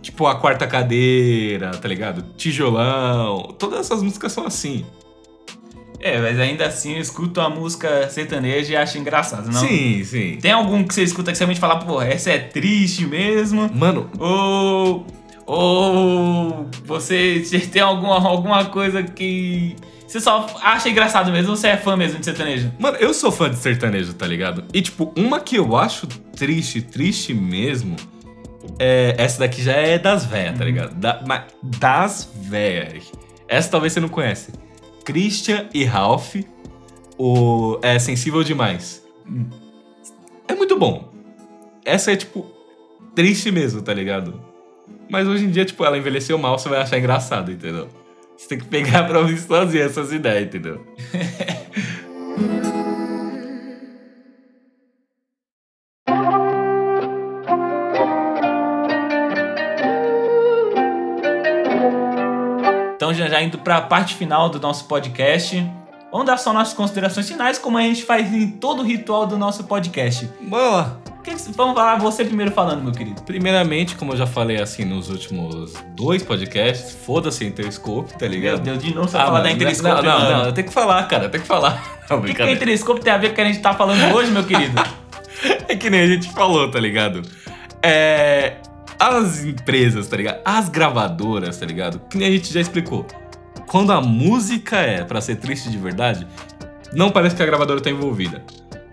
Tipo, 0.03 0.27
a 0.27 0.35
quarta 0.35 0.67
cadeira, 0.67 1.71
tá 1.71 1.87
ligado? 1.87 2.25
Tijolão. 2.37 3.55
Todas 3.57 3.79
essas 3.79 4.03
músicas 4.03 4.33
são 4.33 4.45
assim. 4.45 4.85
É, 6.05 6.21
mas 6.21 6.39
ainda 6.39 6.67
assim 6.67 6.97
eu 6.97 7.01
escuto 7.01 7.41
a 7.41 7.49
música 7.49 8.11
sertaneja 8.11 8.75
e 8.75 8.77
acho 8.77 8.99
engraçado, 8.99 9.51
não? 9.51 9.59
Sim, 9.59 10.05
sim. 10.05 10.37
Tem 10.39 10.51
algum 10.51 10.85
que 10.85 10.93
você 10.93 11.03
escuta 11.03 11.33
que 11.33 11.39
você 11.39 11.45
realmente 11.45 11.59
fala, 11.59 11.79
pô, 11.79 12.03
essa 12.03 12.31
é 12.31 12.39
triste 12.39 13.07
mesmo? 13.07 13.71
Mano. 13.75 14.11
Ou. 14.19 15.07
Ou. 15.47 16.69
Você 16.85 17.43
tem 17.73 17.81
alguma, 17.81 18.17
alguma 18.17 18.67
coisa 18.67 19.03
que. 19.03 19.77
Você 20.07 20.21
só 20.21 20.47
acha 20.61 20.91
engraçado 20.91 21.33
mesmo 21.33 21.53
ou 21.53 21.57
você 21.57 21.69
é 21.69 21.77
fã 21.79 21.97
mesmo 21.97 22.19
de 22.19 22.27
sertanejo? 22.27 22.71
Mano, 22.79 22.99
eu 22.99 23.15
sou 23.15 23.33
fã 23.33 23.49
de 23.49 23.57
sertanejo, 23.57 24.13
tá 24.13 24.27
ligado? 24.27 24.63
E, 24.75 24.83
tipo, 24.83 25.11
uma 25.17 25.41
que 25.41 25.57
eu 25.57 25.75
acho 25.75 26.07
triste, 26.07 26.83
triste 26.83 27.33
mesmo. 27.33 27.97
É, 28.79 29.15
essa 29.17 29.39
daqui 29.39 29.63
já 29.63 29.73
é 29.73 29.99
das 29.99 30.27
véias, 30.27 30.59
tá 30.59 30.65
ligado? 30.67 30.95
Da, 30.97 31.23
mas 31.27 31.45
das 31.63 32.31
véias. 32.43 33.11
Essa 33.49 33.71
talvez 33.71 33.95
você 33.95 34.01
não 34.01 34.09
conhece. 34.11 34.53
Christian 35.05 35.69
e 35.73 35.85
Ralph, 35.85 36.37
o 37.19 37.79
é 37.83 37.99
sensível 37.99 38.43
demais. 38.43 39.05
É 40.49 40.55
muito 40.55 40.79
bom. 40.79 41.13
Essa 41.85 42.13
é 42.13 42.17
tipo 42.17 42.47
triste 43.15 43.51
mesmo, 43.51 43.83
tá 43.83 43.95
ligado? 43.95 44.41
Mas 45.09 45.29
hoje 45.29 45.45
em 45.45 45.51
dia, 45.51 45.65
tipo, 45.65 45.85
ela 45.85 45.97
envelheceu 45.99 46.37
mal, 46.39 46.59
você 46.59 46.69
vai 46.69 46.81
achar 46.81 46.99
engraçado, 46.99 47.53
entendeu? 47.53 47.89
Você 48.37 48.49
tem 48.49 48.59
que 48.59 48.65
pegar 48.65 49.05
pra 49.05 49.21
ouvir 49.21 49.39
sozinho 49.39 49.85
essas 49.85 50.13
ideias, 50.13 50.47
entendeu? 50.47 50.85
Então, 63.05 63.13
já, 63.13 63.29
já 63.29 63.43
indo 63.43 63.59
para 63.59 63.77
a 63.77 63.81
parte 63.83 64.15
final 64.15 64.49
do 64.49 64.59
nosso 64.59 64.87
podcast, 64.87 65.63
vamos 66.11 66.27
dar 66.27 66.39
só 66.39 66.55
nossas 66.55 66.73
considerações 66.73 67.29
finais, 67.29 67.59
como 67.59 67.77
a 67.77 67.83
gente 67.83 68.03
faz 68.03 68.33
em 68.33 68.49
todo 68.53 68.81
o 68.81 68.83
ritual 68.83 69.27
do 69.27 69.37
nosso 69.37 69.65
podcast. 69.65 70.27
Boa! 70.41 71.03
Vamos 71.55 71.75
falar 71.75 71.99
você 71.99 72.25
primeiro 72.25 72.51
falando, 72.53 72.83
meu 72.83 72.93
querido. 72.93 73.21
Primeiramente, 73.21 73.95
como 73.95 74.15
eu 74.15 74.17
já 74.17 74.27
falei 74.27 74.59
assim 74.59 74.87
nos 74.87 75.11
últimos 75.11 75.75
dois 75.95 76.23
podcasts, 76.23 76.97
foda-se 77.05 77.45
a 77.45 77.47
Interscope, 77.47 78.19
tá 78.19 78.27
ligado? 78.27 78.65
Meu 78.65 78.79
Deus, 78.79 78.83
de 78.83 78.95
novo 78.95 79.07
você 79.07 79.19
ah, 79.19 79.27
falar 79.27 79.43
da 79.43 79.51
Interscope. 79.51 80.03
Não, 80.03 80.03
não, 80.03 80.21
não, 80.21 80.39
não, 80.39 80.47
eu 80.47 80.53
tenho 80.55 80.67
que 80.67 80.73
falar, 80.73 81.07
cara, 81.07 81.25
eu 81.25 81.31
tenho 81.31 81.43
que 81.43 81.49
falar. 81.49 81.99
o 82.11 82.23
que, 82.23 82.33
que 82.33 82.43
a 82.43 82.53
Interscope 82.53 83.03
tem 83.03 83.13
a 83.13 83.19
ver 83.19 83.27
com 83.29 83.33
o 83.33 83.37
que 83.37 83.41
a 83.43 83.45
gente 83.45 83.61
tá 83.61 83.75
falando 83.75 84.15
hoje, 84.15 84.31
meu 84.31 84.45
querido? 84.45 84.83
é 85.69 85.77
que 85.77 85.91
nem 85.91 86.01
a 86.01 86.07
gente 86.07 86.33
falou, 86.33 86.71
tá 86.71 86.81
ligado? 86.81 87.21
É 87.83 88.55
as 89.13 89.45
empresas, 89.45 90.07
tá 90.07 90.17
ligado? 90.17 90.41
As 90.45 90.69
gravadoras, 90.69 91.57
tá 91.57 91.67
ligado? 91.67 92.01
Que 92.09 92.19
nem 92.19 92.29
a 92.29 92.31
gente 92.31 92.53
já 92.53 92.61
explicou. 92.61 93.07
Quando 93.67 93.93
a 93.93 94.01
música 94.01 94.77
é 94.77 95.05
para 95.05 95.21
ser 95.21 95.37
triste 95.37 95.71
de 95.71 95.79
verdade, 95.79 96.27
não 96.93 97.11
parece 97.11 97.35
que 97.35 97.43
a 97.43 97.47
gravadora 97.47 97.81
tá 97.81 97.91
envolvida. 97.91 98.43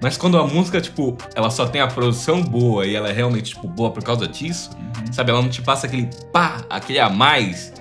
Mas 0.02 0.18
quando 0.18 0.38
a 0.40 0.48
música, 0.48 0.82
tipo, 0.82 1.16
ela 1.36 1.52
só 1.52 1.68
tem 1.68 1.80
a 1.80 1.88
produção 1.88 2.42
boa 2.42 2.88
e 2.88 2.96
ela 2.96 3.10
é 3.10 3.12
realmente, 3.12 3.54
tipo, 3.54 3.68
boa 3.68 3.92
por 3.92 4.04
causa 4.04 4.28
disso, 4.28 4.72
uhum. 4.76 5.14
sabe? 5.14 5.30
Ela 5.30 5.42
não 5.42 5.50
te 5.50 5.62
passa 5.62 5.86
aquele 5.86 6.10
pá, 6.34 6.66
aquele 6.70 7.00
a 7.00 7.08
mais. 7.08 7.72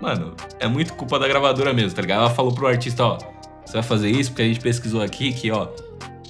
Mano, 0.00 0.34
é 0.58 0.66
muito 0.66 0.94
culpa 0.94 1.18
da 1.18 1.28
gravadora 1.28 1.72
mesmo, 1.72 1.94
tá 1.94 2.02
ligado? 2.02 2.22
Ela 2.22 2.30
falou 2.30 2.52
pro 2.52 2.66
artista, 2.66 3.04
ó, 3.04 3.18
você 3.64 3.74
vai 3.74 3.82
fazer 3.82 4.10
isso 4.10 4.30
porque 4.30 4.42
a 4.42 4.46
gente 4.46 4.58
pesquisou 4.58 5.00
aqui 5.00 5.32
que, 5.32 5.52
ó, 5.52 5.68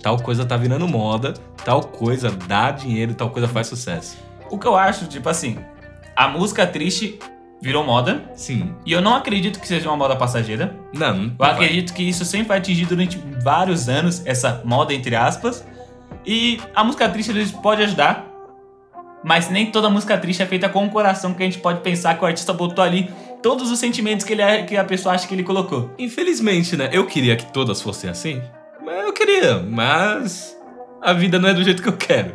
tal 0.03 0.19
coisa 0.19 0.45
tá 0.45 0.59
virando 0.59 0.87
moda, 0.87 1.33
tal 1.65 1.85
coisa 1.85 2.31
dá 2.31 2.71
dinheiro, 2.71 3.15
tal 3.15 3.31
coisa 3.31 3.49
faz 3.49 3.67
sucesso. 3.67 4.19
O 4.51 4.59
que 4.59 4.67
eu 4.67 4.77
acho, 4.77 5.07
tipo 5.07 5.29
assim, 5.29 5.59
a 6.17 6.29
música 6.29 6.67
triste 6.67 7.19
virou 7.61 7.85
moda. 7.85 8.31
Sim. 8.35 8.75
E 8.87 8.93
eu 8.93 9.01
não 9.01 9.15
acredito 9.15 9.61
que 9.61 9.69
seja 9.69 9.89
uma 9.89 9.97
moda 9.97 10.17
passageira. 10.17 10.75
Não. 10.95 11.17
não 11.17 11.35
eu 11.39 11.45
acredito 11.45 11.93
que 11.93 12.03
isso 12.03 12.25
sempre 12.25 12.49
vai 12.49 12.59
atingir 12.59 12.87
durante 12.87 13.19
vários 13.43 13.89
anos, 13.89 14.23
essa 14.27 14.63
moda 14.65 14.95
entre 14.95 15.15
aspas. 15.15 15.65
E 16.27 16.61
a 16.75 16.83
música 16.83 17.09
triste 17.09 17.33
pode 17.63 17.83
ajudar, 17.83 18.27
mas 19.25 19.51
nem 19.51 19.71
toda 19.71 19.89
música 19.91 20.17
triste 20.19 20.43
é 20.43 20.47
feita 20.47 20.69
com 20.69 20.87
o 20.87 20.91
coração 20.91 21.35
que 21.35 21.43
a 21.43 21.47
gente 21.47 21.59
pode 21.59 21.81
pensar 21.81 22.17
que 22.17 22.25
o 22.25 22.27
artista 22.27 22.53
botou 22.53 22.83
ali 22.83 23.11
todos 23.43 23.71
os 23.71 23.79
sentimentos 23.79 24.25
que, 24.25 24.33
ele, 24.33 24.43
é, 24.43 24.63
que 24.63 24.77
a 24.77 24.85
pessoa 24.85 25.15
acha 25.15 25.27
que 25.27 25.35
ele 25.35 25.43
colocou. 25.43 25.91
Infelizmente, 25.99 26.77
né? 26.77 26.91
Eu 26.93 27.07
queria 27.07 27.37
que 27.37 27.51
todas 27.53 27.81
fossem 27.81 28.11
assim. 28.11 28.43
Eu 28.87 29.13
queria, 29.13 29.59
mas 29.59 30.57
a 31.03 31.13
vida 31.13 31.39
não 31.39 31.49
é 31.49 31.55
do 31.55 31.65
jeito 31.65 31.83
que 31.83 31.89
eu 31.89 31.97
quero. 31.97 32.35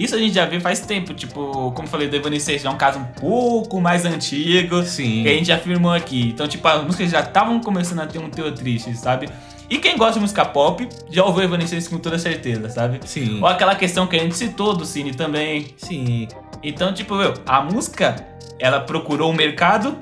Isso 0.00 0.14
a 0.14 0.18
gente 0.18 0.32
já 0.32 0.46
vê 0.46 0.58
faz 0.58 0.80
tempo, 0.80 1.12
tipo, 1.12 1.72
como 1.72 1.86
eu 1.86 1.90
falei, 1.90 2.08
do 2.08 2.16
Evanescence 2.16 2.66
é 2.66 2.70
um 2.70 2.76
caso 2.78 2.98
um 2.98 3.04
pouco 3.04 3.82
mais 3.82 4.06
antigo. 4.06 4.82
Sim. 4.82 5.22
Que 5.22 5.28
a 5.28 5.32
gente 5.34 5.48
já 5.48 5.56
afirmou 5.56 5.92
aqui. 5.92 6.30
Então, 6.30 6.48
tipo, 6.48 6.66
as 6.66 6.82
músicas 6.82 7.10
já 7.10 7.20
estavam 7.20 7.60
começando 7.60 8.00
a 8.00 8.06
ter 8.06 8.18
um 8.18 8.30
teor 8.30 8.50
triste, 8.52 8.96
sabe? 8.96 9.28
E 9.68 9.76
quem 9.76 9.98
gosta 9.98 10.14
de 10.14 10.20
música 10.20 10.42
pop 10.42 10.88
já 11.10 11.22
ouviu 11.22 11.42
Evanescence 11.42 11.86
com 11.86 11.98
toda 11.98 12.18
certeza, 12.18 12.70
sabe? 12.70 12.98
Sim. 13.04 13.40
Ou 13.42 13.46
aquela 13.46 13.74
questão 13.74 14.06
que 14.06 14.16
a 14.16 14.20
gente 14.20 14.34
citou 14.34 14.74
do 14.74 14.86
Cine 14.86 15.12
também. 15.12 15.74
Sim. 15.76 16.28
Então, 16.62 16.94
tipo, 16.94 17.14
meu, 17.16 17.34
a 17.44 17.60
música, 17.60 18.16
ela 18.58 18.80
procurou 18.80 19.28
o 19.28 19.34
um 19.34 19.36
mercado, 19.36 19.98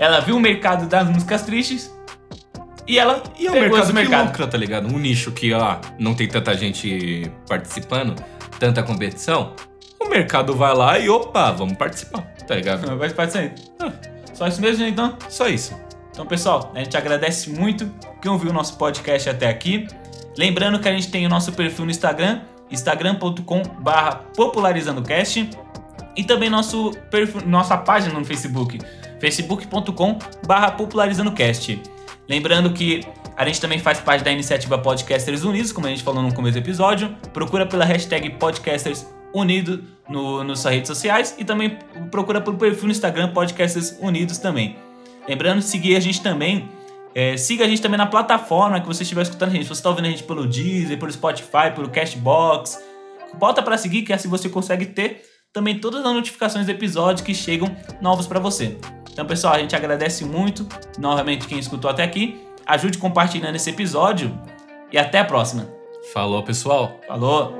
ela 0.00 0.18
viu 0.18 0.36
o 0.36 0.40
mercado 0.40 0.88
das 0.88 1.08
músicas 1.08 1.42
tristes 1.42 1.94
e 2.88 2.98
ela 2.98 3.22
e 3.38 3.46
é 3.46 3.50
um 3.52 3.54
mercado, 3.54 3.94
mercado. 3.94 4.22
que 4.22 4.32
lucra, 4.32 4.46
tá 4.48 4.58
ligado? 4.58 4.92
Um 4.92 4.98
nicho 4.98 5.30
que, 5.30 5.52
ó, 5.52 5.76
não 5.96 6.12
tem 6.12 6.26
tanta 6.26 6.56
gente 6.56 7.30
participando 7.46 8.16
tanta 8.62 8.80
competição, 8.80 9.54
o 9.98 10.08
mercado 10.08 10.54
vai 10.54 10.72
lá 10.72 10.96
e 10.96 11.10
opa, 11.10 11.50
vamos 11.50 11.76
participar, 11.76 12.22
tá 12.46 12.54
ligado? 12.54 12.96
Vai 12.96 13.10
participar. 13.10 13.54
Ah, 13.80 13.92
só 14.32 14.46
isso 14.46 14.60
mesmo, 14.60 14.86
então? 14.86 15.18
Só 15.28 15.48
isso. 15.48 15.76
Então, 16.12 16.24
pessoal, 16.24 16.70
a 16.72 16.78
gente 16.78 16.96
agradece 16.96 17.50
muito 17.50 17.92
quem 18.20 18.30
ouviu 18.30 18.50
o 18.50 18.52
nosso 18.52 18.78
podcast 18.78 19.28
até 19.28 19.48
aqui. 19.48 19.88
Lembrando 20.38 20.78
que 20.78 20.88
a 20.88 20.92
gente 20.92 21.10
tem 21.10 21.26
o 21.26 21.28
nosso 21.28 21.52
perfil 21.52 21.86
no 21.86 21.90
Instagram, 21.90 22.42
instagram.com/barra 22.70 24.26
popularizandocast 24.36 25.50
e 26.16 26.22
também 26.22 26.48
nosso 26.48 26.92
perfil, 27.10 27.40
nossa 27.44 27.76
página 27.76 28.16
no 28.16 28.24
Facebook, 28.24 28.78
facebook.com/barra 29.18 30.70
popularizandocast. 30.70 31.82
Lembrando 32.28 32.72
que 32.72 33.04
a 33.36 33.46
gente 33.46 33.60
também 33.60 33.78
faz 33.78 33.98
parte 34.00 34.22
da 34.22 34.30
iniciativa 34.30 34.78
Podcasters 34.78 35.42
Unidos, 35.42 35.72
como 35.72 35.86
a 35.86 35.90
gente 35.90 36.02
falou 36.02 36.22
no 36.22 36.34
começo 36.34 36.54
do 36.54 36.58
episódio. 36.58 37.16
Procura 37.32 37.66
pela 37.66 37.84
hashtag 37.84 38.30
Podcasters 38.30 39.06
Unidos 39.34 39.80
no, 40.08 40.44
nas 40.44 40.60
suas 40.60 40.74
redes 40.74 40.88
sociais 40.88 41.34
e 41.38 41.44
também 41.44 41.78
procura 42.10 42.40
pelo 42.40 42.56
perfil 42.56 42.84
no 42.84 42.90
Instagram 42.90 43.32
Podcasters 43.32 43.96
Unidos 44.00 44.38
também. 44.38 44.76
Lembrando 45.26 45.60
de 45.60 45.64
seguir 45.64 45.96
a 45.96 46.00
gente 46.00 46.20
também. 46.20 46.68
É, 47.14 47.36
siga 47.36 47.64
a 47.64 47.68
gente 47.68 47.80
também 47.80 47.98
na 47.98 48.06
plataforma 48.06 48.80
que 48.80 48.86
você 48.86 49.02
estiver 49.02 49.22
escutando 49.22 49.50
a 49.50 49.52
gente. 49.52 49.62
Se 49.62 49.68
você 49.68 49.80
está 49.80 49.88
ouvindo 49.88 50.06
a 50.06 50.10
gente 50.10 50.24
pelo 50.24 50.46
Deezer, 50.46 50.98
pelo 50.98 51.10
Spotify, 51.10 51.70
pelo 51.74 51.88
Cashbox, 51.88 52.82
bota 53.38 53.62
para 53.62 53.78
seguir 53.78 54.02
que 54.02 54.12
assim 54.12 54.28
você 54.28 54.48
consegue 54.48 54.86
ter 54.86 55.22
também 55.52 55.78
todas 55.78 56.04
as 56.04 56.12
notificações 56.12 56.66
do 56.66 56.72
episódio 56.72 57.24
que 57.24 57.34
chegam 57.34 57.74
novos 58.00 58.26
para 58.26 58.40
você. 58.40 58.76
Então, 59.10 59.26
pessoal, 59.26 59.54
a 59.54 59.58
gente 59.58 59.76
agradece 59.76 60.24
muito 60.24 60.66
novamente 60.98 61.46
quem 61.46 61.58
escutou 61.58 61.90
até 61.90 62.02
aqui 62.02 62.51
ajude 62.66 62.98
compartilhando 62.98 63.56
esse 63.56 63.70
episódio 63.70 64.36
e 64.90 64.98
até 64.98 65.18
a 65.18 65.24
próxima. 65.24 65.68
Falou, 66.12 66.42
pessoal. 66.42 66.98
Falou. 67.06 67.52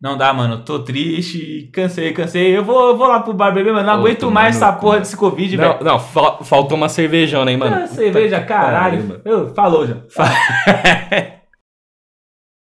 Não 0.00 0.18
dá, 0.18 0.34
mano. 0.34 0.64
Tô 0.64 0.80
triste, 0.80 1.70
cansei, 1.72 2.12
cansei. 2.12 2.56
Eu 2.56 2.64
vou, 2.64 2.88
eu 2.88 2.96
vou 2.96 3.06
lá 3.06 3.20
pro 3.20 3.32
bar 3.32 3.52
beber, 3.52 3.72
mano. 3.72 3.86
Não 3.86 3.94
aguento 3.94 4.28
mais 4.30 4.56
essa 4.56 4.72
porra 4.72 4.98
desse 4.98 5.16
Covid, 5.16 5.56
velho. 5.56 5.76
Não, 5.80 5.92
não 5.92 5.98
fa 6.00 6.42
faltou 6.42 6.76
uma 6.76 6.88
cervejona, 6.88 7.52
hein, 7.52 7.56
mano. 7.56 7.76
Ah, 7.76 7.86
cerveja, 7.86 8.40
caralho. 8.40 9.20
Eu, 9.24 9.54
falou 9.54 9.86
já. 9.86 9.94